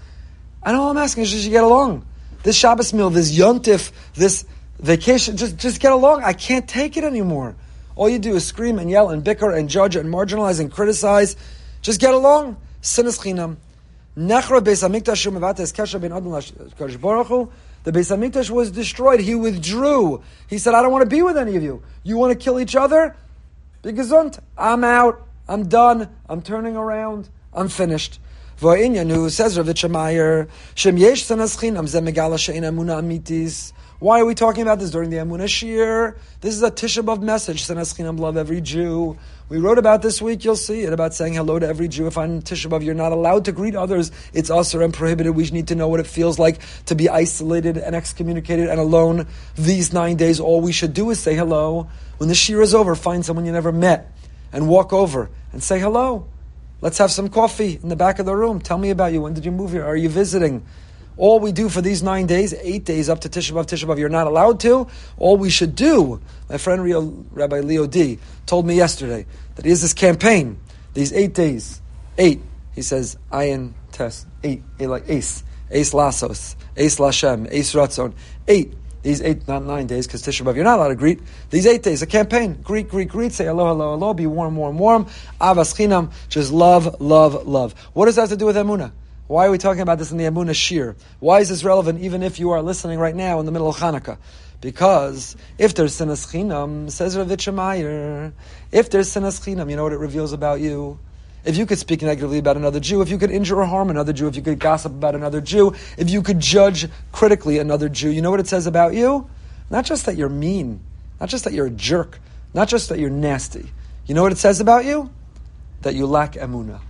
And 0.63 0.77
all 0.77 0.91
I'm 0.91 0.97
asking 0.97 1.23
is 1.23 1.31
just 1.31 1.45
you 1.45 1.51
get 1.51 1.63
along. 1.63 2.05
This 2.43 2.55
Shabbos 2.55 2.93
meal, 2.93 3.09
this 3.09 3.35
yontif, 3.35 3.91
this 4.13 4.45
vacation, 4.81 5.37
just, 5.37 5.57
just 5.57 5.79
get 5.79 5.91
along. 5.91 6.23
I 6.23 6.33
can't 6.33 6.67
take 6.67 6.97
it 6.97 7.03
anymore. 7.03 7.55
All 7.95 8.09
you 8.09 8.19
do 8.19 8.35
is 8.35 8.45
scream 8.45 8.79
and 8.79 8.89
yell 8.89 9.09
and 9.09 9.23
bicker 9.23 9.51
and 9.51 9.69
judge 9.69 9.95
and 9.95 10.11
marginalize 10.11 10.59
and 10.59 10.71
criticize. 10.71 11.35
Just 11.81 11.99
get 11.99 12.13
along. 12.13 12.57
Chinam. 12.81 13.57
Nechra 14.17 14.59
Beis 14.61 14.87
Hamikdash 14.87 15.31
Mevates 15.31 15.71
Kesha. 15.73 17.49
The 17.83 17.91
Beis 17.91 18.15
Hamikdash 18.15 18.49
was 18.49 18.71
destroyed. 18.71 19.19
He 19.19 19.35
withdrew. 19.35 20.21
He 20.47 20.57
said, 20.57 20.73
"I 20.75 20.81
don't 20.81 20.91
want 20.91 21.03
to 21.03 21.09
be 21.09 21.21
with 21.21 21.37
any 21.37 21.55
of 21.55 21.63
you. 21.63 21.81
You 22.03 22.17
want 22.17 22.31
to 22.31 22.43
kill 22.43 22.59
each 22.59 22.75
other? 22.75 23.15
Be 23.81 23.93
gesund. 23.93 24.39
I'm 24.57 24.83
out. 24.83 25.25
I'm 25.47 25.67
done. 25.67 26.09
I'm 26.27 26.41
turning 26.41 26.75
around. 26.75 27.29
I'm 27.53 27.69
finished." 27.69 28.19
Says 28.59 28.75
Shem 28.75 28.83
Yesh 29.95 31.23
Sinas 31.25 31.57
Chinam 31.57 31.87
Megala 31.87 32.37
Amuna 32.37 33.01
Amitis. 33.01 33.73
Why 34.01 34.19
are 34.19 34.25
we 34.25 34.33
talking 34.33 34.63
about 34.63 34.79
this 34.79 34.89
during 34.89 35.11
the 35.11 35.17
Emunah 35.17 35.43
Shiur? 35.43 36.17
This 36.39 36.55
is 36.55 36.63
a 36.63 36.71
Tisha 36.71 37.05
B'Av 37.05 37.21
message. 37.21 37.67
Sinas 37.67 37.93
Chinam, 37.93 38.17
love 38.17 38.35
every 38.35 38.59
Jew. 38.59 39.15
We 39.47 39.59
wrote 39.59 39.77
about 39.77 40.01
this 40.01 40.19
week, 40.19 40.43
you'll 40.43 40.55
see 40.55 40.81
it, 40.81 40.91
about 40.91 41.13
saying 41.13 41.35
hello 41.35 41.59
to 41.59 41.67
every 41.67 41.87
Jew. 41.87 42.07
If 42.07 42.17
on 42.17 42.41
Tisha 42.41 42.67
B'Av 42.67 42.83
you're 42.83 42.95
not 42.95 43.11
allowed 43.11 43.45
to 43.45 43.51
greet 43.51 43.75
others, 43.75 44.11
it's 44.33 44.49
usher 44.49 44.81
and 44.81 44.91
prohibited. 44.91 45.35
We 45.35 45.47
need 45.51 45.67
to 45.67 45.75
know 45.75 45.87
what 45.87 45.99
it 45.99 46.07
feels 46.07 46.39
like 46.39 46.61
to 46.87 46.95
be 46.95 47.09
isolated 47.09 47.77
and 47.77 47.95
excommunicated 47.95 48.69
and 48.69 48.79
alone 48.79 49.27
these 49.53 49.93
nine 49.93 50.17
days. 50.17 50.39
All 50.39 50.61
we 50.61 50.71
should 50.71 50.95
do 50.95 51.11
is 51.11 51.19
say 51.19 51.35
hello. 51.35 51.87
When 52.17 52.27
the 52.27 52.33
Shiur 52.33 52.63
is 52.63 52.73
over, 52.73 52.95
find 52.95 53.23
someone 53.23 53.45
you 53.45 53.51
never 53.51 53.71
met 53.71 54.11
and 54.51 54.67
walk 54.67 54.93
over 54.93 55.29
and 55.51 55.61
say 55.61 55.79
hello. 55.79 56.27
Let's 56.81 56.97
have 56.97 57.11
some 57.11 57.29
coffee 57.29 57.79
in 57.83 57.89
the 57.89 57.95
back 57.95 58.17
of 58.17 58.25
the 58.25 58.35
room. 58.35 58.61
Tell 58.61 58.79
me 58.79 58.89
about 58.89 59.13
you. 59.13 59.21
When 59.21 59.35
did 59.35 59.45
you 59.45 59.51
move 59.51 59.73
here? 59.73 59.85
Are 59.85 59.95
you 59.95 60.09
visiting? 60.09 60.65
All 61.17 61.39
we 61.39 61.51
do 61.51 61.69
for 61.69 61.81
these 61.81 62.01
nine 62.01 62.25
days, 62.25 62.53
eight 62.53 62.85
days 62.85 63.09
up 63.09 63.21
to 63.21 63.29
Tisha 63.29 63.51
B'Av, 63.51 63.65
Tisha 63.65 63.85
B'Av, 63.85 63.99
you're 63.99 64.09
not 64.09 64.27
allowed 64.27 64.59
to. 64.61 64.87
All 65.17 65.37
we 65.37 65.49
should 65.49 65.75
do, 65.75 66.21
my 66.49 66.57
friend 66.57 66.83
Rabbi 67.31 67.59
Leo 67.59 67.85
D 67.85 68.19
told 68.45 68.65
me 68.65 68.75
yesterday 68.75 69.25
that 69.55 69.65
he 69.65 69.69
has 69.71 69.81
this 69.81 69.93
campaign, 69.93 70.59
these 70.93 71.13
eight 71.13 71.33
days, 71.33 71.81
eight. 72.17 72.41
He 72.73 72.81
says, 72.81 73.17
ayin 73.31 73.73
test, 73.91 74.25
eight, 74.43 74.63
eight 74.79 74.87
like 74.87 75.09
ace, 75.09 75.43
ace 75.69 75.93
lasos, 75.93 76.55
ace 76.77 76.97
lashem, 76.97 77.47
ace 77.51 77.73
ratzon, 77.73 78.13
eight. 78.47 78.73
These 79.03 79.23
eight, 79.23 79.47
not 79.47 79.63
nine 79.63 79.87
days, 79.87 80.05
because 80.05 80.21
Tisha 80.21 80.45
B'Av, 80.45 80.53
you're 80.55 80.63
not 80.63 80.77
allowed 80.77 80.89
to 80.89 80.95
greet. 80.95 81.19
These 81.49 81.65
eight 81.65 81.81
days, 81.81 82.03
a 82.03 82.05
campaign. 82.05 82.61
Greet, 82.61 82.87
greet, 82.87 83.09
greet. 83.09 83.31
Say 83.31 83.45
hello, 83.45 83.65
hello, 83.65 83.93
hello. 83.93 84.13
Be 84.13 84.27
warm, 84.27 84.55
warm, 84.55 84.77
warm. 84.77 85.05
Avas 85.41 85.73
chinam. 85.73 86.11
Just 86.29 86.51
love, 86.51 87.01
love, 87.01 87.47
love. 87.47 87.73
What 87.93 88.05
does 88.05 88.17
that 88.17 88.21
have 88.21 88.29
to 88.29 88.37
do 88.37 88.45
with 88.45 88.55
Emunah? 88.55 88.91
Why 89.31 89.45
are 89.45 89.51
we 89.51 89.59
talking 89.59 89.81
about 89.81 89.97
this 89.97 90.11
in 90.11 90.17
the 90.17 90.25
Amunah 90.25 90.49
Shiur? 90.49 90.97
Why 91.21 91.39
is 91.39 91.47
this 91.47 91.63
relevant 91.63 92.01
even 92.01 92.21
if 92.21 92.37
you 92.37 92.51
are 92.51 92.61
listening 92.61 92.99
right 92.99 93.15
now 93.15 93.39
in 93.39 93.45
the 93.45 93.53
middle 93.53 93.69
of 93.69 93.77
Hanukkah? 93.77 94.17
Because 94.59 95.37
if 95.57 95.73
there's 95.73 95.97
sinas 95.97 96.27
chinam, 96.29 96.91
says 96.91 97.15
Rav 97.15 97.53
Meyer, 97.53 98.33
if 98.73 98.89
there's 98.89 99.09
sinas 99.09 99.39
chinam, 99.39 99.69
you 99.69 99.77
know 99.77 99.83
what 99.83 99.93
it 99.93 99.99
reveals 99.99 100.33
about 100.33 100.59
you? 100.59 100.99
If 101.45 101.55
you 101.55 101.65
could 101.65 101.77
speak 101.77 102.01
negatively 102.01 102.39
about 102.39 102.57
another 102.57 102.81
Jew, 102.81 103.01
if 103.01 103.07
you 103.07 103.17
could 103.17 103.31
injure 103.31 103.61
or 103.61 103.65
harm 103.65 103.89
another 103.89 104.11
Jew, 104.11 104.27
if 104.27 104.35
you 104.35 104.41
could 104.41 104.59
gossip 104.59 104.91
about 104.91 105.15
another 105.15 105.39
Jew, 105.39 105.75
if 105.97 106.09
you 106.09 106.21
could 106.23 106.41
judge 106.41 106.89
critically 107.13 107.57
another 107.57 107.87
Jew, 107.87 108.09
you 108.09 108.21
know 108.21 108.31
what 108.31 108.41
it 108.41 108.47
says 108.47 108.67
about 108.67 108.95
you? 108.95 109.29
Not 109.69 109.85
just 109.85 110.07
that 110.07 110.17
you're 110.17 110.27
mean, 110.27 110.81
not 111.21 111.29
just 111.29 111.45
that 111.45 111.53
you're 111.53 111.67
a 111.67 111.71
jerk, 111.71 112.19
not 112.53 112.67
just 112.67 112.89
that 112.89 112.99
you're 112.99 113.09
nasty. 113.09 113.71
You 114.07 114.13
know 114.13 114.23
what 114.23 114.33
it 114.33 114.39
says 114.39 114.59
about 114.59 114.83
you? 114.83 115.09
That 115.83 115.95
you 115.95 116.05
lack 116.05 116.33
emunah 116.33 116.81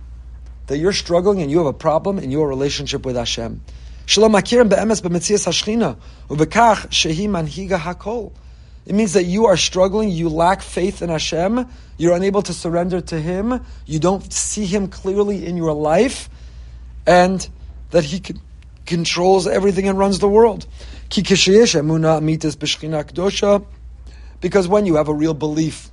that 0.66 0.78
you're 0.78 0.92
struggling 0.92 1.42
and 1.42 1.50
you 1.50 1.58
have 1.58 1.66
a 1.66 1.72
problem 1.72 2.18
in 2.18 2.30
your 2.30 2.48
relationship 2.48 3.04
with 3.04 3.16
Hashem. 3.16 3.60
It 8.84 8.94
means 8.94 9.12
that 9.12 9.24
you 9.24 9.46
are 9.46 9.56
struggling, 9.56 10.10
you 10.10 10.28
lack 10.28 10.60
faith 10.60 11.02
in 11.02 11.08
Hashem, 11.08 11.68
you're 11.98 12.16
unable 12.16 12.42
to 12.42 12.52
surrender 12.52 13.00
to 13.00 13.20
Him, 13.20 13.64
you 13.86 14.00
don't 14.00 14.32
see 14.32 14.66
Him 14.66 14.88
clearly 14.88 15.46
in 15.46 15.56
your 15.56 15.72
life, 15.72 16.28
and 17.06 17.48
that 17.90 18.02
He 18.04 18.20
controls 18.84 19.46
everything 19.46 19.86
and 19.88 19.96
runs 19.98 20.18
the 20.18 20.28
world. 20.28 20.66
Because 24.40 24.66
when 24.66 24.86
you 24.86 24.96
have 24.96 25.08
a 25.08 25.14
real 25.14 25.34
belief 25.34 25.91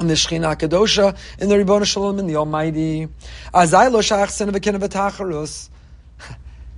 in 0.00 0.06
the 0.06 0.14
Shechina 0.14 0.56
Kedosha, 0.56 1.16
in 1.38 1.48
the 1.48 1.56
Ribono 1.56 1.84
Shel 1.84 2.04
Olam, 2.04 2.20
in 2.20 2.26
the 2.26 2.36
Almighty. 2.36 3.08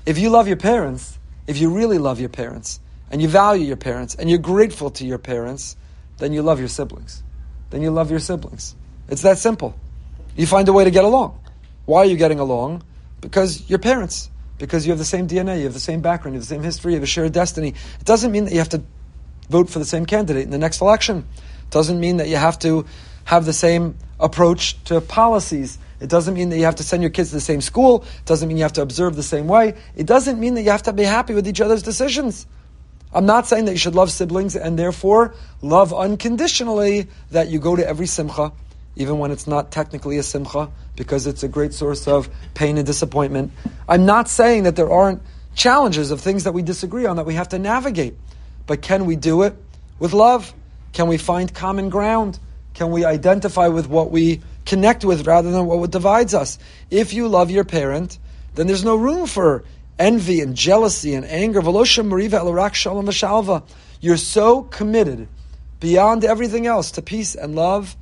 If 0.07 0.19
you 0.19 0.31
love 0.31 0.49
your 0.49 0.57
parents, 0.57 1.19
if 1.47 1.59
you 1.59 1.71
really 1.71 1.99
love 1.99 2.21
your 2.21 2.31
parents, 2.31 2.81
and 3.11 3.21
you 3.21 3.29
value 3.29 3.67
your 3.67 3.77
parents, 3.77 4.15
and 4.15 4.31
you're 4.31 4.39
grateful 4.39 4.91
to 4.93 5.05
your 5.05 5.19
parents, 5.19 5.77
then 6.19 6.33
you 6.33 6.43
love 6.43 6.59
your 6.59 6.69
siblings. 6.69 7.23
Then 7.69 7.83
you 7.83 7.91
love 7.91 8.11
your 8.11 8.21
siblings. 8.21 8.75
It's 9.09 9.23
that 9.23 9.39
simple. 9.39 9.75
You 10.37 10.47
find 10.47 10.67
a 10.69 10.73
way 10.73 10.85
to 10.85 10.91
get 10.91 11.05
along. 11.05 11.39
Why 11.85 12.01
are 12.01 12.07
you 12.07 12.17
getting 12.17 12.41
along? 12.41 12.83
Because 13.21 13.69
your 13.69 13.79
parents. 13.79 14.31
Because 14.59 14.87
you 14.87 14.93
have 14.93 14.99
the 14.99 15.05
same 15.05 15.27
DNA, 15.27 15.59
you 15.59 15.65
have 15.65 15.75
the 15.75 15.81
same 15.81 16.01
background, 16.01 16.35
you 16.35 16.41
have 16.41 16.49
the 16.49 16.55
same 16.55 16.63
history, 16.63 16.93
you 16.93 16.97
have 16.97 17.03
a 17.03 17.07
shared 17.07 17.33
destiny. 17.33 17.75
It 17.99 18.05
doesn't 18.05 18.31
mean 18.31 18.45
that 18.45 18.53
you 18.53 18.59
have 18.59 18.69
to 18.71 18.83
vote 19.49 19.69
for 19.69 19.79
the 19.79 19.85
same 19.85 20.07
candidate 20.07 20.45
in 20.45 20.51
the 20.51 20.59
next 20.59 20.81
election. 20.81 21.27
It 21.39 21.71
doesn't 21.71 21.99
mean 21.99 22.19
that 22.19 22.29
you 22.29 22.37
have 22.37 22.59
to 22.61 22.87
have 23.31 23.45
the 23.45 23.53
same 23.53 23.95
approach 24.19 24.83
to 24.83 25.01
policies. 25.01 25.79
It 26.01 26.09
doesn't 26.11 26.35
mean 26.35 26.49
that 26.49 26.59
you 26.59 26.65
have 26.65 26.75
to 26.77 26.83
send 26.83 27.01
your 27.01 27.11
kids 27.11 27.29
to 27.29 27.37
the 27.37 27.41
same 27.41 27.61
school. 27.61 28.03
It 28.03 28.25
doesn't 28.25 28.49
mean 28.49 28.57
you 28.57 28.65
have 28.65 28.73
to 28.73 28.83
observe 28.83 29.15
the 29.15 29.23
same 29.23 29.47
way. 29.47 29.75
It 29.95 30.07
doesn't 30.07 30.41
mean 30.41 30.55
that 30.55 30.63
you 30.63 30.71
have 30.73 30.83
to 30.83 30.93
be 30.93 31.05
happy 31.05 31.33
with 31.33 31.47
each 31.47 31.61
other's 31.61 31.85
decisions. 31.85 32.45
I'm 33.15 33.27
not 33.27 33.47
saying 33.47 33.67
that 33.67 33.71
you 33.71 33.79
should 33.79 33.95
love 33.95 34.11
siblings 34.11 34.57
and 34.57 34.77
therefore 34.77 35.37
love 35.63 35.95
unconditionally 35.95 37.07
that 37.31 37.51
you 37.51 37.61
go 37.61 37.77
to 37.77 37.87
every 37.87 38.09
simcha, 38.09 38.51
even 38.97 39.21
when 39.21 39.31
it's 39.31 39.47
not 39.47 39.71
technically 39.71 40.19
a 40.19 40.25
simcha, 40.25 40.69
because 40.97 41.29
it's 41.29 41.45
a 41.45 41.49
great 41.49 41.73
source 41.73 42.09
of 42.09 42.29
pain 42.55 42.79
and 42.79 42.87
disappointment. 42.87 43.53
I'm 43.89 44.07
not 44.07 44.29
saying 44.29 44.65
that 44.65 44.75
there 44.75 44.91
aren't 44.91 45.23
challenges 45.55 46.11
of 46.11 46.21
things 46.21 46.43
that 46.43 46.53
we 46.53 46.63
disagree 46.63 47.07
on 47.07 47.15
that 47.15 47.27
we 47.27 47.35
have 47.35 47.51
to 47.51 47.61
navigate. 47.61 48.17
But 48.67 48.83
can 48.83 49.07
we 49.07 49.15
do 49.15 49.43
it 49.45 49.55
with 50.01 50.15
love? 50.15 50.53
Can 50.93 51.07
we 51.07 51.17
find 51.17 51.55
common 51.55 51.91
ground? 51.91 52.41
Can 52.81 52.91
we 52.91 53.05
identify 53.05 53.69
with 53.69 53.91
what 53.91 54.11
we 54.11 54.41
connect 54.65 55.05
with 55.05 55.27
rather 55.27 55.51
than 55.51 55.67
what 55.67 55.91
divides 55.91 56.33
us? 56.33 56.59
If 56.91 57.13
you 57.13 57.29
love 57.29 57.51
your 57.51 57.65
parent, 57.65 58.19
then 58.55 58.69
there's 58.69 58.87
no 58.87 58.97
room 58.97 59.27
for 59.27 59.65
envy 59.99 60.41
and 60.41 60.57
jealousy 60.57 61.13
and 61.13 61.27
anger. 61.27 61.61
You're 61.61 61.85
so 64.17 64.63
committed 64.63 65.29
beyond 65.79 66.25
everything 66.25 66.67
else 66.67 66.93
to 66.93 67.03
peace 67.03 67.35
and 67.35 67.55
love 67.55 67.97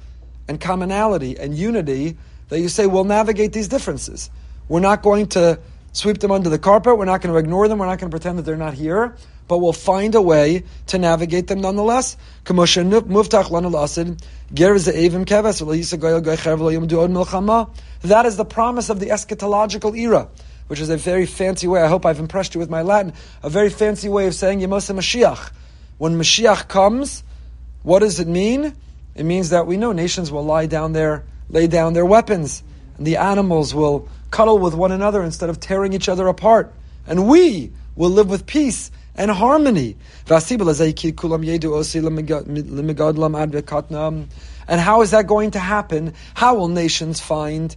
and 0.46 0.60
commonality 0.60 1.36
and 1.36 1.56
unity 1.56 2.16
that 2.48 2.60
you 2.60 2.68
say, 2.68 2.86
we'll 2.86 3.02
navigate 3.02 3.52
these 3.52 3.66
differences. 3.66 4.30
We're 4.68 4.78
not 4.78 5.02
going 5.02 5.26
to 5.30 5.58
sweep 5.90 6.18
them 6.18 6.30
under 6.30 6.50
the 6.50 6.58
carpet. 6.60 6.96
We're 6.96 7.04
not 7.04 7.20
going 7.20 7.32
to 7.32 7.38
ignore 7.40 7.66
them. 7.66 7.78
We're 7.78 7.86
not 7.86 7.98
going 7.98 8.12
to 8.12 8.16
pretend 8.16 8.38
that 8.38 8.42
they're 8.42 8.56
not 8.56 8.74
here. 8.74 9.16
But 9.48 9.58
we'll 9.58 9.72
find 9.72 10.14
a 10.14 10.22
way 10.22 10.62
to 10.88 10.98
navigate 10.98 11.48
them 11.48 11.62
nonetheless. 11.62 12.16
That 18.02 18.26
is 18.26 18.36
the 18.36 18.44
promise 18.44 18.90
of 18.90 19.00
the 19.00 19.06
eschatological 19.06 19.98
era, 19.98 20.28
which 20.68 20.80
is 20.80 20.90
a 20.90 20.96
very 20.96 21.26
fancy 21.26 21.66
way. 21.66 21.82
I 21.82 21.88
hope 21.88 22.06
I've 22.06 22.20
impressed 22.20 22.54
you 22.54 22.60
with 22.60 22.70
my 22.70 22.82
Latin. 22.82 23.14
A 23.42 23.50
very 23.50 23.70
fancy 23.70 24.08
way 24.08 24.26
of 24.26 24.34
saying 24.34 24.60
Yemose 24.60 24.94
Mashiach. 24.94 25.50
When 25.96 26.18
Mashiach 26.18 26.68
comes, 26.68 27.24
what 27.82 28.00
does 28.00 28.20
it 28.20 28.28
mean? 28.28 28.76
It 29.14 29.24
means 29.24 29.50
that 29.50 29.66
we 29.66 29.76
know 29.76 29.92
nations 29.92 30.30
will 30.30 30.44
lie 30.44 30.66
down 30.66 30.92
there, 30.92 31.24
lay 31.48 31.66
down 31.66 31.94
their 31.94 32.06
weapons, 32.06 32.62
and 32.98 33.06
the 33.06 33.16
animals 33.16 33.74
will 33.74 34.08
cuddle 34.30 34.58
with 34.58 34.74
one 34.74 34.92
another 34.92 35.22
instead 35.22 35.48
of 35.48 35.58
tearing 35.58 35.94
each 35.94 36.08
other 36.08 36.28
apart. 36.28 36.72
And 37.06 37.26
we 37.26 37.72
will 37.96 38.10
live 38.10 38.28
with 38.28 38.46
peace 38.46 38.90
and 39.18 39.30
harmony. 39.30 39.96
And 44.68 44.80
how 44.80 45.02
is 45.02 45.10
that 45.10 45.26
going 45.26 45.50
to 45.50 45.58
happen? 45.58 46.14
How 46.34 46.54
will 46.54 46.68
nations 46.68 47.20
find? 47.20 47.76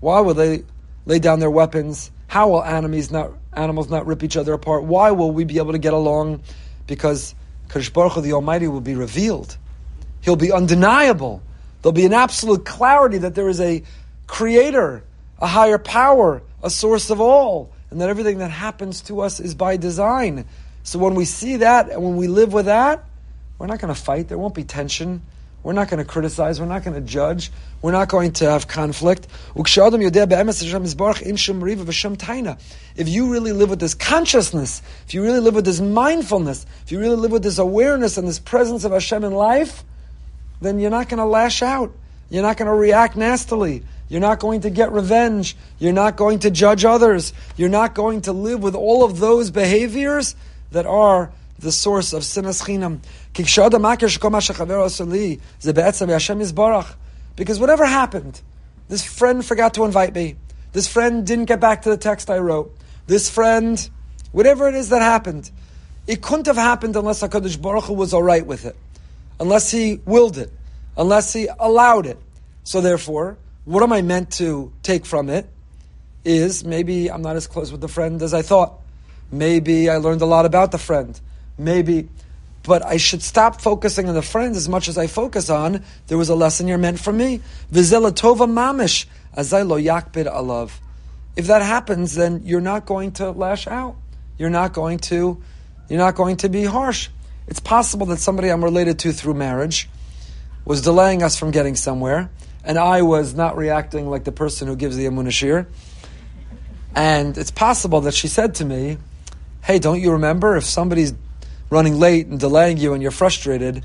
Why 0.00 0.20
will 0.20 0.34
they 0.34 0.64
lay 1.06 1.20
down 1.20 1.38
their 1.38 1.50
weapons? 1.50 2.10
How 2.26 2.48
will 2.48 2.62
enemies 2.62 3.10
not, 3.10 3.30
animals 3.52 3.88
not 3.90 4.06
rip 4.06 4.22
each 4.24 4.36
other 4.36 4.52
apart? 4.52 4.84
Why 4.84 5.12
will 5.12 5.30
we 5.30 5.44
be 5.44 5.58
able 5.58 5.72
to 5.72 5.78
get 5.78 5.92
along? 5.92 6.42
Because 6.86 7.34
Kadosh 7.68 7.92
Baruch 7.92 8.14
Hu, 8.14 8.20
the 8.20 8.32
Almighty, 8.32 8.66
will 8.66 8.80
be 8.80 8.94
revealed. 8.94 9.56
He'll 10.20 10.36
be 10.36 10.50
undeniable. 10.50 11.42
There'll 11.80 11.92
be 11.92 12.06
an 12.06 12.12
absolute 12.12 12.64
clarity 12.64 13.18
that 13.18 13.34
there 13.34 13.48
is 13.48 13.60
a 13.60 13.82
creator, 14.26 15.04
a 15.40 15.46
higher 15.46 15.78
power, 15.78 16.42
a 16.62 16.70
source 16.70 17.10
of 17.10 17.20
all, 17.20 17.72
and 17.90 18.00
that 18.00 18.08
everything 18.08 18.38
that 18.38 18.50
happens 18.50 19.02
to 19.02 19.20
us 19.20 19.38
is 19.38 19.54
by 19.54 19.76
design. 19.76 20.46
So 20.82 20.98
when 20.98 21.14
we 21.14 21.24
see 21.24 21.56
that 21.56 21.90
and 21.90 22.02
when 22.02 22.16
we 22.16 22.28
live 22.28 22.52
with 22.52 22.66
that, 22.66 23.04
we're 23.58 23.66
not 23.66 23.80
going 23.80 23.94
to 23.94 24.00
fight. 24.00 24.28
There 24.28 24.38
won't 24.38 24.54
be 24.54 24.64
tension. 24.64 25.22
We're 25.62 25.72
not 25.74 25.88
going 25.88 25.98
to 25.98 26.04
criticize. 26.04 26.60
We're 26.60 26.66
not 26.66 26.82
going 26.82 26.94
to 26.94 27.00
judge. 27.00 27.52
We're 27.80 27.92
not 27.92 28.08
going 28.08 28.32
to 28.32 28.50
have 28.50 28.66
conflict. 28.66 29.28
If 29.54 29.78
you 33.08 33.32
really 33.32 33.52
live 33.52 33.70
with 33.70 33.78
this 33.78 33.94
consciousness, 33.94 34.82
if 35.06 35.14
you 35.14 35.22
really 35.22 35.38
live 35.38 35.54
with 35.54 35.64
this 35.64 35.80
mindfulness, 35.80 36.66
if 36.84 36.90
you 36.90 36.98
really 36.98 37.16
live 37.16 37.30
with 37.30 37.44
this 37.44 37.58
awareness 37.58 38.18
and 38.18 38.26
this 38.26 38.40
presence 38.40 38.84
of 38.84 38.90
Hashem 38.90 39.22
in 39.22 39.32
life, 39.32 39.84
then 40.60 40.80
you're 40.80 40.90
not 40.90 41.08
going 41.08 41.18
to 41.18 41.24
lash 41.24 41.62
out. 41.62 41.92
You're 42.28 42.42
not 42.42 42.56
going 42.56 42.66
to 42.66 42.74
react 42.74 43.16
nastily. 43.16 43.84
You're 44.08 44.20
not 44.20 44.40
going 44.40 44.62
to 44.62 44.70
get 44.70 44.90
revenge. 44.90 45.56
You're 45.78 45.92
not 45.92 46.16
going 46.16 46.40
to 46.40 46.50
judge 46.50 46.84
others. 46.84 47.32
You're 47.56 47.68
not 47.68 47.94
going 47.94 48.22
to 48.22 48.32
live 48.32 48.62
with 48.62 48.74
all 48.74 49.04
of 49.04 49.20
those 49.20 49.52
behaviors 49.52 50.34
that 50.72 50.86
are 50.86 51.32
the 51.58 51.72
source 51.72 52.12
of 52.12 52.22
sinas 52.22 52.62
chinam. 52.62 53.00
Because 57.34 57.60
whatever 57.60 57.86
happened, 57.86 58.40
this 58.88 59.04
friend 59.04 59.44
forgot 59.44 59.74
to 59.74 59.84
invite 59.84 60.14
me. 60.14 60.36
This 60.72 60.88
friend 60.88 61.26
didn't 61.26 61.46
get 61.46 61.60
back 61.60 61.82
to 61.82 61.90
the 61.90 61.96
text 61.96 62.28
I 62.28 62.38
wrote. 62.38 62.76
This 63.06 63.30
friend, 63.30 63.88
whatever 64.32 64.68
it 64.68 64.74
is 64.74 64.88
that 64.90 65.02
happened, 65.02 65.50
It 66.06 66.20
couldn't 66.20 66.46
have 66.46 66.56
happened 66.56 66.96
unless 66.96 67.22
HaKadosh 67.22 67.60
Baruch 67.62 67.84
Hu 67.84 67.94
was 67.94 68.12
all 68.12 68.22
right 68.22 68.44
with 68.44 68.64
it, 68.64 68.74
unless 69.38 69.70
He 69.70 70.00
willed 70.04 70.36
it, 70.36 70.52
unless 70.96 71.32
He 71.32 71.48
allowed 71.60 72.06
it. 72.06 72.18
So 72.64 72.80
therefore, 72.80 73.38
what 73.64 73.82
am 73.82 73.92
I 73.92 74.02
meant 74.02 74.32
to 74.34 74.72
take 74.82 75.06
from 75.06 75.28
it? 75.28 75.48
Is 76.24 76.64
maybe 76.64 77.10
I'm 77.10 77.22
not 77.22 77.36
as 77.36 77.46
close 77.46 77.70
with 77.70 77.80
the 77.80 77.88
friend 77.88 78.20
as 78.22 78.34
I 78.34 78.42
thought. 78.42 78.81
Maybe 79.32 79.88
I 79.88 79.96
learned 79.96 80.20
a 80.20 80.26
lot 80.26 80.44
about 80.44 80.70
the 80.70 80.78
friend. 80.78 81.18
Maybe, 81.56 82.08
but 82.62 82.84
I 82.84 82.98
should 82.98 83.22
stop 83.22 83.60
focusing 83.60 84.08
on 84.08 84.14
the 84.14 84.22
friend 84.22 84.54
as 84.54 84.68
much 84.68 84.88
as 84.88 84.98
I 84.98 85.06
focus 85.06 85.48
on 85.48 85.82
there 86.06 86.18
was 86.18 86.28
a 86.28 86.34
lesson 86.34 86.68
you're 86.68 86.78
meant 86.78 87.00
for 87.00 87.12
me. 87.12 87.40
Vizela 87.72 88.12
tova 88.12 88.46
mamish 88.46 89.06
azay 89.36 89.66
lo 89.66 89.80
yakbid 89.80 90.30
alav. 90.30 90.70
If 91.34 91.46
that 91.46 91.62
happens, 91.62 92.14
then 92.14 92.42
you're 92.44 92.60
not 92.60 92.84
going 92.84 93.12
to 93.12 93.30
lash 93.30 93.66
out. 93.66 93.96
You're 94.36 94.50
not 94.50 94.74
going 94.74 94.98
to, 94.98 95.42
you're 95.88 95.98
not 95.98 96.14
going 96.14 96.36
to 96.38 96.50
be 96.50 96.64
harsh. 96.64 97.08
It's 97.46 97.60
possible 97.60 98.06
that 98.06 98.18
somebody 98.18 98.50
I'm 98.50 98.62
related 98.62 98.98
to 99.00 99.12
through 99.12 99.34
marriage 99.34 99.88
was 100.64 100.82
delaying 100.82 101.22
us 101.22 101.38
from 101.38 101.50
getting 101.50 101.74
somewhere, 101.74 102.30
and 102.64 102.78
I 102.78 103.02
was 103.02 103.34
not 103.34 103.56
reacting 103.56 104.08
like 104.08 104.24
the 104.24 104.32
person 104.32 104.68
who 104.68 104.76
gives 104.76 104.96
the 104.96 105.06
amunashir. 105.06 105.66
And 106.94 107.36
it's 107.38 107.50
possible 107.50 108.02
that 108.02 108.14
she 108.14 108.28
said 108.28 108.56
to 108.56 108.64
me, 108.64 108.98
Hey, 109.62 109.78
don't 109.78 110.00
you 110.00 110.10
remember 110.12 110.56
if 110.56 110.64
somebody's 110.64 111.14
running 111.70 112.00
late 112.00 112.26
and 112.26 112.40
delaying 112.40 112.78
you 112.78 112.94
and 112.94 113.02
you're 113.02 113.12
frustrated, 113.12 113.84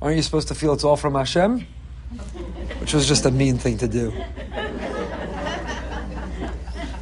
aren't 0.00 0.16
you 0.16 0.22
supposed 0.22 0.46
to 0.48 0.54
feel 0.54 0.72
it's 0.72 0.84
all 0.84 0.96
from 0.96 1.16
Hashem? 1.16 1.66
Which 2.78 2.94
was 2.94 3.08
just 3.08 3.26
a 3.26 3.32
mean 3.32 3.58
thing 3.58 3.76
to 3.78 3.88
do. 3.88 4.12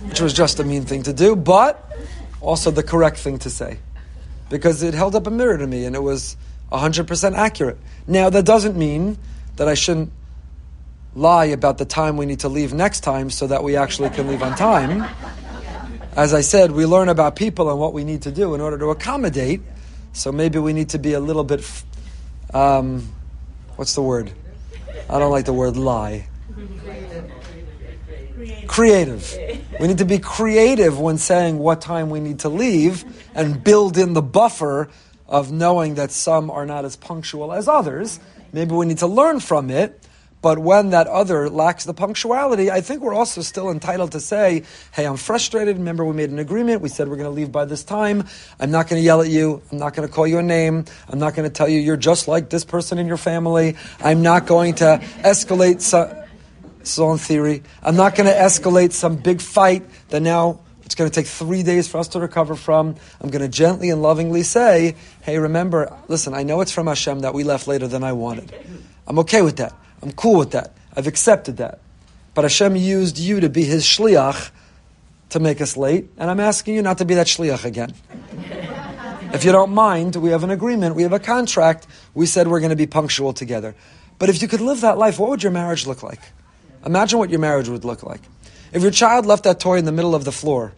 Which 0.08 0.22
was 0.22 0.32
just 0.32 0.58
a 0.58 0.64
mean 0.64 0.86
thing 0.86 1.02
to 1.02 1.12
do, 1.12 1.36
but 1.36 1.92
also 2.40 2.70
the 2.70 2.82
correct 2.82 3.18
thing 3.18 3.38
to 3.40 3.50
say. 3.50 3.76
Because 4.48 4.82
it 4.82 4.94
held 4.94 5.14
up 5.14 5.26
a 5.26 5.30
mirror 5.30 5.58
to 5.58 5.66
me 5.66 5.84
and 5.84 5.94
it 5.94 6.02
was 6.02 6.38
100% 6.72 7.34
accurate. 7.36 7.76
Now, 8.06 8.30
that 8.30 8.46
doesn't 8.46 8.74
mean 8.74 9.18
that 9.56 9.68
I 9.68 9.74
shouldn't 9.74 10.10
lie 11.14 11.46
about 11.46 11.76
the 11.76 11.84
time 11.84 12.16
we 12.16 12.24
need 12.24 12.40
to 12.40 12.48
leave 12.48 12.72
next 12.72 13.00
time 13.00 13.28
so 13.28 13.46
that 13.48 13.62
we 13.62 13.76
actually 13.76 14.08
can 14.08 14.28
leave 14.28 14.42
on 14.42 14.56
time. 14.56 15.06
As 16.16 16.32
I 16.32 16.42
said, 16.42 16.70
we 16.70 16.86
learn 16.86 17.08
about 17.08 17.34
people 17.34 17.68
and 17.70 17.80
what 17.80 17.92
we 17.92 18.04
need 18.04 18.22
to 18.22 18.30
do 18.30 18.54
in 18.54 18.60
order 18.60 18.78
to 18.78 18.90
accommodate. 18.90 19.60
So 20.12 20.30
maybe 20.30 20.60
we 20.60 20.72
need 20.72 20.90
to 20.90 20.98
be 21.00 21.12
a 21.14 21.18
little 21.18 21.42
bit, 21.42 21.68
um, 22.52 23.08
what's 23.74 23.96
the 23.96 24.02
word? 24.02 24.30
I 25.10 25.18
don't 25.18 25.32
like 25.32 25.44
the 25.44 25.52
word 25.52 25.76
lie. 25.76 26.28
Creative. 28.68 29.38
We 29.80 29.88
need 29.88 29.98
to 29.98 30.04
be 30.04 30.20
creative 30.20 31.00
when 31.00 31.18
saying 31.18 31.58
what 31.58 31.80
time 31.80 32.10
we 32.10 32.20
need 32.20 32.38
to 32.40 32.48
leave 32.48 33.04
and 33.34 33.64
build 33.64 33.98
in 33.98 34.12
the 34.12 34.22
buffer 34.22 34.90
of 35.26 35.50
knowing 35.50 35.96
that 35.96 36.12
some 36.12 36.48
are 36.48 36.64
not 36.64 36.84
as 36.84 36.94
punctual 36.94 37.52
as 37.52 37.66
others. 37.66 38.20
Maybe 38.52 38.72
we 38.72 38.86
need 38.86 38.98
to 38.98 39.08
learn 39.08 39.40
from 39.40 39.68
it 39.68 40.00
but 40.44 40.58
when 40.58 40.90
that 40.90 41.06
other 41.06 41.48
lacks 41.48 41.84
the 41.84 41.94
punctuality, 41.94 42.70
I 42.70 42.82
think 42.82 43.00
we're 43.00 43.14
also 43.14 43.40
still 43.40 43.70
entitled 43.70 44.12
to 44.12 44.20
say, 44.20 44.64
hey, 44.92 45.06
I'm 45.06 45.16
frustrated. 45.16 45.78
Remember, 45.78 46.04
we 46.04 46.12
made 46.12 46.28
an 46.28 46.38
agreement. 46.38 46.82
We 46.82 46.90
said 46.90 47.08
we're 47.08 47.16
going 47.16 47.30
to 47.30 47.34
leave 47.34 47.50
by 47.50 47.64
this 47.64 47.82
time. 47.82 48.28
I'm 48.60 48.70
not 48.70 48.86
going 48.86 49.00
to 49.00 49.06
yell 49.06 49.22
at 49.22 49.30
you. 49.30 49.62
I'm 49.72 49.78
not 49.78 49.94
going 49.94 50.06
to 50.06 50.14
call 50.14 50.26
you 50.26 50.36
a 50.36 50.42
name. 50.42 50.84
I'm 51.08 51.18
not 51.18 51.34
going 51.34 51.48
to 51.48 51.50
tell 51.50 51.66
you 51.66 51.80
you're 51.80 51.96
just 51.96 52.28
like 52.28 52.50
this 52.50 52.62
person 52.62 52.98
in 52.98 53.06
your 53.06 53.16
family. 53.16 53.76
I'm 54.00 54.20
not 54.20 54.46
going 54.46 54.74
to 54.74 55.00
escalate 55.20 55.80
some, 55.80 56.10
so 56.82 57.12
in 57.12 57.16
theory. 57.16 57.62
I'm 57.82 57.96
not 57.96 58.14
going 58.14 58.28
to 58.28 58.36
escalate 58.36 58.92
some 58.92 59.16
big 59.16 59.40
fight 59.40 59.82
that 60.10 60.20
now 60.20 60.60
it's 60.84 60.94
going 60.94 61.10
to 61.10 61.14
take 61.14 61.26
three 61.26 61.62
days 61.62 61.88
for 61.88 61.96
us 61.96 62.08
to 62.08 62.20
recover 62.20 62.54
from. 62.54 62.96
I'm 63.18 63.30
going 63.30 63.40
to 63.40 63.48
gently 63.48 63.88
and 63.88 64.02
lovingly 64.02 64.42
say, 64.42 64.96
hey, 65.22 65.38
remember, 65.38 65.90
listen, 66.08 66.34
I 66.34 66.42
know 66.42 66.60
it's 66.60 66.70
from 66.70 66.86
Hashem 66.86 67.20
that 67.20 67.32
we 67.32 67.44
left 67.44 67.66
later 67.66 67.88
than 67.88 68.04
I 68.04 68.12
wanted. 68.12 68.52
I'm 69.06 69.18
okay 69.20 69.40
with 69.40 69.56
that. 69.56 69.72
I'm 70.04 70.12
cool 70.12 70.38
with 70.38 70.50
that. 70.50 70.74
I've 70.94 71.06
accepted 71.06 71.56
that. 71.56 71.80
But 72.34 72.42
Hashem 72.44 72.76
used 72.76 73.18
you 73.18 73.40
to 73.40 73.48
be 73.48 73.64
His 73.64 73.84
shliach 73.84 74.50
to 75.30 75.40
make 75.40 75.60
us 75.62 75.76
late, 75.76 76.10
and 76.18 76.30
I'm 76.30 76.40
asking 76.40 76.74
you 76.74 76.82
not 76.82 76.98
to 76.98 77.06
be 77.06 77.14
that 77.14 77.26
shliach 77.26 77.64
again. 77.64 77.94
if 79.32 79.44
you 79.44 79.50
don't 79.50 79.72
mind, 79.72 80.14
we 80.16 80.30
have 80.30 80.44
an 80.44 80.50
agreement, 80.50 80.94
we 80.94 81.04
have 81.04 81.14
a 81.14 81.18
contract. 81.18 81.86
We 82.12 82.26
said 82.26 82.48
we're 82.48 82.60
going 82.60 82.70
to 82.70 82.76
be 82.76 82.86
punctual 82.86 83.32
together. 83.32 83.74
But 84.18 84.28
if 84.28 84.42
you 84.42 84.46
could 84.46 84.60
live 84.60 84.82
that 84.82 84.98
life, 84.98 85.18
what 85.18 85.30
would 85.30 85.42
your 85.42 85.52
marriage 85.52 85.86
look 85.86 86.02
like? 86.02 86.20
Imagine 86.84 87.18
what 87.18 87.30
your 87.30 87.40
marriage 87.40 87.68
would 87.68 87.84
look 87.84 88.02
like. 88.02 88.20
If 88.72 88.82
your 88.82 88.90
child 88.90 89.24
left 89.24 89.44
that 89.44 89.58
toy 89.58 89.78
in 89.78 89.86
the 89.86 89.92
middle 89.92 90.14
of 90.14 90.24
the 90.24 90.32
floor 90.32 90.74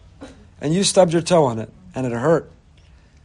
and 0.61 0.73
you 0.73 0.85
stubbed 0.85 1.11
your 1.11 1.21
toe 1.21 1.43
on 1.43 1.59
it 1.59 1.69
and 1.93 2.05
it 2.05 2.13
hurt, 2.13 2.49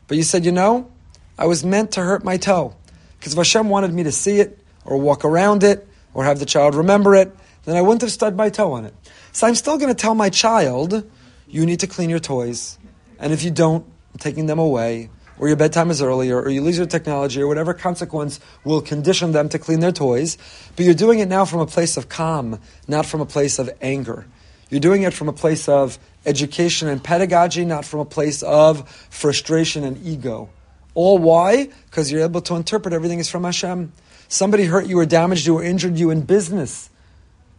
but 0.08 0.16
you 0.16 0.24
said, 0.24 0.44
you 0.44 0.52
know, 0.52 0.90
I 1.38 1.46
was 1.46 1.64
meant 1.64 1.92
to 1.92 2.02
hurt 2.02 2.24
my 2.24 2.38
toe 2.38 2.74
because 3.18 3.34
if 3.34 3.36
Hashem 3.36 3.68
wanted 3.68 3.94
me 3.94 4.02
to 4.02 4.12
see 4.12 4.40
it 4.40 4.58
or 4.84 4.98
walk 4.98 5.24
around 5.24 5.62
it 5.62 5.86
or 6.14 6.24
have 6.24 6.38
the 6.38 6.46
child 6.46 6.74
remember 6.74 7.14
it, 7.14 7.34
then 7.64 7.76
I 7.76 7.82
wouldn't 7.82 8.02
have 8.02 8.12
stubbed 8.12 8.36
my 8.36 8.50
toe 8.50 8.72
on 8.72 8.84
it. 8.84 8.94
So 9.32 9.46
I'm 9.46 9.54
still 9.54 9.78
going 9.78 9.94
to 9.94 10.00
tell 10.00 10.14
my 10.14 10.30
child, 10.30 11.08
you 11.46 11.64
need 11.64 11.80
to 11.80 11.86
clean 11.86 12.10
your 12.10 12.18
toys. 12.18 12.78
And 13.18 13.32
if 13.32 13.42
you 13.42 13.50
don't, 13.50 13.86
I'm 14.12 14.18
taking 14.18 14.46
them 14.46 14.58
away, 14.58 15.10
or 15.38 15.48
your 15.48 15.56
bedtime 15.56 15.90
is 15.90 16.02
earlier, 16.02 16.40
or 16.40 16.50
you 16.50 16.60
lose 16.60 16.76
your 16.76 16.86
technology, 16.86 17.40
or 17.40 17.46
whatever 17.46 17.72
consequence 17.72 18.40
will 18.64 18.80
condition 18.82 19.32
them 19.32 19.48
to 19.50 19.58
clean 19.58 19.80
their 19.80 19.92
toys. 19.92 20.36
But 20.76 20.84
you're 20.84 20.94
doing 20.94 21.20
it 21.20 21.28
now 21.28 21.44
from 21.44 21.60
a 21.60 21.66
place 21.66 21.96
of 21.96 22.08
calm, 22.08 22.60
not 22.88 23.06
from 23.06 23.20
a 23.20 23.26
place 23.26 23.58
of 23.58 23.70
anger. 23.80 24.26
You're 24.70 24.80
doing 24.80 25.02
it 25.02 25.12
from 25.12 25.28
a 25.28 25.32
place 25.32 25.68
of 25.68 25.98
education 26.24 26.88
and 26.88 27.02
pedagogy, 27.02 27.64
not 27.64 27.84
from 27.84 28.00
a 28.00 28.04
place 28.04 28.42
of 28.42 28.88
frustration 29.10 29.84
and 29.84 30.02
ego. 30.04 30.50
All 30.94 31.18
why? 31.18 31.68
Because 31.86 32.10
you're 32.10 32.22
able 32.22 32.40
to 32.42 32.54
interpret 32.54 32.92
everything 32.92 33.18
is 33.18 33.30
from 33.30 33.44
Hashem. 33.44 33.92
Somebody 34.32 34.64
hurt 34.64 34.86
you 34.86 34.98
or 34.98 35.04
damaged 35.04 35.46
you 35.46 35.58
or 35.58 35.62
injured 35.62 35.98
you 35.98 36.08
in 36.08 36.22
business. 36.22 36.88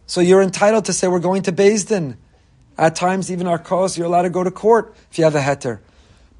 So 0.06 0.20
you're 0.20 0.42
entitled 0.42 0.86
to 0.86 0.92
say, 0.92 1.06
we're 1.06 1.20
going 1.20 1.42
to 1.42 1.52
Din. 1.52 2.16
At 2.76 2.96
times, 2.96 3.30
even 3.30 3.46
arkaos, 3.46 3.96
you're 3.96 4.08
allowed 4.08 4.22
to 4.22 4.30
go 4.30 4.42
to 4.42 4.50
court 4.50 4.92
if 5.08 5.16
you 5.16 5.22
have 5.22 5.36
a 5.36 5.40
heter. 5.40 5.78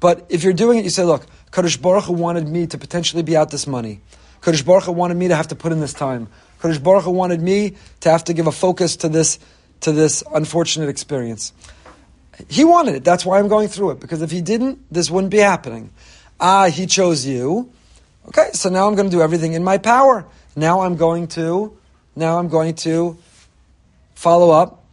But 0.01 0.25
if 0.27 0.43
you're 0.43 0.51
doing 0.51 0.77
it, 0.77 0.83
you 0.83 0.89
say, 0.89 1.05
look, 1.05 1.25
Kadosh 1.51 1.81
Baruch 1.81 2.03
Hu 2.03 2.13
wanted 2.13 2.49
me 2.49 2.67
to 2.67 2.77
potentially 2.77 3.23
be 3.23 3.37
out 3.37 3.49
this 3.49 3.65
money. 3.65 4.01
Kadosh 4.41 4.65
Baruch 4.65 4.83
Hu 4.83 4.91
wanted 4.91 5.15
me 5.15 5.29
to 5.29 5.35
have 5.37 5.47
to 5.47 5.55
put 5.55 5.71
in 5.71 5.79
this 5.79 5.93
time. 5.93 6.27
Kadosh 6.59 6.83
Baruch 6.83 7.05
Hu 7.05 7.11
wanted 7.11 7.41
me 7.41 7.77
to 8.01 8.11
have 8.11 8.25
to 8.25 8.33
give 8.33 8.45
a 8.45 8.51
focus 8.51 8.97
to 8.97 9.07
this, 9.07 9.39
to 9.79 9.93
this 9.93 10.21
unfortunate 10.33 10.89
experience. 10.89 11.53
He 12.49 12.65
wanted 12.65 12.95
it. 12.95 13.05
That's 13.05 13.25
why 13.25 13.39
I'm 13.39 13.47
going 13.47 13.69
through 13.69 13.91
it. 13.91 14.01
Because 14.01 14.21
if 14.21 14.31
he 14.31 14.41
didn't, 14.41 14.79
this 14.91 15.09
wouldn't 15.09 15.31
be 15.31 15.37
happening. 15.37 15.91
Ah, 16.41 16.67
he 16.67 16.87
chose 16.87 17.25
you. 17.25 17.71
Okay, 18.27 18.49
so 18.53 18.69
now 18.69 18.87
I'm 18.87 18.95
going 18.95 19.09
to 19.09 19.15
do 19.15 19.21
everything 19.21 19.53
in 19.53 19.63
my 19.63 19.77
power. 19.77 20.25
Now 20.55 20.81
I'm 20.81 20.95
going 20.95 21.27
to, 21.29 21.77
now 22.15 22.39
I'm 22.39 22.47
going 22.47 22.73
to 22.75 23.17
follow 24.15 24.49
up 24.49 24.83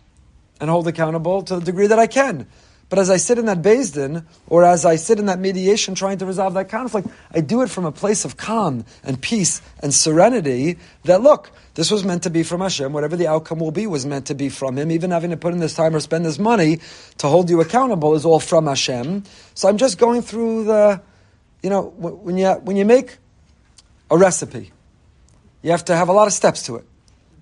and 0.60 0.68
hold 0.68 0.86
accountable 0.86 1.42
to 1.42 1.56
the 1.56 1.64
degree 1.64 1.86
that 1.86 1.98
I 1.98 2.06
can. 2.06 2.46
But 2.90 2.98
as 2.98 3.08
I 3.08 3.16
sit 3.16 3.38
in 3.38 3.46
that 3.46 3.62
Din, 3.62 4.26
or 4.48 4.64
as 4.64 4.84
I 4.84 4.96
sit 4.96 5.18
in 5.18 5.24
that 5.24 5.38
mediation 5.38 5.94
trying 5.94 6.18
to 6.18 6.26
resolve 6.26 6.52
that 6.54 6.68
conflict, 6.68 7.08
I 7.32 7.40
do 7.40 7.62
it 7.62 7.70
from 7.70 7.86
a 7.86 7.92
place 7.92 8.26
of 8.26 8.36
calm 8.36 8.84
and 9.02 9.18
peace 9.18 9.62
and 9.80 9.94
serenity 9.94 10.76
that, 11.04 11.22
look, 11.22 11.50
this 11.72 11.90
was 11.90 12.04
meant 12.04 12.24
to 12.24 12.30
be 12.30 12.42
from 12.42 12.60
Hashem. 12.60 12.92
Whatever 12.92 13.16
the 13.16 13.28
outcome 13.28 13.60
will 13.60 13.70
be 13.70 13.86
was 13.86 14.04
meant 14.04 14.26
to 14.26 14.34
be 14.34 14.50
from 14.50 14.76
Him. 14.76 14.90
Even 14.90 15.10
having 15.10 15.30
to 15.30 15.38
put 15.38 15.54
in 15.54 15.60
this 15.60 15.72
time 15.72 15.96
or 15.96 16.00
spend 16.00 16.26
this 16.26 16.38
money 16.38 16.80
to 17.16 17.28
hold 17.28 17.48
you 17.48 17.62
accountable 17.62 18.14
is 18.14 18.26
all 18.26 18.40
from 18.40 18.66
Hashem. 18.66 19.24
So 19.54 19.70
I'm 19.70 19.78
just 19.78 19.96
going 19.96 20.20
through 20.20 20.64
the, 20.64 21.00
you 21.62 21.70
know, 21.70 21.82
when 21.96 22.36
you, 22.36 22.50
when 22.64 22.76
you 22.76 22.84
make 22.84 23.18
a 24.10 24.16
recipe. 24.18 24.72
You 25.62 25.70
have 25.70 25.84
to 25.86 25.96
have 25.96 26.08
a 26.08 26.12
lot 26.12 26.26
of 26.26 26.32
steps 26.32 26.64
to 26.64 26.76
it. 26.76 26.84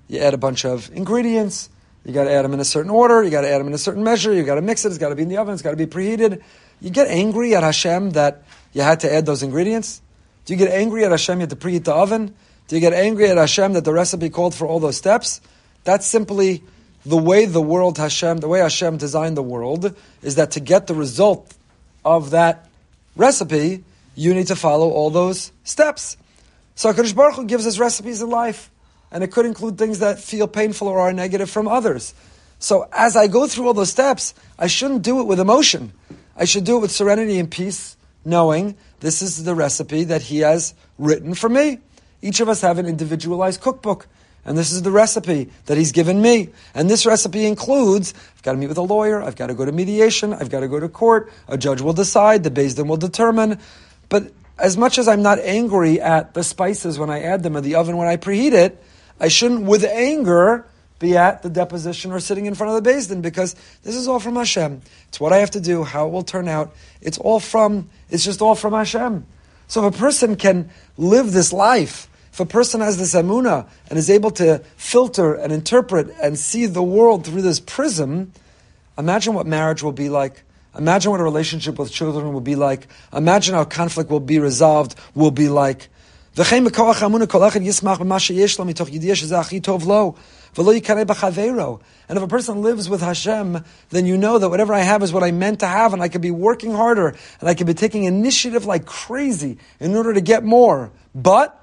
You 0.08 0.20
add 0.20 0.34
a 0.34 0.38
bunch 0.38 0.64
of 0.64 0.90
ingredients. 0.94 1.68
You 2.04 2.12
got 2.12 2.24
to 2.24 2.30
add 2.30 2.44
them 2.44 2.54
in 2.54 2.60
a 2.60 2.64
certain 2.64 2.90
order. 2.90 3.22
You 3.22 3.30
got 3.30 3.42
to 3.42 3.50
add 3.50 3.58
them 3.58 3.66
in 3.66 3.74
a 3.74 3.78
certain 3.78 4.04
measure. 4.04 4.32
You 4.32 4.44
got 4.44 4.54
to 4.54 4.62
mix 4.62 4.84
it. 4.84 4.88
It's 4.88 4.98
got 4.98 5.08
to 5.08 5.14
be 5.14 5.22
in 5.22 5.28
the 5.28 5.36
oven. 5.38 5.52
It's 5.52 5.62
got 5.62 5.70
to 5.70 5.76
be 5.76 5.86
preheated. 5.86 6.42
You 6.80 6.90
get 6.90 7.08
angry 7.08 7.54
at 7.54 7.62
Hashem 7.62 8.10
that 8.10 8.42
you 8.72 8.82
had 8.82 9.00
to 9.00 9.12
add 9.12 9.26
those 9.26 9.42
ingredients. 9.42 10.00
Do 10.44 10.54
you 10.54 10.58
get 10.58 10.70
angry 10.70 11.04
at 11.04 11.10
Hashem 11.10 11.38
you 11.38 11.42
had 11.42 11.50
to 11.50 11.56
preheat 11.56 11.84
the 11.84 11.94
oven? 11.94 12.34
Do 12.68 12.76
you 12.76 12.80
get 12.80 12.92
angry 12.92 13.28
at 13.28 13.36
Hashem 13.36 13.72
that 13.72 13.84
the 13.84 13.92
recipe 13.92 14.30
called 14.30 14.54
for 14.54 14.66
all 14.66 14.80
those 14.80 14.96
steps? 14.96 15.40
That's 15.84 16.06
simply 16.06 16.62
the 17.04 17.16
way 17.16 17.46
the 17.46 17.60
world 17.60 17.98
Hashem, 17.98 18.38
the 18.38 18.48
way 18.48 18.60
Hashem 18.60 18.96
designed 18.96 19.36
the 19.36 19.42
world, 19.42 19.94
is 20.22 20.36
that 20.36 20.52
to 20.52 20.60
get 20.60 20.86
the 20.86 20.94
result 20.94 21.54
of 22.04 22.30
that 22.30 22.68
recipe, 23.16 23.84
you 24.14 24.34
need 24.34 24.48
to 24.48 24.56
follow 24.56 24.90
all 24.90 25.10
those 25.10 25.52
steps. 25.64 26.16
So 26.74 26.92
HaKadosh 26.92 27.14
Baruch 27.14 27.36
Hu 27.36 27.44
gives 27.44 27.66
us 27.66 27.78
recipes 27.78 28.22
in 28.22 28.30
life, 28.30 28.70
and 29.10 29.22
it 29.22 29.32
could 29.32 29.46
include 29.46 29.78
things 29.78 29.98
that 30.00 30.18
feel 30.18 30.48
painful 30.48 30.88
or 30.88 31.00
are 31.00 31.12
negative 31.12 31.50
from 31.50 31.68
others. 31.68 32.14
So 32.58 32.88
as 32.92 33.16
I 33.16 33.26
go 33.26 33.46
through 33.46 33.66
all 33.66 33.74
those 33.74 33.90
steps, 33.90 34.34
I 34.58 34.66
shouldn't 34.66 35.02
do 35.02 35.20
it 35.20 35.24
with 35.24 35.40
emotion. 35.40 35.92
I 36.36 36.44
should 36.44 36.64
do 36.64 36.76
it 36.76 36.80
with 36.80 36.90
serenity 36.90 37.38
and 37.38 37.50
peace, 37.50 37.96
knowing 38.24 38.76
this 39.00 39.22
is 39.22 39.44
the 39.44 39.54
recipe 39.54 40.04
that 40.04 40.22
He 40.22 40.40
has 40.40 40.74
written 40.98 41.34
for 41.34 41.48
me. 41.48 41.78
Each 42.22 42.40
of 42.40 42.48
us 42.48 42.60
have 42.60 42.78
an 42.78 42.86
individualized 42.86 43.60
cookbook. 43.60 44.06
And 44.44 44.56
this 44.56 44.72
is 44.72 44.82
the 44.82 44.90
recipe 44.90 45.50
that 45.66 45.76
he's 45.76 45.92
given 45.92 46.20
me. 46.20 46.48
And 46.74 46.88
this 46.88 47.04
recipe 47.04 47.44
includes 47.44 48.14
I've 48.36 48.42
got 48.42 48.52
to 48.52 48.58
meet 48.58 48.68
with 48.68 48.78
a 48.78 48.82
lawyer, 48.82 49.22
I've 49.22 49.36
got 49.36 49.48
to 49.48 49.54
go 49.54 49.64
to 49.64 49.72
mediation, 49.72 50.32
I've 50.32 50.50
got 50.50 50.60
to 50.60 50.68
go 50.68 50.80
to 50.80 50.88
court, 50.88 51.30
a 51.46 51.58
judge 51.58 51.82
will 51.82 51.92
decide, 51.92 52.42
the 52.42 52.50
Din 52.50 52.88
will 52.88 52.96
determine. 52.96 53.58
But 54.10 54.32
as 54.58 54.76
much 54.76 54.98
as 54.98 55.08
I'm 55.08 55.22
not 55.22 55.38
angry 55.38 55.98
at 56.00 56.34
the 56.34 56.44
spices 56.44 56.98
when 56.98 57.08
I 57.08 57.22
add 57.22 57.42
them 57.42 57.56
in 57.56 57.64
the 57.64 57.76
oven 57.76 57.96
when 57.96 58.08
I 58.08 58.18
preheat 58.18 58.52
it, 58.52 58.82
I 59.18 59.28
shouldn't, 59.28 59.62
with 59.62 59.84
anger, 59.84 60.66
be 60.98 61.16
at 61.16 61.42
the 61.42 61.48
deposition 61.48 62.12
or 62.12 62.20
sitting 62.20 62.44
in 62.44 62.54
front 62.54 62.76
of 62.76 62.84
the 62.84 62.90
Beis 62.90 63.08
Din 63.08 63.22
because 63.22 63.56
this 63.82 63.96
is 63.96 64.06
all 64.06 64.20
from 64.20 64.36
Hashem. 64.36 64.82
It's 65.08 65.18
what 65.18 65.32
I 65.32 65.38
have 65.38 65.52
to 65.52 65.60
do, 65.60 65.82
how 65.82 66.06
it 66.06 66.10
will 66.10 66.22
turn 66.22 66.46
out. 66.46 66.74
It's 67.00 67.16
all 67.16 67.40
from, 67.40 67.88
it's 68.10 68.24
just 68.24 68.42
all 68.42 68.54
from 68.54 68.74
Hashem. 68.74 69.24
So 69.66 69.86
if 69.86 69.94
a 69.94 69.98
person 69.98 70.36
can 70.36 70.70
live 70.98 71.32
this 71.32 71.52
life, 71.52 72.08
if 72.32 72.40
a 72.40 72.46
person 72.46 72.80
has 72.80 72.98
this 72.98 73.14
amuna 73.14 73.66
and 73.88 73.98
is 73.98 74.10
able 74.10 74.30
to 74.32 74.58
filter 74.76 75.34
and 75.34 75.52
interpret 75.52 76.14
and 76.22 76.38
see 76.38 76.66
the 76.66 76.82
world 76.82 77.24
through 77.24 77.42
this 77.42 77.60
prism, 77.60 78.32
imagine 78.98 79.34
what 79.34 79.46
marriage 79.46 79.82
will 79.82 79.92
be 79.92 80.08
like. 80.08 80.42
Imagine 80.78 81.10
what 81.10 81.20
a 81.20 81.24
relationship 81.24 81.78
with 81.78 81.90
children 81.90 82.32
will 82.32 82.40
be 82.40 82.54
like. 82.54 82.86
Imagine 83.12 83.54
how 83.54 83.64
conflict 83.64 84.08
will 84.10 84.20
be 84.20 84.38
resolved, 84.38 84.94
will 85.14 85.30
be 85.30 85.48
like. 85.48 85.88
And 86.36 86.46
if 86.46 86.62
a 92.22 92.28
person 92.28 92.62
lives 92.62 92.88
with 92.88 93.00
Hashem, 93.00 93.64
then 93.90 94.06
you 94.06 94.16
know 94.16 94.38
that 94.38 94.48
whatever 94.48 94.72
I 94.72 94.80
have 94.80 95.02
is 95.02 95.12
what 95.12 95.24
I 95.24 95.32
meant 95.32 95.58
to 95.60 95.66
have, 95.66 95.92
and 95.92 96.00
I 96.00 96.08
could 96.08 96.20
be 96.20 96.30
working 96.30 96.72
harder, 96.72 97.08
and 97.40 97.48
I 97.48 97.54
could 97.54 97.66
be 97.66 97.74
taking 97.74 98.04
initiative 98.04 98.64
like 98.64 98.86
crazy 98.86 99.58
in 99.80 99.96
order 99.96 100.14
to 100.14 100.20
get 100.20 100.44
more. 100.44 100.92
But, 101.16 101.56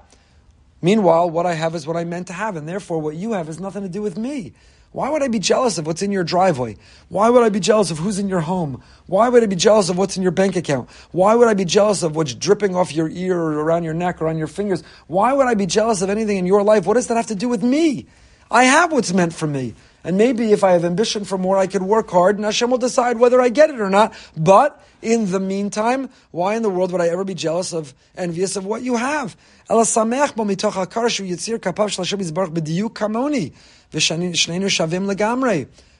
meanwhile, 0.82 1.30
what 1.30 1.46
I 1.46 1.54
have 1.54 1.74
is 1.74 1.86
what 1.86 1.96
I 1.96 2.04
meant 2.04 2.26
to 2.26 2.34
have, 2.34 2.56
and 2.56 2.68
therefore 2.68 2.98
what 3.00 3.16
you 3.16 3.32
have 3.32 3.46
has 3.46 3.58
nothing 3.58 3.84
to 3.84 3.88
do 3.88 4.02
with 4.02 4.18
me. 4.18 4.52
Why 4.92 5.10
would 5.10 5.22
I 5.22 5.28
be 5.28 5.38
jealous 5.38 5.76
of 5.76 5.86
what's 5.86 6.02
in 6.02 6.12
your 6.12 6.24
driveway? 6.24 6.76
Why 7.08 7.28
would 7.28 7.42
I 7.42 7.50
be 7.50 7.60
jealous 7.60 7.90
of 7.90 7.98
who's 7.98 8.18
in 8.18 8.28
your 8.28 8.40
home? 8.40 8.82
Why 9.06 9.28
would 9.28 9.42
I 9.42 9.46
be 9.46 9.56
jealous 9.56 9.90
of 9.90 9.98
what's 9.98 10.16
in 10.16 10.22
your 10.22 10.32
bank 10.32 10.56
account? 10.56 10.88
Why 11.12 11.34
would 11.34 11.46
I 11.46 11.54
be 11.54 11.66
jealous 11.66 12.02
of 12.02 12.16
what's 12.16 12.34
dripping 12.34 12.74
off 12.74 12.94
your 12.94 13.08
ear 13.08 13.38
or 13.38 13.60
around 13.60 13.84
your 13.84 13.94
neck 13.94 14.22
or 14.22 14.28
on 14.28 14.38
your 14.38 14.46
fingers? 14.46 14.82
Why 15.06 15.32
would 15.32 15.46
I 15.46 15.54
be 15.54 15.66
jealous 15.66 16.00
of 16.00 16.08
anything 16.08 16.38
in 16.38 16.46
your 16.46 16.62
life? 16.62 16.86
What 16.86 16.94
does 16.94 17.06
that 17.08 17.16
have 17.16 17.26
to 17.26 17.34
do 17.34 17.48
with 17.48 17.62
me? 17.62 18.06
I 18.50 18.64
have 18.64 18.92
what's 18.92 19.12
meant 19.12 19.34
for 19.34 19.46
me. 19.46 19.74
And 20.04 20.16
maybe 20.16 20.52
if 20.52 20.64
I 20.64 20.72
have 20.72 20.84
ambition 20.84 21.24
for 21.24 21.36
more, 21.36 21.58
I 21.58 21.66
could 21.66 21.82
work 21.82 22.08
hard 22.08 22.36
and 22.36 22.44
Hashem 22.44 22.70
will 22.70 22.78
decide 22.78 23.18
whether 23.18 23.40
I 23.40 23.50
get 23.50 23.68
it 23.68 23.80
or 23.80 23.90
not. 23.90 24.14
But 24.36 24.82
in 25.02 25.30
the 25.30 25.40
meantime, 25.40 26.08
why 26.30 26.54
in 26.54 26.62
the 26.62 26.70
world 26.70 26.92
would 26.92 27.00
I 27.00 27.08
ever 27.08 27.24
be 27.24 27.34
jealous 27.34 27.74
of, 27.74 27.92
envious 28.16 28.56
of 28.56 28.64
what 28.64 28.82
you 28.82 28.96
have? 28.96 29.36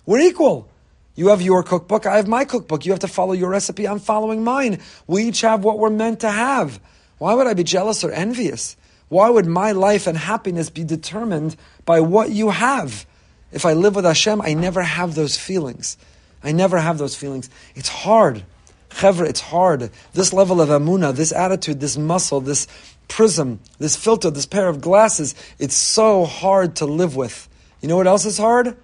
We're 0.07 0.21
equal. 0.21 0.69
You 1.15 1.29
have 1.29 1.43
your 1.43 1.63
cookbook, 1.63 2.07
I 2.07 2.17
have 2.17 2.29
my 2.29 2.45
cookbook. 2.45 2.87
You 2.87 2.93
have 2.93 3.01
to 3.01 3.09
follow 3.09 3.33
your 3.33 3.51
recipe, 3.51 3.89
I'm 3.89 3.99
following 3.99 4.45
mine. 4.45 4.81
We 5.07 5.25
each 5.25 5.41
have 5.41 5.65
what 5.65 5.79
we're 5.79 5.91
meant 5.91 6.21
to 6.21 6.31
have. 6.31 6.79
Why 7.19 7.35
would 7.35 7.47
I 7.47 7.55
be 7.55 7.65
jealous 7.65 8.05
or 8.05 8.13
envious? 8.13 8.77
Why 9.09 9.29
would 9.29 9.47
my 9.47 9.73
life 9.73 10.07
and 10.07 10.17
happiness 10.17 10.71
be 10.71 10.85
determined 10.85 11.57
by 11.85 12.01
what 12.01 12.31
you 12.31 12.51
have? 12.51 13.07
If 13.51 13.65
I 13.65 13.73
live 13.73 13.97
with 13.97 14.05
Hashem, 14.05 14.43
I 14.43 14.55
never 14.55 14.83
have 14.83 15.15
those 15.15 15.37
feelings. 15.37 15.97
I 16.45 16.53
never 16.53 16.79
have 16.79 16.99
those 16.99 17.17
feelings. 17.17 17.51
It's 17.75 17.89
hard. 17.89 18.45
Chevra, 18.91 19.29
it's 19.29 19.41
hard. 19.41 19.91
This 20.13 20.33
level 20.33 20.61
of 20.61 20.69
amuna, 20.69 21.13
this 21.13 21.33
attitude, 21.33 21.81
this 21.81 21.97
muscle, 21.97 22.41
this 22.41 22.67
prism, 23.09 23.61
this 23.79 23.97
filter, 23.97 24.31
this 24.31 24.47
pair 24.47 24.69
of 24.69 24.81
glasses, 24.81 25.35
it's 25.59 25.75
so 25.75 26.25
hard 26.25 26.77
to 26.77 26.87
live 26.87 27.17
with. 27.17 27.49
You 27.81 27.89
know 27.89 27.97
what 27.97 28.07
else 28.07 28.25
is 28.25 28.39
hard? 28.39 28.77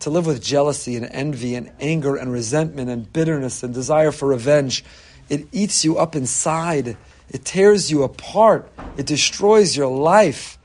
To 0.00 0.10
live 0.10 0.26
with 0.26 0.42
jealousy 0.42 0.96
and 0.96 1.06
envy 1.06 1.54
and 1.54 1.72
anger 1.80 2.16
and 2.16 2.32
resentment 2.32 2.88
and 2.88 3.12
bitterness 3.12 3.62
and 3.62 3.74
desire 3.74 4.12
for 4.12 4.28
revenge. 4.28 4.84
It 5.28 5.48
eats 5.52 5.84
you 5.84 5.98
up 5.98 6.14
inside. 6.14 6.96
It 7.28 7.44
tears 7.44 7.90
you 7.90 8.02
apart. 8.02 8.70
It 8.96 9.06
destroys 9.06 9.76
your 9.76 9.88
life. 9.88 10.58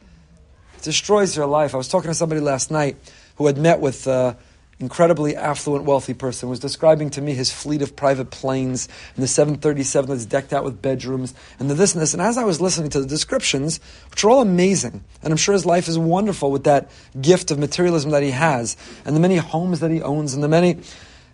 It 0.78 0.84
destroys 0.84 1.36
your 1.36 1.48
life. 1.48 1.74
I 1.74 1.78
was 1.78 1.88
talking 1.88 2.10
to 2.10 2.16
somebody 2.16 2.42
last 2.42 2.72
night 2.72 2.98
who 3.38 3.48
had 3.48 3.58
met 3.58 3.80
with 3.80 4.08
uh, 4.08 4.36
incredibly 4.80 5.36
affluent, 5.36 5.86
wealthy 5.86 6.14
person, 6.14 6.50
was 6.50 6.60
describing 6.60 7.10
to 7.12 7.22
me 7.22 7.34
his 7.34 7.52
fleet 7.52 7.82
of 7.82 7.96
private 7.96 8.30
planes 8.30 8.90
and 9.16 9.24
the 9.24 9.28
737 9.28 10.10
that's 10.10 10.26
decked 10.26 10.52
out 10.52 10.64
with 10.64 10.82
bedrooms 10.82 11.34
and 11.60 11.70
the 11.70 11.74
this 11.74 11.94
and 11.94 12.02
this. 12.02 12.14
And 12.14 12.22
as 12.22 12.38
I 12.38 12.44
was 12.44 12.60
listening 12.60 12.90
to 12.92 13.00
the 13.00 13.08
descriptions, 13.08 13.80
which 14.12 14.24
are 14.24 14.30
all 14.30 14.42
amazing, 14.42 15.04
and 15.24 15.32
I'm 15.32 15.38
sure 15.38 15.54
his 15.54 15.66
life 15.66 15.88
is 15.88 15.98
wonderful 15.98 16.52
with 16.52 16.66
that 16.66 16.92
gift 17.20 17.52
of 17.52 17.60
materialism 17.60 18.12
that 18.12 18.24
he 18.24 18.32
has, 18.32 18.76
and 19.06 19.16
the 19.16 19.22
many 19.22 19.38
homes 19.38 19.80
that 19.80 19.92
he 19.92 20.02
owns, 20.02 20.34
and 20.34 20.44
the 20.44 20.50
many. 20.50 20.82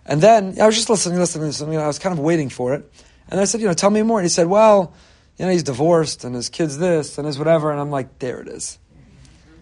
And 0.06 0.20
then 0.20 0.60
I 0.60 0.66
was 0.66 0.76
just 0.76 0.88
listening, 0.88 1.18
listening, 1.18 1.46
listening. 1.46 1.72
You 1.72 1.78
know, 1.78 1.84
I 1.84 1.88
was 1.88 1.98
kind 1.98 2.16
of 2.16 2.20
waiting 2.20 2.48
for 2.48 2.74
it. 2.74 2.90
And 3.28 3.40
I 3.40 3.44
said, 3.44 3.60
you 3.60 3.66
know, 3.66 3.72
tell 3.72 3.90
me 3.90 4.02
more. 4.02 4.18
And 4.18 4.24
he 4.24 4.28
said, 4.28 4.46
well, 4.46 4.94
you 5.38 5.46
know, 5.46 5.50
he's 5.50 5.62
divorced 5.62 6.24
and 6.24 6.34
his 6.34 6.48
kid's 6.48 6.78
this 6.78 7.18
and 7.18 7.26
his 7.26 7.38
whatever. 7.38 7.70
And 7.70 7.80
I'm 7.80 7.90
like, 7.90 8.18
there 8.18 8.40
it 8.40 8.48
is. 8.48 8.78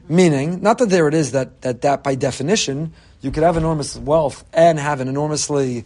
Meaning, 0.09 0.61
not 0.61 0.79
that 0.79 0.91
there 0.91 1.07
it 1.09 1.15
is 1.15 1.33
that, 1.33 1.63
that 1.63 1.83
that 1.83 2.03
by 2.03 2.17
definition 2.17 2.93
you 3.21 3.31
could 3.31 3.43
have 3.43 3.57
enormous 3.57 3.97
wealth 3.97 4.45
and 4.53 4.79
have 4.79 5.01
an 5.01 5.09
enormously 5.09 5.85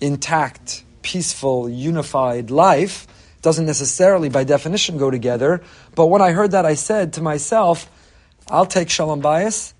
intact, 0.00 0.84
peaceful, 1.02 1.68
unified 1.68 2.50
life. 2.50 3.06
Doesn't 3.40 3.66
necessarily, 3.66 4.28
by 4.28 4.44
definition, 4.44 4.98
go 4.98 5.10
together. 5.10 5.62
But 5.94 6.06
when 6.06 6.20
I 6.22 6.32
heard 6.32 6.52
that, 6.52 6.66
I 6.66 6.74
said 6.74 7.14
to 7.14 7.22
myself, 7.22 7.90
I'll 8.48 8.66
take 8.66 8.90
Shalom 8.90 9.22
Bayis 9.22 9.72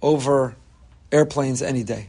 over 0.00 0.56
airplanes 1.10 1.60
any 1.60 1.82
day. 1.82 2.08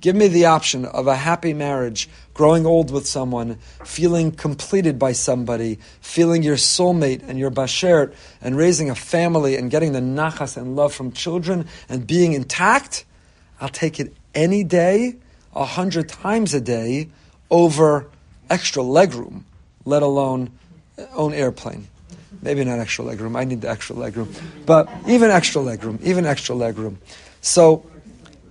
Give 0.00 0.16
me 0.16 0.28
the 0.28 0.46
option 0.46 0.86
of 0.86 1.06
a 1.06 1.14
happy 1.14 1.52
marriage, 1.52 2.08
growing 2.32 2.64
old 2.64 2.90
with 2.90 3.06
someone, 3.06 3.58
feeling 3.84 4.32
completed 4.32 4.98
by 4.98 5.12
somebody, 5.12 5.78
feeling 6.00 6.42
your 6.42 6.56
soulmate 6.56 7.22
and 7.28 7.38
your 7.38 7.50
bashert, 7.50 8.14
and 8.40 8.56
raising 8.56 8.88
a 8.88 8.94
family 8.94 9.56
and 9.56 9.70
getting 9.70 9.92
the 9.92 10.00
nachas 10.00 10.56
and 10.56 10.74
love 10.74 10.94
from 10.94 11.12
children 11.12 11.66
and 11.88 12.06
being 12.06 12.32
intact 12.32 13.04
I'll 13.60 13.68
take 13.68 14.00
it 14.00 14.14
any 14.34 14.64
day, 14.64 15.16
a 15.54 15.64
hundred 15.64 16.08
times 16.08 16.54
a 16.54 16.60
day, 16.60 17.08
over 17.50 18.06
extra 18.48 18.82
legroom, 18.82 19.42
let 19.84 20.02
alone 20.02 20.50
uh, 20.98 21.04
own 21.14 21.34
airplane. 21.34 21.88
Maybe 22.42 22.64
not 22.64 22.78
extra 22.78 23.04
legroom. 23.04 23.36
I 23.36 23.44
need 23.44 23.60
the 23.60 23.68
extra 23.68 23.94
legroom, 23.94 24.34
but 24.64 24.88
even 25.06 25.30
extra 25.30 25.60
legroom, 25.60 26.00
even 26.02 26.24
extra 26.24 26.54
legroom. 26.54 26.96
So, 27.42 27.86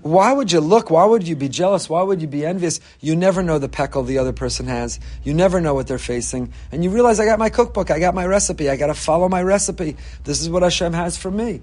why 0.01 0.31
would 0.31 0.51
you 0.51 0.61
look? 0.61 0.89
Why 0.89 1.05
would 1.05 1.27
you 1.27 1.35
be 1.35 1.49
jealous? 1.49 1.89
Why 1.89 2.01
would 2.03 2.21
you 2.21 2.27
be 2.27 2.45
envious? 2.45 2.79
You 3.01 3.15
never 3.15 3.41
know 3.43 3.57
the 3.57 3.67
peckle 3.67 4.03
the 4.03 4.19
other 4.19 4.31
person 4.31 4.67
has. 4.67 4.99
You 5.23 5.33
never 5.33 5.59
know 5.59 5.73
what 5.73 5.87
they're 5.87 5.97
facing, 5.97 6.53
and 6.71 6.83
you 6.83 6.89
realize 6.89 7.19
I 7.19 7.25
got 7.25 7.39
my 7.39 7.49
cookbook, 7.49 7.89
I 7.89 7.99
got 7.99 8.13
my 8.13 8.25
recipe, 8.25 8.69
I 8.69 8.77
got 8.77 8.87
to 8.87 8.93
follow 8.93 9.27
my 9.27 9.41
recipe. 9.41 9.97
This 10.23 10.39
is 10.39 10.49
what 10.49 10.61
Hashem 10.61 10.93
has 10.93 11.17
for 11.17 11.31
me. 11.31 11.61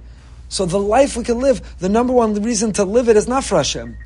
So 0.48 0.66
the 0.66 0.78
life 0.78 1.16
we 1.16 1.24
can 1.24 1.40
live, 1.40 1.78
the 1.78 1.88
number 1.88 2.12
one 2.12 2.34
reason 2.42 2.72
to 2.74 2.84
live 2.84 3.08
it 3.08 3.16
is 3.16 3.26
not 3.26 3.44
for 3.44 3.56
Hashem. 3.56 3.96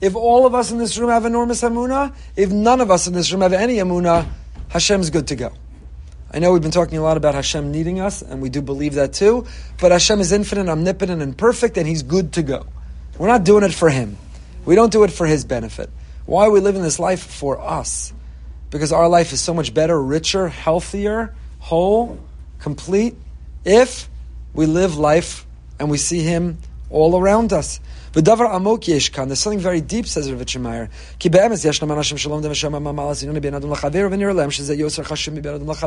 If 0.00 0.16
all 0.16 0.46
of 0.46 0.54
us 0.54 0.70
in 0.70 0.78
this 0.78 0.96
room 0.96 1.10
have 1.10 1.26
enormous 1.26 1.62
amuna, 1.62 2.14
if 2.36 2.50
none 2.50 2.80
of 2.80 2.90
us 2.90 3.06
in 3.06 3.12
this 3.12 3.30
room 3.32 3.42
have 3.42 3.52
any 3.52 3.76
amuna, 3.76 4.26
Hashem's 4.68 5.10
good 5.10 5.28
to 5.28 5.36
go. 5.36 5.52
I 6.32 6.38
know 6.38 6.52
we've 6.52 6.62
been 6.62 6.70
talking 6.70 6.96
a 6.96 7.02
lot 7.02 7.16
about 7.16 7.34
Hashem 7.34 7.72
needing 7.72 8.00
us, 8.00 8.22
and 8.22 8.40
we 8.40 8.48
do 8.48 8.62
believe 8.62 8.94
that 8.94 9.12
too, 9.12 9.46
but 9.80 9.90
Hashem 9.90 10.20
is 10.20 10.32
infinite, 10.32 10.68
omnipotent, 10.68 11.20
and 11.20 11.36
perfect, 11.36 11.76
and 11.76 11.86
He's 11.86 12.02
good 12.02 12.34
to 12.34 12.42
go. 12.42 12.66
We're 13.18 13.26
not 13.26 13.44
doing 13.44 13.64
it 13.64 13.74
for 13.74 13.90
Him. 13.90 14.16
We 14.64 14.76
don't 14.76 14.92
do 14.92 15.02
it 15.02 15.10
for 15.10 15.26
His 15.26 15.44
benefit. 15.44 15.90
Why 16.24 16.46
are 16.46 16.50
we 16.50 16.60
living 16.60 16.82
this 16.82 17.00
life 17.00 17.22
for 17.22 17.60
us? 17.60 18.12
Because 18.70 18.92
our 18.92 19.08
life 19.08 19.32
is 19.32 19.40
so 19.40 19.52
much 19.52 19.74
better, 19.74 20.00
richer, 20.00 20.48
healthier, 20.48 21.34
whole, 21.58 22.20
complete, 22.60 23.16
if 23.64 24.08
we 24.54 24.66
live 24.66 24.96
life 24.96 25.44
and 25.80 25.90
we 25.90 25.98
see 25.98 26.20
him 26.20 26.58
all 26.90 27.18
around 27.18 27.52
us. 27.52 27.80
There's 28.12 28.26
something 29.38 29.60
very 29.60 29.80
deep, 29.80 30.04
says 30.08 30.32
Rav 30.32 30.40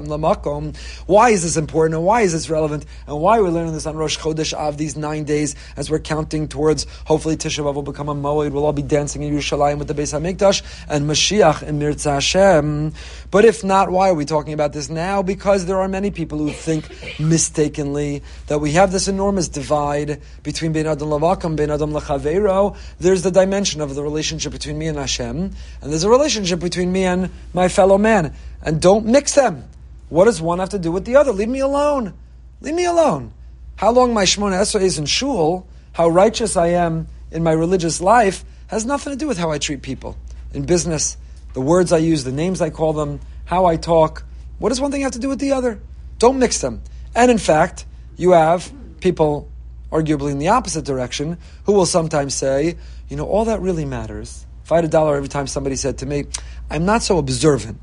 lamakom. 0.08 0.78
Why 1.06 1.30
is 1.32 1.44
this 1.44 1.58
important 1.58 1.96
and 1.96 2.06
why 2.06 2.22
is 2.22 2.32
this 2.32 2.50
relevant 2.50 2.86
and 3.08 3.20
why 3.20 3.38
are 3.38 3.44
we 3.44 3.50
learning 3.50 3.74
this 3.74 3.86
on 3.86 3.98
Rosh 3.98 4.18
Chodesh 4.18 4.54
of 4.54 4.78
these 4.78 4.96
nine 4.96 5.26
days 5.26 5.58
as 5.76 5.92
we're 5.92 6.00
counting 6.00 6.48
towards 6.48 6.86
hopefully 7.06 7.36
Tisha 7.36 7.62
B'av 7.62 7.74
will 7.74 7.82
become 7.82 8.08
a 8.08 8.16
Moed. 8.16 8.52
We'll 8.52 8.66
all 8.66 8.72
be 8.72 8.82
dancing 8.82 9.22
in 9.24 9.34
Yerushalayim 9.34 9.78
with 9.78 9.90
the 9.90 9.94
Beis 9.94 10.18
Hamikdash 10.18 10.64
and 10.88 11.10
Mashiach 11.10 11.62
in 11.64 11.78
Mirza 11.78 12.14
Hashem. 12.14 12.94
But 13.34 13.46
if 13.46 13.64
not, 13.64 13.90
why 13.90 14.10
are 14.10 14.14
we 14.14 14.26
talking 14.26 14.54
about 14.54 14.74
this 14.74 14.90
now? 14.90 15.24
Because 15.24 15.66
there 15.66 15.82
are 15.82 15.88
many 15.88 16.12
people 16.12 16.38
who 16.38 16.52
think 16.52 16.88
mistakenly 17.20 18.22
that 18.46 18.60
we 18.60 18.74
have 18.74 18.92
this 18.92 19.08
enormous 19.08 19.48
divide 19.48 20.22
between 20.44 20.72
Ben 20.72 20.86
Adam 20.86 21.10
LaMakom, 21.10 21.56
Ben 21.56 21.72
Adam 21.72 21.94
Lacham 21.94 22.20
Chavero, 22.20 22.78
there's 23.00 23.24
the 23.24 23.32
dimension 23.32 23.82
of 23.82 23.96
the 23.96 24.04
relationship 24.04 24.52
between 24.52 24.78
me 24.78 24.86
and 24.86 25.00
Hashem, 25.00 25.36
and 25.82 25.92
there's 25.92 26.04
a 26.04 26.12
relationship 26.12 26.60
between 26.60 26.92
me 26.92 27.06
and 27.06 27.32
my 27.56 27.70
fellow 27.70 27.98
man. 27.98 28.36
And 28.62 28.80
don't 28.80 29.08
mix 29.08 29.34
them. 29.34 29.64
What 30.10 30.26
does 30.26 30.40
one 30.40 30.60
have 30.60 30.70
to 30.70 30.78
do 30.78 30.92
with 30.92 31.06
the 31.06 31.16
other? 31.16 31.32
Leave 31.32 31.50
me 31.50 31.62
alone. 31.62 32.14
Leave 32.62 32.76
me 32.76 32.86
alone. 32.86 33.34
How 33.78 33.90
long 33.90 34.14
my 34.14 34.26
Shemona 34.26 34.62
Esrei 34.62 34.84
is 34.84 35.00
in 35.00 35.08
shul, 35.08 35.66
how 35.94 36.08
righteous 36.08 36.56
I 36.56 36.68
am 36.68 37.08
in 37.32 37.42
my 37.42 37.54
religious 37.54 38.00
life, 38.00 38.46
has 38.68 38.86
nothing 38.86 39.12
to 39.12 39.18
do 39.18 39.28
with 39.28 39.40
how 39.40 39.50
I 39.50 39.58
treat 39.58 39.82
people. 39.82 40.20
In 40.54 40.68
business, 40.68 41.18
the 41.54 41.62
words 41.62 41.92
I 41.92 42.00
use, 42.00 42.24
the 42.24 42.32
names 42.32 42.62
I 42.62 42.70
call 42.70 42.94
them, 42.94 43.20
how 43.46 43.66
I 43.66 43.78
talk, 43.78 44.24
What 44.60 44.70
does 44.70 44.80
one 44.80 44.92
thing 44.92 45.02
have 45.02 45.12
to 45.14 45.20
do 45.20 45.30
with 45.30 45.40
the 45.40 45.52
other? 45.52 45.82
Don't 46.20 46.40
mix 46.40 46.62
them. 46.62 46.82
And 47.16 47.30
in 47.30 47.38
fact, 47.38 47.86
you 48.16 48.32
have 48.32 48.72
people 49.02 49.50
arguably 49.92 50.32
in 50.32 50.40
the 50.40 50.50
opposite 50.50 50.86
direction 50.86 51.38
who 51.66 51.74
will 51.74 51.86
sometimes 51.86 52.34
say, 52.34 52.78
you 53.10 53.18
know, 53.18 53.26
all 53.26 53.46
that 53.46 53.60
really 53.62 53.86
matters. 53.86 54.46
If 54.64 54.72
I 54.72 54.76
had 54.78 54.86
a 54.86 54.88
dollar 54.88 55.16
every 55.16 55.28
time 55.28 55.48
somebody 55.48 55.76
said 55.76 55.98
to 56.00 56.06
me, 56.06 56.26
I'm 56.70 56.86
not 56.86 57.04
so 57.04 57.18
observant. 57.18 57.80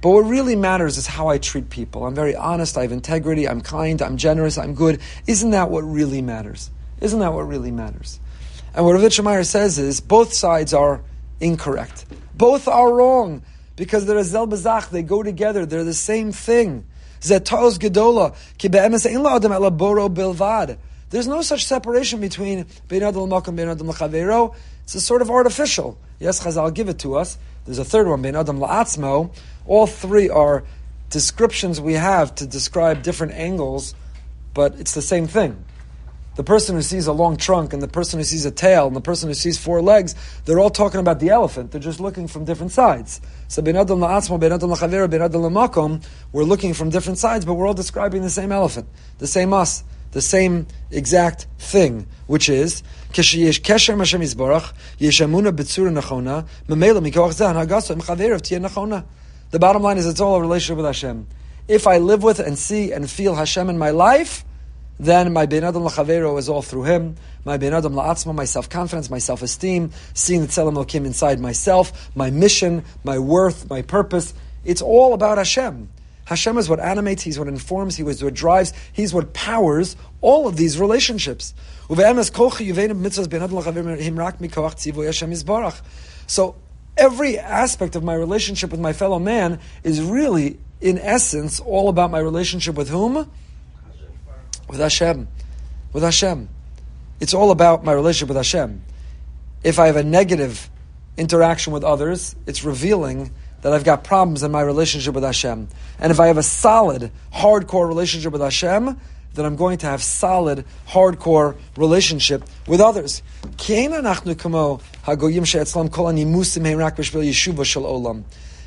But 0.00 0.10
what 0.10 0.20
really 0.20 0.54
matters 0.54 0.98
is 0.98 1.06
how 1.06 1.28
I 1.28 1.38
treat 1.38 1.68
people. 1.68 2.06
I'm 2.06 2.14
very 2.14 2.36
honest, 2.36 2.78
I 2.78 2.82
have 2.82 2.92
integrity, 2.92 3.48
I'm 3.48 3.60
kind, 3.60 4.00
I'm 4.00 4.16
generous, 4.16 4.56
I'm 4.56 4.74
good. 4.74 5.00
Isn't 5.26 5.50
that 5.50 5.70
what 5.70 5.82
really 5.82 6.22
matters? 6.22 6.70
Isn't 7.00 7.18
that 7.18 7.32
what 7.32 7.48
really 7.48 7.72
matters? 7.72 8.20
And 8.74 8.84
what 8.84 8.92
Rav 8.92 9.24
Meyer 9.24 9.42
says 9.42 9.78
is 9.78 10.00
both 10.00 10.32
sides 10.32 10.72
are 10.72 11.02
incorrect. 11.40 12.06
Both 12.36 12.68
are 12.68 12.92
wrong 12.92 13.42
because 13.76 14.06
they're 14.06 14.18
a 14.18 14.24
zel 14.24 14.46
bezach, 14.46 14.90
they 14.90 15.02
go 15.02 15.22
together, 15.22 15.64
they're 15.66 15.84
the 15.84 15.94
same 15.94 16.32
thing. 16.32 16.84
Zetos 17.20 17.78
gedola, 17.78 18.36
ki 18.58 18.68
be'emes 18.68 19.06
ein 19.06 19.22
la'adam 19.22 19.52
ela 19.52 19.70
boro 19.70 20.08
bilvad. 20.08 20.78
There's 21.10 21.26
no 21.26 21.40
such 21.42 21.64
separation 21.64 22.20
between 22.20 22.66
bein 22.88 23.02
adam 23.02 23.22
l'makom, 23.22 23.56
bein 23.56 23.68
adam 23.68 23.88
l'chavero. 23.88 24.54
It's 24.82 24.94
a 24.94 25.00
sort 25.00 25.22
of 25.22 25.30
artificial. 25.30 25.98
Yes, 26.18 26.42
Chazal 26.44 26.72
give 26.74 26.88
it 26.88 26.98
to 27.00 27.16
us. 27.16 27.38
There's 27.64 27.78
a 27.78 27.84
third 27.84 28.06
one, 28.06 28.22
bein 28.22 28.36
adam 28.36 28.58
la'atzmo. 28.58 29.34
All 29.66 29.86
three 29.86 30.28
are 30.28 30.64
descriptions 31.10 31.80
we 31.80 31.94
have 31.94 32.34
to 32.36 32.46
describe 32.46 33.02
different 33.02 33.32
angles, 33.32 33.94
but 34.52 34.74
it's 34.78 34.94
the 34.94 35.02
same 35.02 35.26
thing 35.26 35.64
The 36.35 36.43
person 36.45 36.75
who 36.75 36.81
sees 36.81 37.07
a 37.07 37.11
long 37.11 37.35
trunk 37.35 37.73
and 37.73 37.83
the 37.83 37.89
person 37.89 38.17
who 38.17 38.23
sees 38.23 38.45
a 38.45 38.51
tail 38.51 38.87
and 38.87 38.95
the 38.95 39.01
person 39.01 39.27
who 39.27 39.33
sees 39.33 39.57
four 39.57 39.81
legs, 39.81 40.15
they're 40.45 40.59
all 40.59 40.69
talking 40.69 41.01
about 41.01 41.19
the 41.19 41.29
elephant. 41.29 41.71
They're 41.71 41.81
just 41.81 41.99
looking 41.99 42.27
from 42.27 42.45
different 42.45 42.71
sides. 42.71 43.19
So 43.49 43.61
ben 43.61 43.75
adam 43.75 43.99
la'atzmo, 43.99 44.39
ben 44.39 44.53
adam 44.53 44.69
la'chavera, 44.69 45.09
ben 45.09 45.21
adam 45.21 45.41
la'makom, 45.41 46.01
we're 46.31 46.45
looking 46.45 46.73
from 46.73 46.89
different 46.89 47.19
sides, 47.19 47.43
but 47.43 47.55
we're 47.55 47.67
all 47.67 47.73
describing 47.73 48.21
the 48.21 48.29
same 48.29 48.53
elephant, 48.53 48.87
the 49.17 49.27
same 49.27 49.51
us, 49.51 49.83
the 50.11 50.21
same 50.21 50.67
exact 50.89 51.47
thing, 51.59 52.07
which 52.27 52.47
is, 52.49 52.81
כשיש 53.13 53.59
קשר 53.59 53.95
מהשם 53.95 54.21
יזברך, 54.21 54.73
יש 55.01 55.21
אמונה 55.21 55.51
בצורה 55.51 55.89
נכונה, 55.89 56.41
ממילא 56.69 57.01
מכוח 57.01 57.31
זה 57.31 57.49
הנהגתו 57.49 57.93
עם 57.93 58.01
חבריו 58.01 58.39
תהיה 58.39 58.59
נכונה. 58.59 58.99
The 59.51 59.59
bottom 59.59 59.81
line 59.81 59.97
is 59.97 60.05
it's 60.05 60.21
all 60.21 60.35
a 60.35 60.41
relationship 60.41 60.77
with 60.77 60.85
Hashem. 60.85 61.27
If 61.67 61.87
I 61.87 61.97
live 61.97 62.23
with 62.23 62.39
and 62.39 62.57
see 62.57 62.93
and 62.93 63.09
feel 63.09 63.35
Hashem 63.35 63.69
in 63.69 63.77
my 63.77 63.89
life, 63.89 64.44
then 64.98 65.32
my 65.32 65.46
ben 65.46 65.64
adam 65.64 65.82
lachavero 65.82 66.38
is 66.38 66.48
all 66.48 66.62
through 66.62 66.84
him. 66.84 67.16
My 67.44 67.56
ben 67.56 67.74
adam 67.74 67.94
la'atzma, 67.94 68.34
my 68.34 68.44
self 68.44 68.68
confidence, 68.68 69.10
my 69.10 69.18
self 69.18 69.42
esteem, 69.42 69.90
seeing 70.14 70.40
the 70.40 70.46
tzelem 70.46 70.74
Elokim 70.74 71.04
inside 71.04 71.38
myself, 71.38 72.10
my 72.16 72.30
mission, 72.30 72.84
my 73.04 73.18
worth, 73.18 73.68
my 73.68 73.82
purpose. 73.82 74.34
It's 74.64 74.82
all 74.82 75.14
about 75.14 75.38
Hashem. 75.38 75.90
Hashem 76.26 76.58
is 76.58 76.68
what 76.68 76.80
animates, 76.80 77.22
He's 77.22 77.38
what 77.38 77.46
informs, 77.46 77.94
He 77.96 78.04
is 78.04 78.22
what 78.22 78.34
drives, 78.34 78.72
He's 78.92 79.14
what 79.14 79.32
powers 79.32 79.96
all 80.20 80.48
of 80.48 80.56
these 80.56 80.78
relationships. 80.78 81.54
So 81.88 81.94
every 86.96 87.38
aspect 87.38 87.94
of 87.94 88.02
my 88.02 88.14
relationship 88.14 88.72
with 88.72 88.80
my 88.80 88.92
fellow 88.92 89.20
man 89.20 89.60
is 89.84 90.02
really, 90.02 90.58
in 90.80 90.98
essence, 90.98 91.60
all 91.60 91.88
about 91.88 92.10
my 92.10 92.18
relationship 92.18 92.74
with 92.74 92.88
whom? 92.88 93.30
With 94.68 94.80
Hashem. 94.80 95.28
With 95.92 96.02
Hashem. 96.02 96.48
It's 97.20 97.34
all 97.34 97.50
about 97.50 97.84
my 97.84 97.92
relationship 97.92 98.28
with 98.28 98.36
Hashem. 98.36 98.82
If 99.62 99.78
I 99.78 99.86
have 99.86 99.96
a 99.96 100.04
negative 100.04 100.68
interaction 101.16 101.72
with 101.72 101.82
others, 101.82 102.36
it's 102.46 102.64
revealing 102.64 103.32
that 103.62 103.72
I've 103.72 103.84
got 103.84 104.04
problems 104.04 104.42
in 104.42 104.52
my 104.52 104.60
relationship 104.60 105.14
with 105.14 105.24
Hashem. 105.24 105.68
And 105.98 106.12
if 106.12 106.20
I 106.20 106.26
have 106.26 106.38
a 106.38 106.42
solid, 106.42 107.10
hardcore 107.34 107.88
relationship 107.88 108.32
with 108.32 108.42
Hashem, 108.42 109.00
then 109.34 109.44
I'm 109.44 109.56
going 109.56 109.78
to 109.78 109.86
have 109.86 110.02
solid, 110.02 110.64
hardcore 110.88 111.56
relationship 111.76 112.44
with 112.66 112.80
others. 112.80 113.22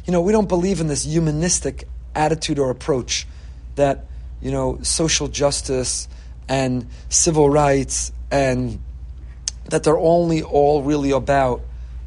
You 0.05 0.13
know, 0.13 0.21
we 0.21 0.31
don't 0.31 0.49
believe 0.49 0.81
in 0.81 0.88
this 0.88 1.05
humanistic 1.05 1.88
attitude 2.15 2.59
or 2.59 2.69
approach 2.69 3.27
that 3.75 4.05
you 4.41 4.52
know, 4.52 4.80
social 4.82 5.28
justice 5.28 6.08
and 6.47 6.88
civil 7.10 7.49
rights, 7.49 8.12
and 8.32 8.80
that 9.69 9.84
they're 9.84 9.97
only 9.97 10.41
all 10.41 10.82
really 10.84 11.12
about, 11.12 11.62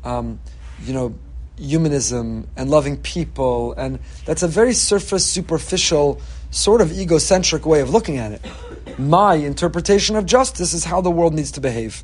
um, 0.05 0.41
you 0.85 0.93
know, 0.93 1.15
humanism 1.57 2.49
and 2.57 2.71
loving 2.71 2.97
people, 2.97 3.73
and 3.75 3.99
that's 4.25 4.43
a 4.43 4.49
very 4.49 4.73
surface, 4.73 5.25
superficial, 5.25 6.21
sort 6.51 6.81
of 6.81 6.93
egocentric 6.93 7.65
way 7.65 7.81
of 7.81 7.91
looking 7.91 8.19
at 8.19 8.33
it. 8.33 8.99
My 8.99 9.35
interpretation 9.35 10.17
of 10.17 10.27
justice 10.27 10.75
is 10.75 10.85
how 10.85 11.01
the 11.01 11.11
world 11.11 11.35
needs 11.35 11.53
to 11.53 11.61
behave. 11.61 12.03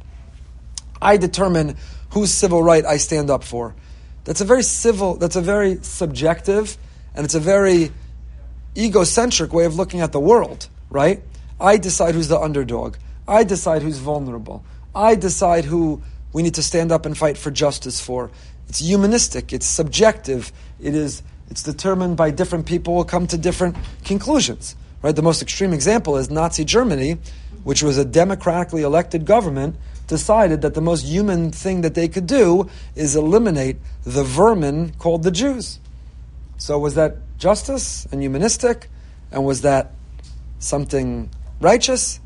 I 1.03 1.17
determine 1.17 1.77
whose 2.11 2.33
civil 2.33 2.63
right 2.63 2.85
I 2.85 2.97
stand 2.97 3.31
up 3.31 3.45
for. 3.45 3.75
That's 4.25 4.41
a 4.41 4.45
very 4.45 4.63
civil, 4.63 5.17
that's 5.17 5.37
a 5.37 5.41
very 5.41 5.79
subjective, 5.83 6.77
and 7.15 7.25
it's 7.25 7.35
a 7.35 7.41
very 7.41 7.91
egocentric 8.79 9.53
way 9.53 9.65
of 9.65 9.77
looking 9.77 10.01
at 10.01 10.13
the 10.13 10.21
world, 10.21 10.69
right? 10.91 11.23
I 11.61 11.77
decide 11.77 12.15
who's 12.15 12.29
the 12.29 12.39
underdog. 12.39 12.97
I 13.27 13.45
decide 13.45 13.83
who's 13.83 13.99
vulnerable. 13.99 14.65
I 14.95 15.15
decide 15.15 15.65
who 15.65 16.03
we 16.33 16.43
need 16.43 16.55
to 16.55 16.63
stand 16.63 16.93
up 16.93 17.05
and 17.05 17.17
fight 17.17 17.37
for 17.37 17.51
justice 17.51 18.01
for. 18.01 18.31
It's 18.69 18.81
humanistic, 18.81 19.53
it's 19.53 19.67
subjective, 19.67 20.53
it 20.81 20.95
is 20.95 21.23
it's 21.51 21.63
determined 21.63 22.17
by 22.17 22.31
different 22.31 22.67
people 22.67 22.95
will 22.95 23.05
come 23.05 23.27
to 23.29 23.39
different 23.39 23.77
conclusions. 24.05 24.77
Right? 25.01 25.17
The 25.17 25.23
most 25.23 25.41
extreme 25.43 25.73
example 25.73 26.17
is 26.17 26.31
Nazi 26.31 26.65
Germany, 26.65 27.19
which 27.65 27.83
was 27.83 27.97
a 27.99 28.05
democratically 28.05 28.83
elected 28.83 29.25
government, 29.25 29.77
decided 30.07 30.63
that 30.63 30.75
the 30.75 30.81
most 30.81 31.05
human 31.05 31.51
thing 31.51 31.83
that 31.83 31.95
they 31.95 32.09
could 32.09 32.27
do 32.27 32.69
is 32.95 33.15
eliminate 33.15 33.77
the 34.05 34.25
vermin 34.25 34.93
called 34.99 35.23
the 35.23 35.31
Jews. 35.31 35.79
So 36.59 36.79
was 36.79 36.95
that 36.97 37.17
justice 37.39 38.07
and 38.13 38.21
humanistic? 38.21 38.91
And 39.33 39.45
was 39.47 39.63
that 39.63 39.93
something 40.59 41.31
righteous? 41.61 42.21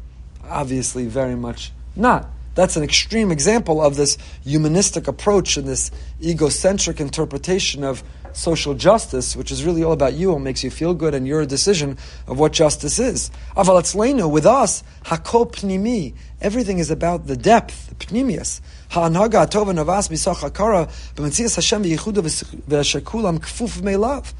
Obviously, 0.48 1.06
very 1.06 1.36
much 1.36 1.72
not. 1.94 2.28
That's 2.54 2.76
an 2.76 2.82
extreme 2.82 3.30
example 3.30 3.80
of 3.80 3.96
this 3.96 4.18
humanistic 4.44 5.08
approach 5.08 5.56
and 5.56 5.66
this 5.66 5.90
egocentric 6.22 7.00
interpretation 7.00 7.84
of 7.84 8.02
social 8.36 8.74
justice, 8.74 9.36
which 9.36 9.50
is 9.50 9.64
really 9.64 9.82
all 9.82 9.92
about 9.92 10.14
you 10.14 10.34
and 10.34 10.44
makes 10.44 10.64
you 10.64 10.70
feel 10.70 10.94
good 10.94 11.14
and 11.14 11.26
your 11.26 11.44
decision 11.46 11.98
of 12.26 12.38
what 12.38 12.52
justice 12.52 12.98
is. 12.98 13.30
Avalatzleinu, 13.56 14.30
with 14.30 14.46
us, 14.46 14.82
hakol 15.04 15.50
pnimi, 15.50 16.14
everything 16.40 16.78
is 16.78 16.90
about 16.90 17.26
the 17.26 17.36
depth, 17.36 17.88
the 17.88 17.94
pnimiyus. 17.94 18.60
Ha'anhaga 18.90 19.46
atova 19.46 19.74
navas 19.74 20.08
misach 20.08 20.48
hakara, 20.48 20.86
b'metzias 21.14 21.54
Hashem 21.54 21.84
v'yichuda 21.84 22.22
v'shekulam 22.68 23.38
kfuf 23.38 23.82
me'lav. 23.82 24.32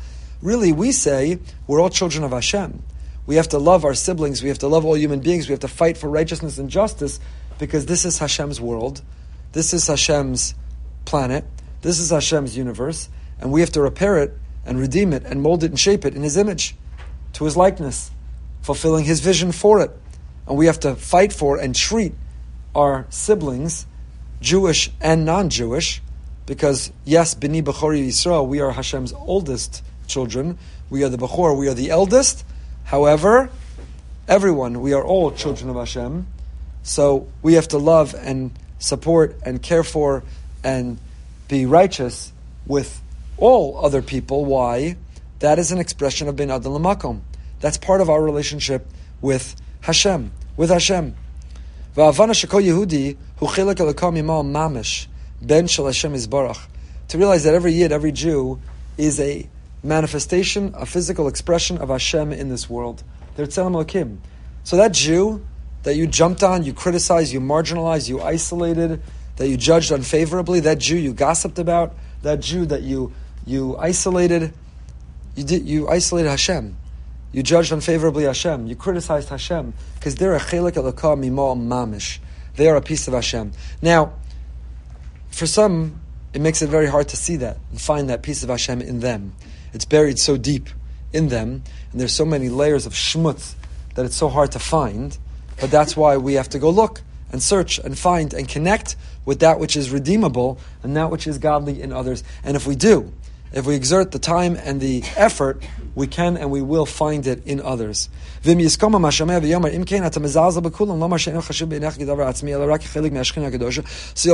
Really, 0.43 0.73
we 0.73 0.93
say 0.93 1.39
we're 1.67 1.81
all 1.81 1.91
children 1.91 2.25
of 2.25 2.33
Hashem. 2.33 2.83
We 3.27 3.37
have 3.37 3.49
to 3.51 3.59
love 3.59 3.85
our 3.85 3.95
siblings. 3.95 4.43
We 4.43 4.49
have 4.49 4.59
to 4.59 4.67
love 4.67 4.85
all 4.85 4.97
human 4.97 5.21
beings. 5.21 5.49
We 5.49 5.53
have 5.53 5.61
to 5.61 5.69
fight 5.69 5.97
for 5.97 6.09
righteousness 6.09 6.59
and 6.59 6.69
justice 6.69 7.21
because 7.59 7.87
this 7.87 8.05
is 8.05 8.19
Hashem's 8.19 8.61
world. 8.61 9.03
This 9.53 9.73
is 9.73 9.87
Hashem's 9.87 10.55
planet. 11.05 11.45
This 11.83 12.01
is 12.01 12.11
Hashem's 12.11 12.57
universe. 12.57 13.09
And 13.43 13.51
we 13.51 13.61
have 13.61 13.73
to 13.73 13.83
repair 13.83 14.19
it 14.19 14.33
and 14.65 14.79
redeem 14.79 15.13
it 15.13 15.25
and 15.25 15.43
mold 15.43 15.65
it 15.65 15.73
and 15.73 15.79
shape 15.79 16.05
it 16.05 16.15
in 16.15 16.23
His 16.23 16.37
image, 16.37 16.77
to 17.35 17.45
His 17.45 17.57
likeness, 17.57 18.13
fulfilling 18.63 19.05
His 19.05 19.19
vision 19.19 19.51
for 19.51 19.81
it. 19.81 19.91
And 20.47 20.57
we 20.57 20.67
have 20.67 20.79
to 20.81 20.95
fight 20.95 21.33
for 21.33 21.59
and 21.59 21.75
treat 21.75 22.15
our 22.73 23.05
siblings, 23.11 23.85
Jewish 24.41 24.91
and 25.01 25.25
non 25.25 25.51
Jewish, 25.51 26.01
because 26.47 26.93
yes, 27.05 27.35
Bini 27.35 27.63
Bechori 27.63 28.07
Yisrael, 28.07 28.47
we 28.47 28.61
are 28.61 28.71
Hashem's 28.71 29.13
oldest 29.13 29.83
children. 30.07 30.57
We 30.89 31.03
are 31.03 31.09
the 31.09 31.19
Bechor, 31.19 31.59
we 31.59 31.69
are 31.69 31.75
the 31.75 31.91
eldest. 31.91 32.45
However, 32.85 33.51
everyone, 34.29 34.81
we 34.81 34.93
are 34.93 35.05
all 35.05 35.33
children 35.33 35.69
of 35.69 35.75
Hashem. 35.75 36.29
So 36.85 37.29
we 37.43 37.55
have 37.55 37.67
to 37.69 37.79
love 37.79 38.15
and 38.17 38.53
support 38.79 39.37
and 39.45 39.61
care 39.61 39.83
for 39.83 40.23
and 40.63 40.99
be 41.49 41.67
righteous 41.67 42.33
with 42.67 43.02
all 43.43 43.85
other 43.85 44.03
people. 44.03 44.45
Why? 44.45 44.97
That 45.41 45.59
is 45.59 45.73
an 45.73 45.79
expression 45.79 46.29
of 46.29 46.37
Ben 46.37 46.51
Adam 46.51 46.75
Lamakom. 46.75 47.23
That's 47.59 47.77
part 47.77 48.01
of 48.01 48.09
our 48.09 48.23
relationship 48.23 48.87
with 49.21 49.57
Hashem. 49.81 50.31
With 50.57 50.71
Hashem. 50.71 51.17
Va'avana 51.97 52.31
shekol 52.31 52.63
Yehudi 52.65 53.17
hu 53.39 53.47
chilek 53.47 53.75
imal 53.75 54.45
mamish 54.47 55.09
ben 55.43 55.67
shel 55.67 55.87
Hashem 55.87 56.15
izbarach. 56.15 56.61
To 57.09 57.19
realize 57.19 57.43
that 57.43 57.55
every 57.55 57.73
Yid, 57.73 57.91
every 57.91 58.13
Jew, 58.13 58.61
is 58.97 59.19
a 59.19 59.49
manifestation, 59.83 60.73
a 60.77 60.87
physical 60.87 61.27
expression 61.27 61.79
of 61.79 61.89
Hashem 61.89 62.33
in 62.33 62.49
this 62.49 62.71
world. 62.71 63.03
They're 63.35 63.47
Tzelem 63.47 63.73
Elokim. 63.73 64.19
So 64.63 64.77
that 64.77 64.93
Jew 64.93 65.45
that 65.83 65.97
you 65.97 66.07
jumped 66.07 66.45
on, 66.45 66.63
you 66.63 66.73
criticized, 66.73 67.33
you 67.33 67.41
marginalized, 67.41 68.09
you 68.09 68.23
isolated, 68.23 69.03
that 69.35 69.49
you 69.49 69.57
judged 69.57 69.91
unfavorably, 69.91 70.61
that 70.61 70.79
Jew 70.79 70.97
you 70.97 71.13
gossiped 71.13 71.59
about, 71.59 71.97
that 72.23 72.39
Jew 72.39 72.67
that 72.67 72.83
you 72.83 73.13
you 73.47 73.77
isolated, 73.77 74.53
you 75.35 75.45
did 75.45 75.67
you 75.67 75.89
isolated 75.89 76.29
Hashem. 76.29 76.77
You 77.33 77.43
judged 77.43 77.73
unfavorably 77.73 78.25
Hashem. 78.25 78.67
You 78.67 78.77
criticized 78.77 79.31
Hashem 79.31 79.73
because 79.95 80.17
they're 80.17 80.35
a 80.35 80.41
chelik 80.41 80.73
elokah 80.73 81.19
mimo 81.19 81.57
mamish. 81.57 82.19
They 82.57 82.69
are 82.69 82.77
a 82.77 82.83
piece 82.83 83.09
of 83.09 83.15
Hashem. 83.15 83.53
Now, 83.81 84.13
for 85.31 85.47
some, 85.47 86.01
it 86.35 86.41
makes 86.41 86.61
it 86.61 86.69
very 86.69 86.87
hard 86.87 87.09
to 87.09 87.17
see 87.17 87.37
that 87.37 87.59
and 87.71 87.81
find 87.81 88.11
that 88.11 88.23
piece 88.23 88.43
of 88.43 88.51
Hashem 88.51 88.83
in 88.83 89.01
them. 89.01 89.35
It's 89.73 89.87
buried 89.87 90.19
so 90.19 90.37
deep 90.37 90.69
in 91.13 91.29
them, 91.29 91.63
and 91.91 92.01
there's 92.01 92.13
so 92.13 92.27
many 92.27 92.51
layers 92.51 92.85
of 92.85 92.93
schmutz 92.93 93.55
that 93.95 94.05
it's 94.05 94.17
so 94.17 94.29
hard 94.29 94.53
to 94.53 94.59
find. 94.59 95.17
But 95.61 95.71
that's 95.71 95.97
why 95.97 96.19
we 96.19 96.35
have 96.35 96.51
to 96.51 96.59
go 96.59 96.71
look 96.71 97.03
and 97.31 97.43
search 97.43 97.79
and 97.79 97.99
find 97.99 98.35
and 98.35 98.49
connect 98.49 98.97
with 99.25 99.41
that 99.41 99.59
which 99.59 99.77
is 99.77 99.91
redeemable 99.91 100.59
and 100.83 100.97
that 100.97 101.11
which 101.11 101.27
is 101.27 101.39
godly 101.39 101.81
in 101.81 101.93
others. 101.93 102.23
And 102.45 102.57
if 102.57 102.67
we 102.67 102.75
do, 102.75 103.13
if 103.53 103.67
we 103.67 103.75
exert 103.75 104.13
the 104.13 104.19
time 104.19 104.57
and 104.57 104.81
the 104.81 105.03
effort, 105.17 105.63
we 105.95 106.07
can 106.07 106.37
and 106.37 106.51
we 106.51 106.63
will 106.63 106.87
find 106.87 107.27
it 107.27 107.47
in 107.47 107.61
others. 107.61 108.09
So 108.43 108.51
you'll 108.51 108.69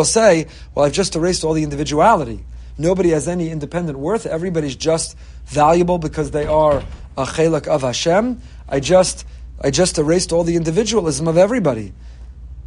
say, 0.04 0.46
well, 0.74 0.84
I've 0.84 0.92
just 0.92 1.16
erased 1.16 1.44
all 1.44 1.52
the 1.52 1.64
individuality. 1.64 2.44
Nobody 2.78 3.10
has 3.10 3.26
any 3.26 3.50
independent 3.50 3.98
worth. 3.98 4.24
Everybody's 4.24 4.76
just 4.76 5.18
valuable 5.46 5.98
because 5.98 6.30
they 6.30 6.46
are 6.46 6.84
a 7.16 7.24
chelik 7.24 7.66
of 7.66 7.82
Hashem. 7.82 8.40
I 8.68 8.78
just, 8.78 9.26
I 9.60 9.70
just 9.70 9.98
erased 9.98 10.32
all 10.32 10.44
the 10.44 10.54
individualism 10.54 11.26
of 11.26 11.36
everybody. 11.36 11.92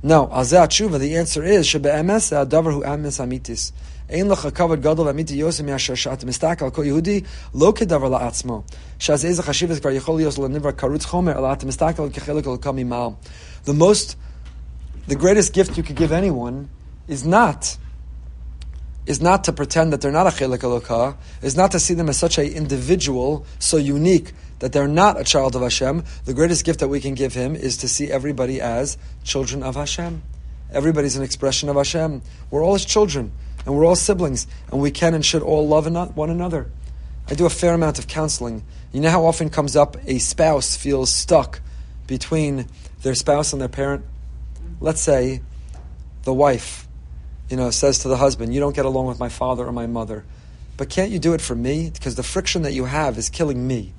No, 0.04 0.28
azeh 0.28 0.68
tshuva. 0.68 0.99
The 0.99 1.16
answer 1.16 1.43
is 1.43 1.72
hu 1.72 1.80
amitis. 1.80 3.72
Ein 4.12 4.28
lecha 4.28 4.51
kavod 4.51 4.82
gadol 4.82 5.05
v'amiti 5.05 5.38
yosem 5.38 5.68
yasher 5.68 5.95
shat 5.95 6.20
mistak 6.20 6.62
al 6.62 6.72
ko 6.72 6.82
Yehudi 6.82 7.26
lo 7.53 7.72
kedavar 7.72 8.09
la'atzmo. 8.09 8.66
Shaz 8.99 9.24
chashivas 9.41 9.80
kvar 9.80 9.93
yos 9.93 10.38
karutz 10.38 11.05
chomer 11.05 11.36
mistak 11.64 11.97
al 11.97 12.09
kechelik 12.09 12.91
al. 12.91 13.20
The 13.64 13.74
most, 13.74 14.18
the 15.07 15.16
greatest 15.16 15.53
gift 15.53 15.78
you 15.78 15.84
could 15.84 15.95
give 15.95 16.12
anyone 16.12 16.70
is 17.07 17.26
not 17.26 17.78
is 19.05 19.22
not 19.22 19.45
to 19.45 19.53
pretend 19.53 19.91
that 19.93 20.01
they're 20.01 20.12
not 20.12 20.28
a 20.28 20.30
chelik 20.30 20.59
elokah, 20.59 21.16
is 21.41 21.55
not 21.55 21.72
to 21.72 21.80
see 21.80 21.93
them 21.93 22.07
as 22.07 22.18
such 22.18 22.38
an 22.38 22.45
individual, 22.45 23.45
so 23.59 23.78
unique 23.78 24.32
that 24.59 24.74
they're 24.74 24.88
not 24.88 25.20
a 25.20 25.24
child 25.24 25.55
of 25.55 25.62
Hashem. 25.62 26.03
The 26.26 26.34
greatest 26.34 26.66
gift 26.66 26.82
that 26.82 26.88
we 26.88 26.99
can 26.99 27.16
give 27.16 27.34
him 27.34 27.55
is 27.55 27.78
to 27.78 27.88
see 27.88 28.12
everybody 28.12 28.62
as 28.62 28.97
children 29.24 29.64
of 29.64 29.76
Hashem. 29.76 30.22
Everybody's 30.72 31.18
an 31.18 31.24
expression 31.24 31.68
of 31.68 31.76
Hashem. 31.76 32.22
We're 32.51 32.64
all 32.64 32.74
his 32.74 32.86
children, 32.86 33.32
and 33.66 33.76
we're 33.76 33.86
all 33.86 33.95
siblings, 33.95 34.47
and 34.72 34.82
we 34.82 34.91
can 34.91 35.14
and 35.14 35.26
should 35.26 35.41
all 35.41 35.68
love 35.68 35.88
one 36.16 36.30
another. 36.30 36.70
I 37.28 37.34
do 37.34 37.45
a 37.45 37.49
fair 37.49 37.74
amount 37.74 37.99
of 37.99 38.07
counseling. 38.07 38.64
You 38.91 39.01
know 39.01 39.09
how 39.09 39.26
often 39.26 39.49
comes 39.49 39.76
up 39.76 39.97
a 40.05 40.20
spouse 40.20 40.76
feels 40.76 41.12
stuck 41.12 41.62
between 42.07 42.68
their 43.03 43.16
spouse 43.16 43.53
and 43.53 43.62
their 43.62 43.70
parent? 43.70 44.03
Let's 44.80 45.01
say 45.01 45.41
the 46.24 46.34
wife 46.34 46.88
you 47.51 47.57
know, 47.57 47.70
says 47.70 47.99
to 47.99 48.07
the 48.07 48.18
husband, 48.18 48.53
You 48.53 48.62
don't 48.62 48.76
get 48.76 48.86
along 48.86 49.07
with 49.07 49.20
my 49.20 49.30
father 49.30 49.68
or 49.68 49.74
my 49.74 49.86
mother. 49.86 50.24
But 50.78 50.89
can't 50.89 51.12
you 51.12 51.20
do 51.20 51.34
it 51.34 51.41
for 51.41 51.53
me? 51.53 51.91
Because 51.93 52.16
the 52.16 52.24
friction 52.24 52.62
that 52.62 52.74
you 52.74 52.86
have 52.86 53.18
is 53.18 53.30
killing 53.30 53.68
me. 53.68 53.93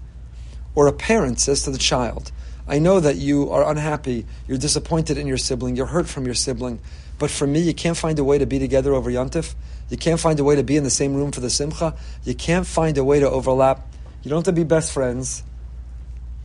Or 0.74 0.86
a 0.86 0.92
parent 0.92 1.38
says 1.38 1.62
to 1.64 1.70
the 1.70 1.78
child, 1.78 2.32
I 2.66 2.78
know 2.78 2.98
that 2.98 3.16
you 3.16 3.50
are 3.50 3.68
unhappy, 3.68 4.24
you're 4.48 4.56
disappointed 4.56 5.18
in 5.18 5.26
your 5.26 5.36
sibling, 5.36 5.76
you're 5.76 5.86
hurt 5.86 6.08
from 6.08 6.24
your 6.24 6.34
sibling, 6.34 6.80
but 7.22 7.30
for 7.30 7.46
me, 7.46 7.60
you 7.60 7.72
can't 7.72 7.96
find 7.96 8.18
a 8.18 8.24
way 8.24 8.36
to 8.38 8.46
be 8.46 8.58
together 8.58 8.92
over 8.94 9.08
Yontif. 9.08 9.54
You 9.90 9.96
can't 9.96 10.18
find 10.18 10.40
a 10.40 10.42
way 10.42 10.56
to 10.56 10.64
be 10.64 10.76
in 10.76 10.82
the 10.82 10.90
same 10.90 11.14
room 11.14 11.30
for 11.30 11.38
the 11.38 11.50
Simcha. 11.50 11.94
You 12.24 12.34
can't 12.34 12.66
find 12.66 12.98
a 12.98 13.04
way 13.04 13.20
to 13.20 13.30
overlap. 13.30 13.86
You 14.24 14.30
don't 14.30 14.38
have 14.38 14.46
to 14.46 14.60
be 14.60 14.64
best 14.64 14.90
friends. 14.90 15.44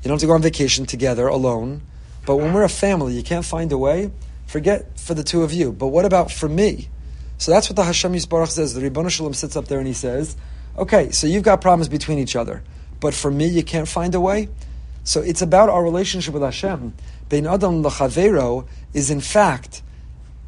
You 0.04 0.10
don't 0.10 0.18
have 0.18 0.20
to 0.20 0.28
go 0.28 0.34
on 0.34 0.44
vacation 0.44 0.86
together 0.86 1.26
alone. 1.26 1.82
But 2.28 2.36
when 2.36 2.54
we're 2.54 2.62
a 2.62 2.70
family, 2.70 3.16
you 3.16 3.24
can't 3.24 3.44
find 3.44 3.72
a 3.72 3.78
way. 3.80 4.12
Forget 4.46 5.00
for 5.00 5.16
the 5.16 5.24
two 5.24 5.42
of 5.42 5.52
you. 5.52 5.72
But 5.72 5.88
what 5.88 6.06
about 6.06 6.32
for 6.32 6.48
me? 6.48 6.90
So 7.40 7.52
that's 7.52 7.72
what 7.72 7.76
the 7.76 7.84
Hashem 7.84 8.14
Yisbarach 8.14 8.50
says. 8.50 8.76
The 8.76 8.88
Ribono 8.88 9.10
Shel 9.10 9.28
Olam 9.28 9.34
sits 9.34 9.56
up 9.56 9.66
there 9.66 9.80
and 9.80 9.88
he 9.88 9.94
says, 9.94 10.38
okay, 10.78 11.10
so 11.10 11.26
you've 11.26 11.42
got 11.42 11.60
problems 11.60 11.90
between 11.90 12.20
each 12.20 12.36
other, 12.36 12.62
but 13.00 13.16
for 13.16 13.32
me, 13.32 13.48
you 13.48 13.64
can't 13.64 13.88
find 13.88 14.14
a 14.14 14.22
way. 14.22 14.48
So 15.04 15.22
it's 15.22 15.42
about 15.42 15.70
our 15.70 15.84
relationship 15.84 16.36
with 16.36 16.44
Hashem. 16.44 16.94
Bein 17.30 17.48
Adam 17.48 17.82
Lachavero 17.82 18.68
is 18.94 19.10
in 19.10 19.22
fact 19.22 19.82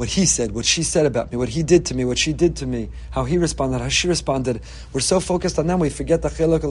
what 0.00 0.08
he 0.08 0.24
said, 0.24 0.52
what 0.52 0.64
she 0.64 0.82
said 0.82 1.04
about 1.04 1.30
me, 1.30 1.36
what 1.36 1.50
he 1.50 1.62
did 1.62 1.84
to 1.84 1.94
me, 1.94 2.06
what 2.06 2.16
she 2.16 2.32
did 2.32 2.56
to 2.56 2.64
me, 2.64 2.88
how 3.10 3.24
he 3.24 3.36
responded, 3.36 3.82
how 3.82 3.88
she 3.90 4.08
responded. 4.08 4.58
We're 4.94 5.00
so 5.00 5.20
focused 5.20 5.58
on 5.58 5.66
them, 5.66 5.78
we 5.78 5.90
forget 5.90 6.22
the 6.22 6.30
chiluk 6.30 6.62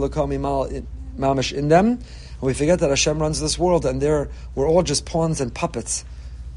mamish 1.16 1.54
in 1.54 1.68
them, 1.68 1.86
and 1.90 2.42
we 2.42 2.56
forget 2.56 2.80
that 2.80 2.90
Hashem 2.90 3.20
runs 3.20 3.40
this 3.40 3.60
world, 3.60 3.86
and 3.86 4.02
we're 4.02 4.68
all 4.68 4.82
just 4.82 5.06
pawns 5.06 5.42
and 5.42 5.54
puppets. 5.54 6.06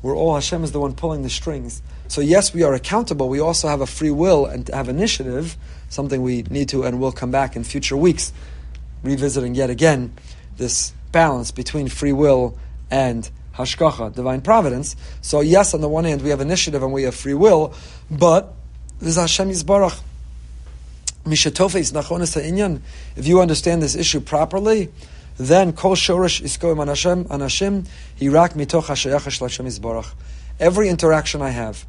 We're 0.00 0.16
all 0.16 0.34
Hashem 0.34 0.64
is 0.64 0.72
the 0.72 0.80
one 0.80 0.94
pulling 0.94 1.22
the 1.22 1.28
strings. 1.28 1.82
So 2.08 2.22
yes, 2.22 2.54
we 2.54 2.62
are 2.62 2.72
accountable. 2.72 3.28
We 3.28 3.38
also 3.38 3.68
have 3.68 3.82
a 3.82 3.86
free 3.86 4.10
will 4.10 4.46
and 4.46 4.66
have 4.68 4.88
initiative, 4.88 5.58
something 5.90 6.22
we 6.22 6.44
need 6.44 6.70
to 6.70 6.84
and 6.84 6.98
will 6.98 7.12
come 7.12 7.30
back 7.30 7.54
in 7.54 7.64
future 7.64 7.98
weeks, 7.98 8.32
revisiting 9.02 9.54
yet 9.54 9.68
again 9.68 10.14
this 10.56 10.94
balance 11.12 11.50
between 11.50 11.88
free 11.88 12.14
will 12.14 12.56
and 12.90 13.30
hashgacha, 13.56 14.14
divine 14.14 14.40
providence. 14.40 14.96
So 15.20 15.40
yes, 15.40 15.74
on 15.74 15.80
the 15.80 15.88
one 15.88 16.04
hand 16.04 16.22
we 16.22 16.30
have 16.30 16.40
initiative 16.40 16.82
and 16.82 16.92
we 16.92 17.04
have 17.04 17.14
free 17.14 17.34
will, 17.34 17.74
but 18.10 18.54
this 19.00 19.16
Hashem 19.16 19.50
Yisbarach. 19.50 20.00
If 21.24 23.28
you 23.28 23.40
understand 23.40 23.80
this 23.80 23.94
issue 23.94 24.20
properly, 24.20 24.88
then 25.36 25.72
kol 25.72 25.94
shorish 25.94 26.42
iskoim 26.42 26.84
anashim 26.84 27.28
anashim 27.28 27.86
hirak 28.18 28.54
mitoch 28.54 28.86
hashayach 28.86 29.22
Hashem 29.22 29.66
izbarach. 29.66 30.12
Every 30.58 30.88
interaction 30.88 31.40
I 31.40 31.50
have, 31.50 31.86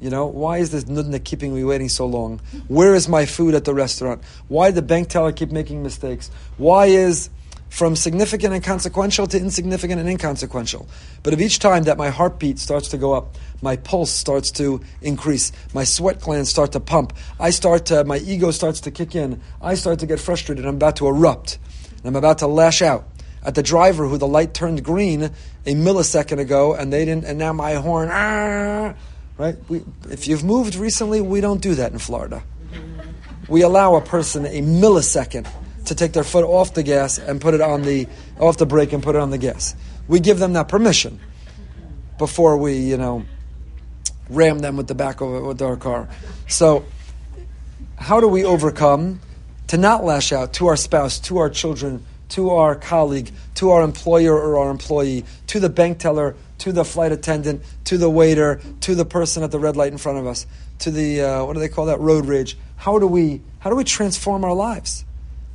you 0.00 0.10
know, 0.10 0.26
why 0.26 0.58
is 0.58 0.72
this 0.72 0.84
nudna 0.84 1.22
keeping 1.22 1.54
me 1.54 1.62
waiting 1.62 1.88
so 1.88 2.06
long? 2.06 2.40
Where 2.66 2.96
is 2.96 3.08
my 3.08 3.26
food 3.26 3.54
at 3.54 3.64
the 3.64 3.74
restaurant? 3.74 4.24
Why 4.48 4.68
did 4.68 4.74
the 4.74 4.82
bank 4.82 5.08
teller 5.08 5.30
keep 5.30 5.52
making 5.52 5.84
mistakes? 5.84 6.32
Why 6.56 6.86
is 6.86 7.30
from 7.74 7.96
significant 7.96 8.54
and 8.54 8.62
consequential 8.62 9.26
to 9.26 9.36
insignificant 9.36 9.98
and 9.98 10.08
inconsequential. 10.08 10.86
But 11.24 11.32
if 11.32 11.40
each 11.40 11.58
time 11.58 11.82
that 11.84 11.98
my 11.98 12.08
heartbeat 12.08 12.60
starts 12.60 12.86
to 12.90 12.96
go 12.96 13.14
up, 13.14 13.34
my 13.62 13.74
pulse 13.74 14.12
starts 14.12 14.52
to 14.52 14.80
increase, 15.02 15.50
my 15.74 15.82
sweat 15.82 16.20
glands 16.20 16.48
start 16.48 16.70
to 16.72 16.80
pump, 16.80 17.14
I 17.40 17.50
start 17.50 17.86
to, 17.86 18.04
my 18.04 18.18
ego 18.18 18.52
starts 18.52 18.80
to 18.82 18.92
kick 18.92 19.16
in, 19.16 19.40
I 19.60 19.74
start 19.74 19.98
to 19.98 20.06
get 20.06 20.20
frustrated, 20.20 20.64
I'm 20.64 20.76
about 20.76 20.94
to 20.96 21.08
erupt. 21.08 21.58
and 21.96 22.06
I'm 22.06 22.14
about 22.14 22.38
to 22.38 22.46
lash 22.46 22.80
out 22.80 23.08
at 23.42 23.56
the 23.56 23.62
driver 23.62 24.06
who 24.06 24.18
the 24.18 24.28
light 24.28 24.54
turned 24.54 24.84
green 24.84 25.24
a 25.66 25.74
millisecond 25.74 26.38
ago, 26.38 26.74
and 26.74 26.92
they 26.92 27.04
didn't, 27.04 27.24
and 27.24 27.40
now 27.40 27.52
my 27.52 27.74
horn, 27.74 28.08
ah, 28.12 28.94
right? 29.36 29.56
We, 29.68 29.82
if 30.12 30.28
you've 30.28 30.44
moved 30.44 30.76
recently, 30.76 31.20
we 31.20 31.40
don't 31.40 31.60
do 31.60 31.74
that 31.74 31.90
in 31.90 31.98
Florida. 31.98 32.44
We 33.48 33.62
allow 33.62 33.96
a 33.96 34.00
person 34.00 34.46
a 34.46 34.62
millisecond 34.62 35.48
to 35.86 35.94
take 35.94 36.12
their 36.12 36.24
foot 36.24 36.44
off 36.44 36.74
the 36.74 36.82
gas 36.82 37.18
and 37.18 37.40
put 37.40 37.54
it 37.54 37.60
on 37.60 37.82
the 37.82 38.06
off 38.38 38.56
the 38.56 38.66
brake 38.66 38.92
and 38.92 39.02
put 39.02 39.14
it 39.14 39.20
on 39.20 39.30
the 39.30 39.38
gas. 39.38 39.74
We 40.08 40.20
give 40.20 40.38
them 40.38 40.52
that 40.54 40.68
permission 40.68 41.20
before 42.18 42.56
we, 42.56 42.76
you 42.78 42.96
know, 42.96 43.24
ram 44.28 44.58
them 44.60 44.76
with 44.76 44.88
the 44.88 44.94
back 44.94 45.20
of 45.20 45.44
with 45.44 45.62
our 45.62 45.76
car. 45.76 46.08
So, 46.48 46.84
how 47.96 48.20
do 48.20 48.28
we 48.28 48.44
overcome? 48.44 49.20
to 49.68 49.78
not 49.78 50.04
lash 50.04 50.32
out 50.32 50.52
to 50.54 50.66
our 50.66 50.76
spouse, 50.76 51.18
to 51.20 51.38
our 51.38 51.50
children, 51.50 52.04
to 52.30 52.50
our 52.50 52.74
colleague, 52.74 53.30
to 53.54 53.70
our 53.70 53.82
employer 53.82 54.34
or 54.34 54.58
our 54.58 54.70
employee, 54.70 55.24
to 55.48 55.60
the 55.60 55.68
bank 55.68 55.98
teller, 55.98 56.36
to 56.58 56.72
the 56.72 56.84
flight 56.84 57.12
attendant, 57.12 57.62
to 57.84 57.98
the 57.98 58.10
waiter, 58.10 58.60
to 58.80 58.94
the 58.94 59.04
person 59.04 59.42
at 59.42 59.50
the 59.50 59.58
red 59.58 59.76
light 59.76 59.92
in 59.92 59.98
front 59.98 60.18
of 60.18 60.26
us, 60.26 60.46
to 60.80 60.90
the 60.90 61.22
uh, 61.22 61.44
what 61.44 61.54
do 61.54 61.60
they 61.60 61.68
call 61.68 61.86
that 61.86 62.00
road 62.00 62.26
rage? 62.26 62.56
How 62.76 62.98
do 62.98 63.06
we 63.06 63.40
how 63.58 63.70
do 63.70 63.76
we 63.76 63.84
transform 63.84 64.44
our 64.44 64.54
lives? 64.54 65.04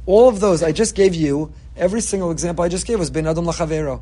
All 0.10 0.28
of 0.28 0.39
those 0.39 0.64
I 0.64 0.72
just 0.72 0.95
gave 0.95 1.14
you. 1.14 1.53
Every 1.78 2.01
single 2.01 2.32
example 2.32 2.66
I 2.66 2.68
just 2.68 2.88
gave 2.88 2.97
was 2.97 3.12
ben 3.12 3.28
adam 3.28 3.45
lachavero, 3.45 4.01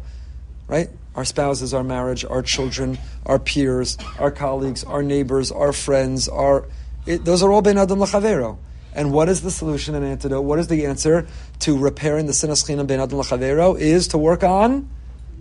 right? 0.70 0.89
Our 1.16 1.26
spouses, 1.26 1.74
our 1.74 1.84
marriage, 1.84 2.24
our 2.24 2.41
children, 2.41 2.97
our 3.26 3.38
peers, 3.38 3.97
our 4.18 4.32
colleagues, 4.32 4.86
our 4.86 5.03
neighbors, 5.03 5.51
our 5.51 5.74
friends. 5.74 6.30
Our 6.30 6.66
it, 7.05 7.26
those 7.26 7.43
are 7.43 7.51
all 7.51 7.62
ben 7.62 7.78
adam 7.78 7.99
lachavero. 7.99 8.58
And 8.93 9.12
what 9.12 9.28
is 9.28 9.41
the 9.41 9.51
solution 9.51 9.95
and 9.95 10.05
antidote? 10.05 10.45
What 10.45 10.60
is 10.60 10.70
the 10.70 10.86
answer 10.86 11.28
to 11.60 11.78
repairing 11.78 12.26
the 12.26 12.32
sinas 12.32 12.64
chinam 12.66 12.88
ben 12.88 13.01
adam 13.01 13.20
lachavero? 13.20 13.78
Is 13.78 14.08
to 14.08 14.18
work 14.18 14.45
on 14.45 14.89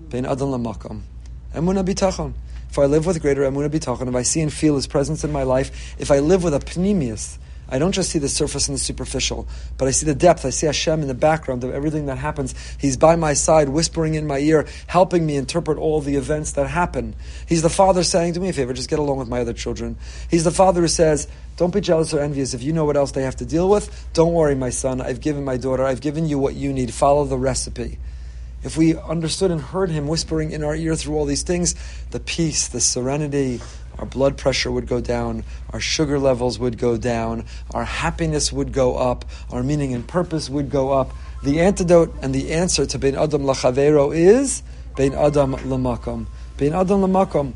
ben 0.09 0.27
adam 0.27 0.49
lamakom. 0.49 1.03
Emuna 1.55 1.87
bitachon. 1.87 2.33
If 2.71 2.77
I 2.77 2.87
live 2.87 3.07
with 3.07 3.23
greater 3.23 3.43
emuna 3.43 3.71
bitachon, 3.71 4.09
if 4.09 4.17
I 4.17 4.23
see 4.23 4.41
and 4.41 4.53
feel 4.53 4.75
His 4.75 4.89
presence 4.89 5.23
in 5.23 5.31
my 5.31 5.45
life, 5.45 5.95
if 6.01 6.11
I 6.11 6.19
live 6.19 6.43
with 6.43 6.55
a 6.55 6.59
pnimiyus, 6.59 7.39
I 7.69 7.79
don't 7.79 7.93
just 7.93 8.11
see 8.11 8.19
the 8.19 8.29
surface 8.29 8.69
and 8.69 8.77
the 8.77 8.81
superficial, 8.81 9.49
but 9.77 9.89
I 9.89 9.91
see 9.91 10.07
the 10.07 10.15
depth. 10.15 10.45
I 10.45 10.51
see 10.51 10.67
Hashem 10.67 11.03
in 11.03 11.09
the 11.09 11.15
background 11.15 11.65
of 11.65 11.75
everything 11.75 12.07
that 12.07 12.19
happens. 12.19 12.55
He's 12.79 12.97
by 12.97 13.17
my 13.17 13.33
side, 13.33 13.69
whispering 13.69 14.15
in 14.15 14.27
my 14.27 14.39
ear, 14.39 14.67
helping 14.87 15.27
me 15.27 15.37
interpret 15.37 15.79
all 15.79 16.01
the 16.01 16.17
events 16.17 16.53
that 16.53 16.69
happen. 16.69 17.17
He's 17.49 17.63
the 17.63 17.71
father 17.71 18.05
saying, 18.05 18.35
Do 18.35 18.41
me 18.41 18.51
a 18.51 18.53
favor, 18.53 18.73
just 18.73 18.91
get 18.91 18.99
along 18.99 19.19
with 19.19 19.29
my 19.29 19.41
other 19.41 19.53
children. 19.53 19.97
He's 20.31 20.45
the 20.45 20.53
father 20.53 20.83
who 20.83 20.89
says, 20.89 21.27
Don't 21.57 21.75
be 21.75 21.81
jealous 21.81 22.15
or 22.15 22.21
envious. 22.21 22.55
If 22.55 22.63
you 22.63 22.73
know 22.73 22.85
what 22.85 22.97
else 22.97 23.13
they 23.13 23.23
have 23.23 23.37
to 23.37 23.47
deal 23.47 23.69
with, 23.69 24.09
don't 24.13 24.33
worry, 24.33 24.55
my 24.55 24.71
son. 24.71 25.01
I've 25.01 25.21
given 25.21 25.45
my 25.45 25.57
daughter, 25.57 25.85
I've 25.85 26.01
given 26.01 26.29
you 26.29 26.39
what 26.39 26.55
you 26.55 26.73
need. 26.73 26.95
Follow 26.95 27.25
the 27.25 27.39
recipe. 27.39 27.99
If 28.63 28.77
we 28.77 28.97
understood 28.97 29.51
and 29.53 29.61
heard 29.61 29.91
him 29.91 30.09
whispering 30.09 30.51
in 30.51 30.65
our 30.65 30.75
ear 30.75 30.97
through 30.97 31.15
all 31.15 31.25
these 31.25 31.45
things, 31.45 31.77
the 32.11 32.19
peace, 32.19 32.67
the 32.67 32.81
serenity, 32.81 33.61
our 33.99 34.07
blood 34.07 34.37
pressure 34.37 34.71
would 34.71 34.87
go 34.87 35.01
down, 35.01 35.45
our 35.71 35.81
sugar 35.81 36.19
levels 36.19 36.59
would 36.59 36.79
go 36.79 36.97
down, 36.97 37.45
our 37.73 37.85
happiness 37.85 38.53
would 38.53 38.73
go 38.73 38.97
up, 38.97 39.25
our 39.51 39.63
meaning 39.63 39.95
and 39.95 40.07
purpose 40.07 40.51
would 40.51 40.71
go 40.71 40.93
up. 40.93 41.13
The 41.43 41.61
antidote 41.61 42.15
and 42.23 42.35
the 42.35 42.53
answer 42.53 42.87
to 42.87 42.99
Bein 42.99 43.15
Adam 43.15 43.43
Lachavero 43.43 44.15
is 44.15 44.63
Bein 44.97 45.15
Adam 45.15 45.55
Lamakom. 45.55 46.27
Bein 46.57 46.73
Adam 46.73 47.03
Lamakom. 47.03 47.53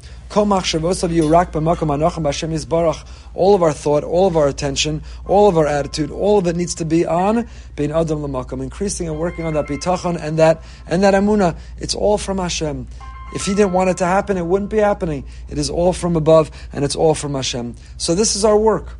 All 3.34 3.54
of 3.54 3.62
our 3.62 3.72
thought, 3.72 4.04
all 4.04 4.26
of 4.28 4.36
our 4.36 4.46
attention, 4.46 5.02
all 5.26 5.48
of 5.48 5.58
our 5.58 5.66
attitude, 5.66 6.10
all 6.10 6.38
of 6.38 6.46
it 6.46 6.54
needs 6.54 6.76
to 6.76 6.84
be 6.84 7.04
on 7.04 7.48
Bein 7.74 7.90
Adam 7.90 8.20
Lamakom, 8.20 8.62
increasing 8.62 9.08
and 9.08 9.18
working 9.18 9.44
on 9.44 9.54
that 9.54 9.66
bitachon 9.66 10.22
and 10.22 10.38
that 10.38 10.62
and 10.86 11.02
that 11.02 11.14
amuna. 11.14 11.56
It's 11.78 11.94
all 11.94 12.16
from 12.16 12.38
Hashem. 12.38 12.86
If 13.34 13.46
he 13.46 13.54
didn't 13.54 13.72
want 13.72 13.90
it 13.90 13.98
to 13.98 14.06
happen, 14.06 14.36
it 14.36 14.46
wouldn't 14.46 14.70
be 14.70 14.78
happening. 14.78 15.24
It 15.48 15.58
is 15.58 15.70
all 15.70 15.92
from 15.92 16.16
above, 16.16 16.50
and 16.72 16.84
it's 16.84 16.96
all 16.96 17.14
from 17.14 17.34
Hashem. 17.34 17.76
So 17.96 18.14
this 18.14 18.36
is 18.36 18.44
our 18.44 18.56
work. 18.56 18.96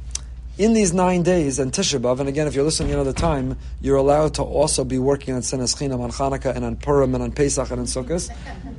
In 0.59 0.75
these 0.75 0.93
nine 0.93 1.23
days 1.23 1.59
and 1.59 1.73
Tisha 1.73 1.99
B'Av, 1.99 2.21
and 2.21 2.29
again, 2.29 2.47
if 2.47 2.55
you're 2.55 2.65
listening 2.65 2.93
another 2.93 3.15
time, 3.15 3.57
you're 3.81 3.97
allowed 3.97 4.35
to 4.35 4.43
also 4.43 4.85
be 4.85 4.99
working 4.99 5.33
on 5.33 5.41
Sinas 5.41 5.75
Chinam, 5.75 6.01
on 6.01 6.11
Chanukah, 6.11 6.55
and 6.55 6.67
on 6.67 6.77
Purim, 6.77 7.15
and 7.15 7.25
on 7.25 7.33
Pesach, 7.33 7.71
and 7.71 7.81
on 7.81 7.87
Sukkot. 7.87 8.31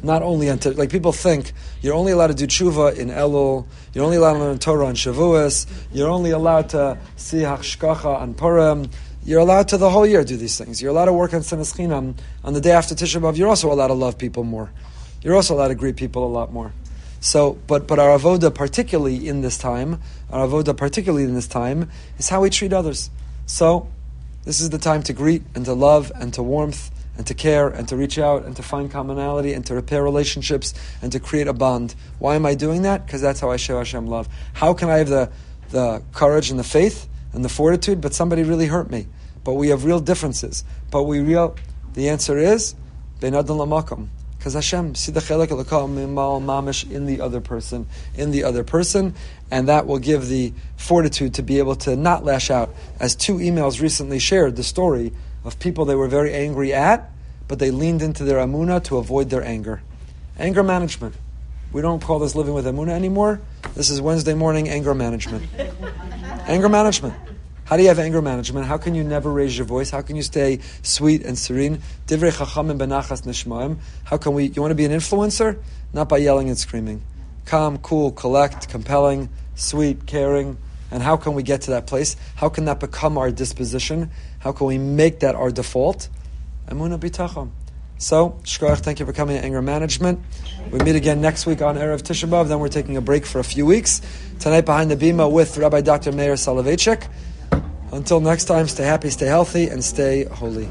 Not 0.03 0.21
only 0.21 0.51
on, 0.51 0.59
like 0.75 0.91
people 0.91 1.11
think, 1.11 1.53
you're 1.81 1.95
only 1.95 2.11
allowed 2.11 2.27
to 2.27 2.33
do 2.35 2.45
tshuva 2.45 2.99
in 2.99 3.09
Elul, 3.09 3.65
you're 3.93 4.05
only 4.05 4.17
allowed 4.17 4.33
to 4.33 4.39
learn 4.39 4.59
Torah 4.59 4.85
on 4.85 4.93
Shavuos, 4.93 5.65
you're 5.91 6.09
only 6.09 6.29
allowed 6.29 6.69
to 6.69 6.99
see 7.15 7.39
Hashgacha 7.39 8.05
on 8.05 8.35
Purim, 8.35 8.87
you're 9.25 9.39
allowed 9.39 9.67
to 9.69 9.77
the 9.77 9.89
whole 9.89 10.05
year 10.05 10.23
do 10.23 10.37
these 10.37 10.59
things. 10.59 10.83
You're 10.83 10.91
allowed 10.91 11.05
to 11.05 11.13
work 11.13 11.33
on 11.33 11.41
Sinas 11.41 11.75
Chinam 11.75 12.15
on 12.43 12.53
the 12.53 12.61
day 12.61 12.71
after 12.71 12.93
Tisha 12.93 13.19
B'Av. 13.19 13.37
You're 13.37 13.49
also 13.49 13.71
allowed 13.71 13.87
to 13.87 13.93
love 13.93 14.19
people 14.19 14.43
more 14.43 14.71
you're 15.21 15.35
also 15.35 15.55
allowed 15.55 15.69
to 15.69 15.75
greet 15.75 15.95
people 15.95 16.25
a 16.25 16.29
lot 16.29 16.51
more. 16.51 16.73
So, 17.19 17.59
but 17.67 17.87
but 17.87 17.99
our 17.99 18.17
avoda, 18.17 18.53
particularly 18.53 19.27
in 19.27 19.41
this 19.41 19.57
time, 19.57 20.01
our 20.31 20.47
avoda, 20.47 20.75
particularly 20.75 21.23
in 21.23 21.35
this 21.35 21.47
time, 21.47 21.89
is 22.17 22.29
how 22.29 22.41
we 22.41 22.49
treat 22.49 22.73
others. 22.73 23.11
So, 23.45 23.87
this 24.43 24.59
is 24.59 24.71
the 24.71 24.79
time 24.79 25.03
to 25.03 25.13
greet 25.13 25.43
and 25.53 25.63
to 25.65 25.73
love 25.73 26.11
and 26.15 26.33
to 26.33 26.41
warmth 26.41 26.89
and 27.15 27.27
to 27.27 27.35
care 27.35 27.67
and 27.67 27.87
to 27.89 27.95
reach 27.95 28.17
out 28.17 28.45
and 28.45 28.55
to 28.55 28.63
find 28.63 28.89
commonality 28.89 29.53
and 29.53 29.63
to 29.67 29.75
repair 29.75 30.01
relationships 30.03 30.73
and 31.03 31.11
to 31.11 31.19
create 31.19 31.47
a 31.47 31.53
bond. 31.53 31.93
Why 32.17 32.35
am 32.35 32.47
I 32.47 32.55
doing 32.55 32.81
that? 32.81 33.05
Because 33.05 33.21
that's 33.21 33.39
how 33.39 33.51
I 33.51 33.57
show 33.57 33.77
Hashem 33.77 34.07
love. 34.07 34.27
How 34.53 34.73
can 34.73 34.89
I 34.89 34.97
have 34.97 35.09
the 35.09 35.29
the 35.69 36.01
courage 36.11 36.49
and 36.49 36.59
the 36.59 36.63
faith 36.63 37.07
and 37.33 37.45
the 37.45 37.49
fortitude, 37.49 38.01
but 38.01 38.15
somebody 38.15 38.41
really 38.41 38.65
hurt 38.65 38.89
me? 38.89 39.05
But 39.43 39.53
we 39.53 39.69
have 39.69 39.85
real 39.85 39.99
differences. 39.99 40.63
But 40.89 41.03
we 41.03 41.19
real. 41.19 41.55
The 41.93 42.09
answer 42.09 42.39
is 42.39 42.73
ben 43.19 43.35
adam 43.35 43.57
lamakom. 43.57 44.07
Because 44.41 44.55
Hashem, 44.55 44.95
see 44.95 45.11
the 45.11 45.19
chelek 45.19 45.49
mamish 45.49 46.89
in 46.89 47.05
the 47.05 47.21
other 47.21 47.41
person, 47.41 47.85
in 48.15 48.31
the 48.31 48.43
other 48.43 48.63
person, 48.63 49.13
and 49.51 49.67
that 49.67 49.85
will 49.85 49.99
give 49.99 50.29
the 50.29 50.51
fortitude 50.77 51.35
to 51.35 51.43
be 51.43 51.59
able 51.59 51.75
to 51.75 51.95
not 51.95 52.25
lash 52.25 52.49
out. 52.49 52.73
As 52.99 53.15
two 53.15 53.35
emails 53.35 53.83
recently 53.83 54.17
shared 54.17 54.55
the 54.55 54.63
story 54.63 55.13
of 55.43 55.59
people 55.59 55.85
they 55.85 55.93
were 55.93 56.07
very 56.07 56.33
angry 56.33 56.73
at, 56.73 57.11
but 57.47 57.59
they 57.59 57.69
leaned 57.69 58.01
into 58.01 58.23
their 58.23 58.39
amuna 58.39 58.83
to 58.85 58.97
avoid 58.97 59.29
their 59.29 59.43
anger. 59.43 59.83
Anger 60.39 60.63
management. 60.63 61.13
We 61.71 61.83
don't 61.83 62.01
call 62.01 62.17
this 62.17 62.33
living 62.33 62.55
with 62.55 62.65
amuna 62.65 62.93
anymore. 62.93 63.41
This 63.75 63.91
is 63.91 64.01
Wednesday 64.01 64.33
morning 64.33 64.69
anger 64.69 64.95
management. 64.95 65.47
anger 66.47 66.67
management. 66.67 67.13
How 67.71 67.77
do 67.77 67.83
you 67.83 67.87
have 67.87 67.99
anger 67.99 68.21
management? 68.21 68.65
How 68.65 68.77
can 68.77 68.95
you 68.95 69.03
never 69.05 69.31
raise 69.31 69.57
your 69.57 69.65
voice? 69.65 69.91
How 69.91 70.01
can 70.01 70.17
you 70.17 70.23
stay 70.23 70.59
sweet 70.83 71.23
and 71.23 71.37
serene? 71.37 71.79
Divrei 72.05 72.29
chachamim 72.29 72.77
benachas 72.77 73.21
nishmaim. 73.21 73.77
How 74.03 74.17
can 74.17 74.33
we? 74.33 74.47
You 74.47 74.61
want 74.61 74.71
to 74.71 74.75
be 74.75 74.83
an 74.83 74.91
influencer? 74.91 75.57
Not 75.93 76.09
by 76.09 76.17
yelling 76.17 76.49
and 76.49 76.57
screaming. 76.57 77.01
Calm, 77.45 77.77
cool, 77.77 78.11
collect, 78.11 78.67
compelling, 78.67 79.29
sweet, 79.55 80.05
caring. 80.05 80.57
And 80.91 81.01
how 81.01 81.15
can 81.15 81.33
we 81.33 81.43
get 81.43 81.61
to 81.61 81.71
that 81.71 81.87
place? 81.87 82.17
How 82.35 82.49
can 82.49 82.65
that 82.65 82.81
become 82.81 83.17
our 83.17 83.31
disposition? 83.31 84.11
How 84.39 84.51
can 84.51 84.67
we 84.67 84.77
make 84.77 85.21
that 85.21 85.35
our 85.35 85.49
default? 85.49 86.09
Emuna 86.67 86.99
bitachon. 86.99 87.51
So, 87.97 88.37
Shkoyach, 88.43 88.79
thank 88.79 88.99
you 88.99 89.05
for 89.05 89.13
coming 89.13 89.37
to 89.37 89.45
Anger 89.45 89.61
Management. 89.61 90.19
We 90.71 90.79
meet 90.79 90.97
again 90.97 91.21
next 91.21 91.45
week 91.45 91.61
on 91.61 91.77
Erev 91.77 92.01
Tisha 92.01 92.27
B'Av, 92.27 92.49
then 92.49 92.59
we're 92.59 92.67
taking 92.67 92.97
a 92.97 93.01
break 93.01 93.25
for 93.25 93.39
a 93.39 93.43
few 93.45 93.65
weeks. 93.65 94.01
Tonight 94.39 94.65
behind 94.65 94.91
the 94.91 94.97
Bima 94.97 95.31
with 95.31 95.57
Rabbi 95.57 95.79
Dr. 95.79 96.11
Meir 96.11 96.33
Soloveichik. 96.33 97.07
Until 97.91 98.21
next 98.21 98.45
time, 98.45 98.67
stay 98.67 98.85
happy, 98.85 99.09
stay 99.09 99.25
healthy, 99.25 99.67
and 99.67 99.83
stay 99.83 100.23
holy. 100.25 100.69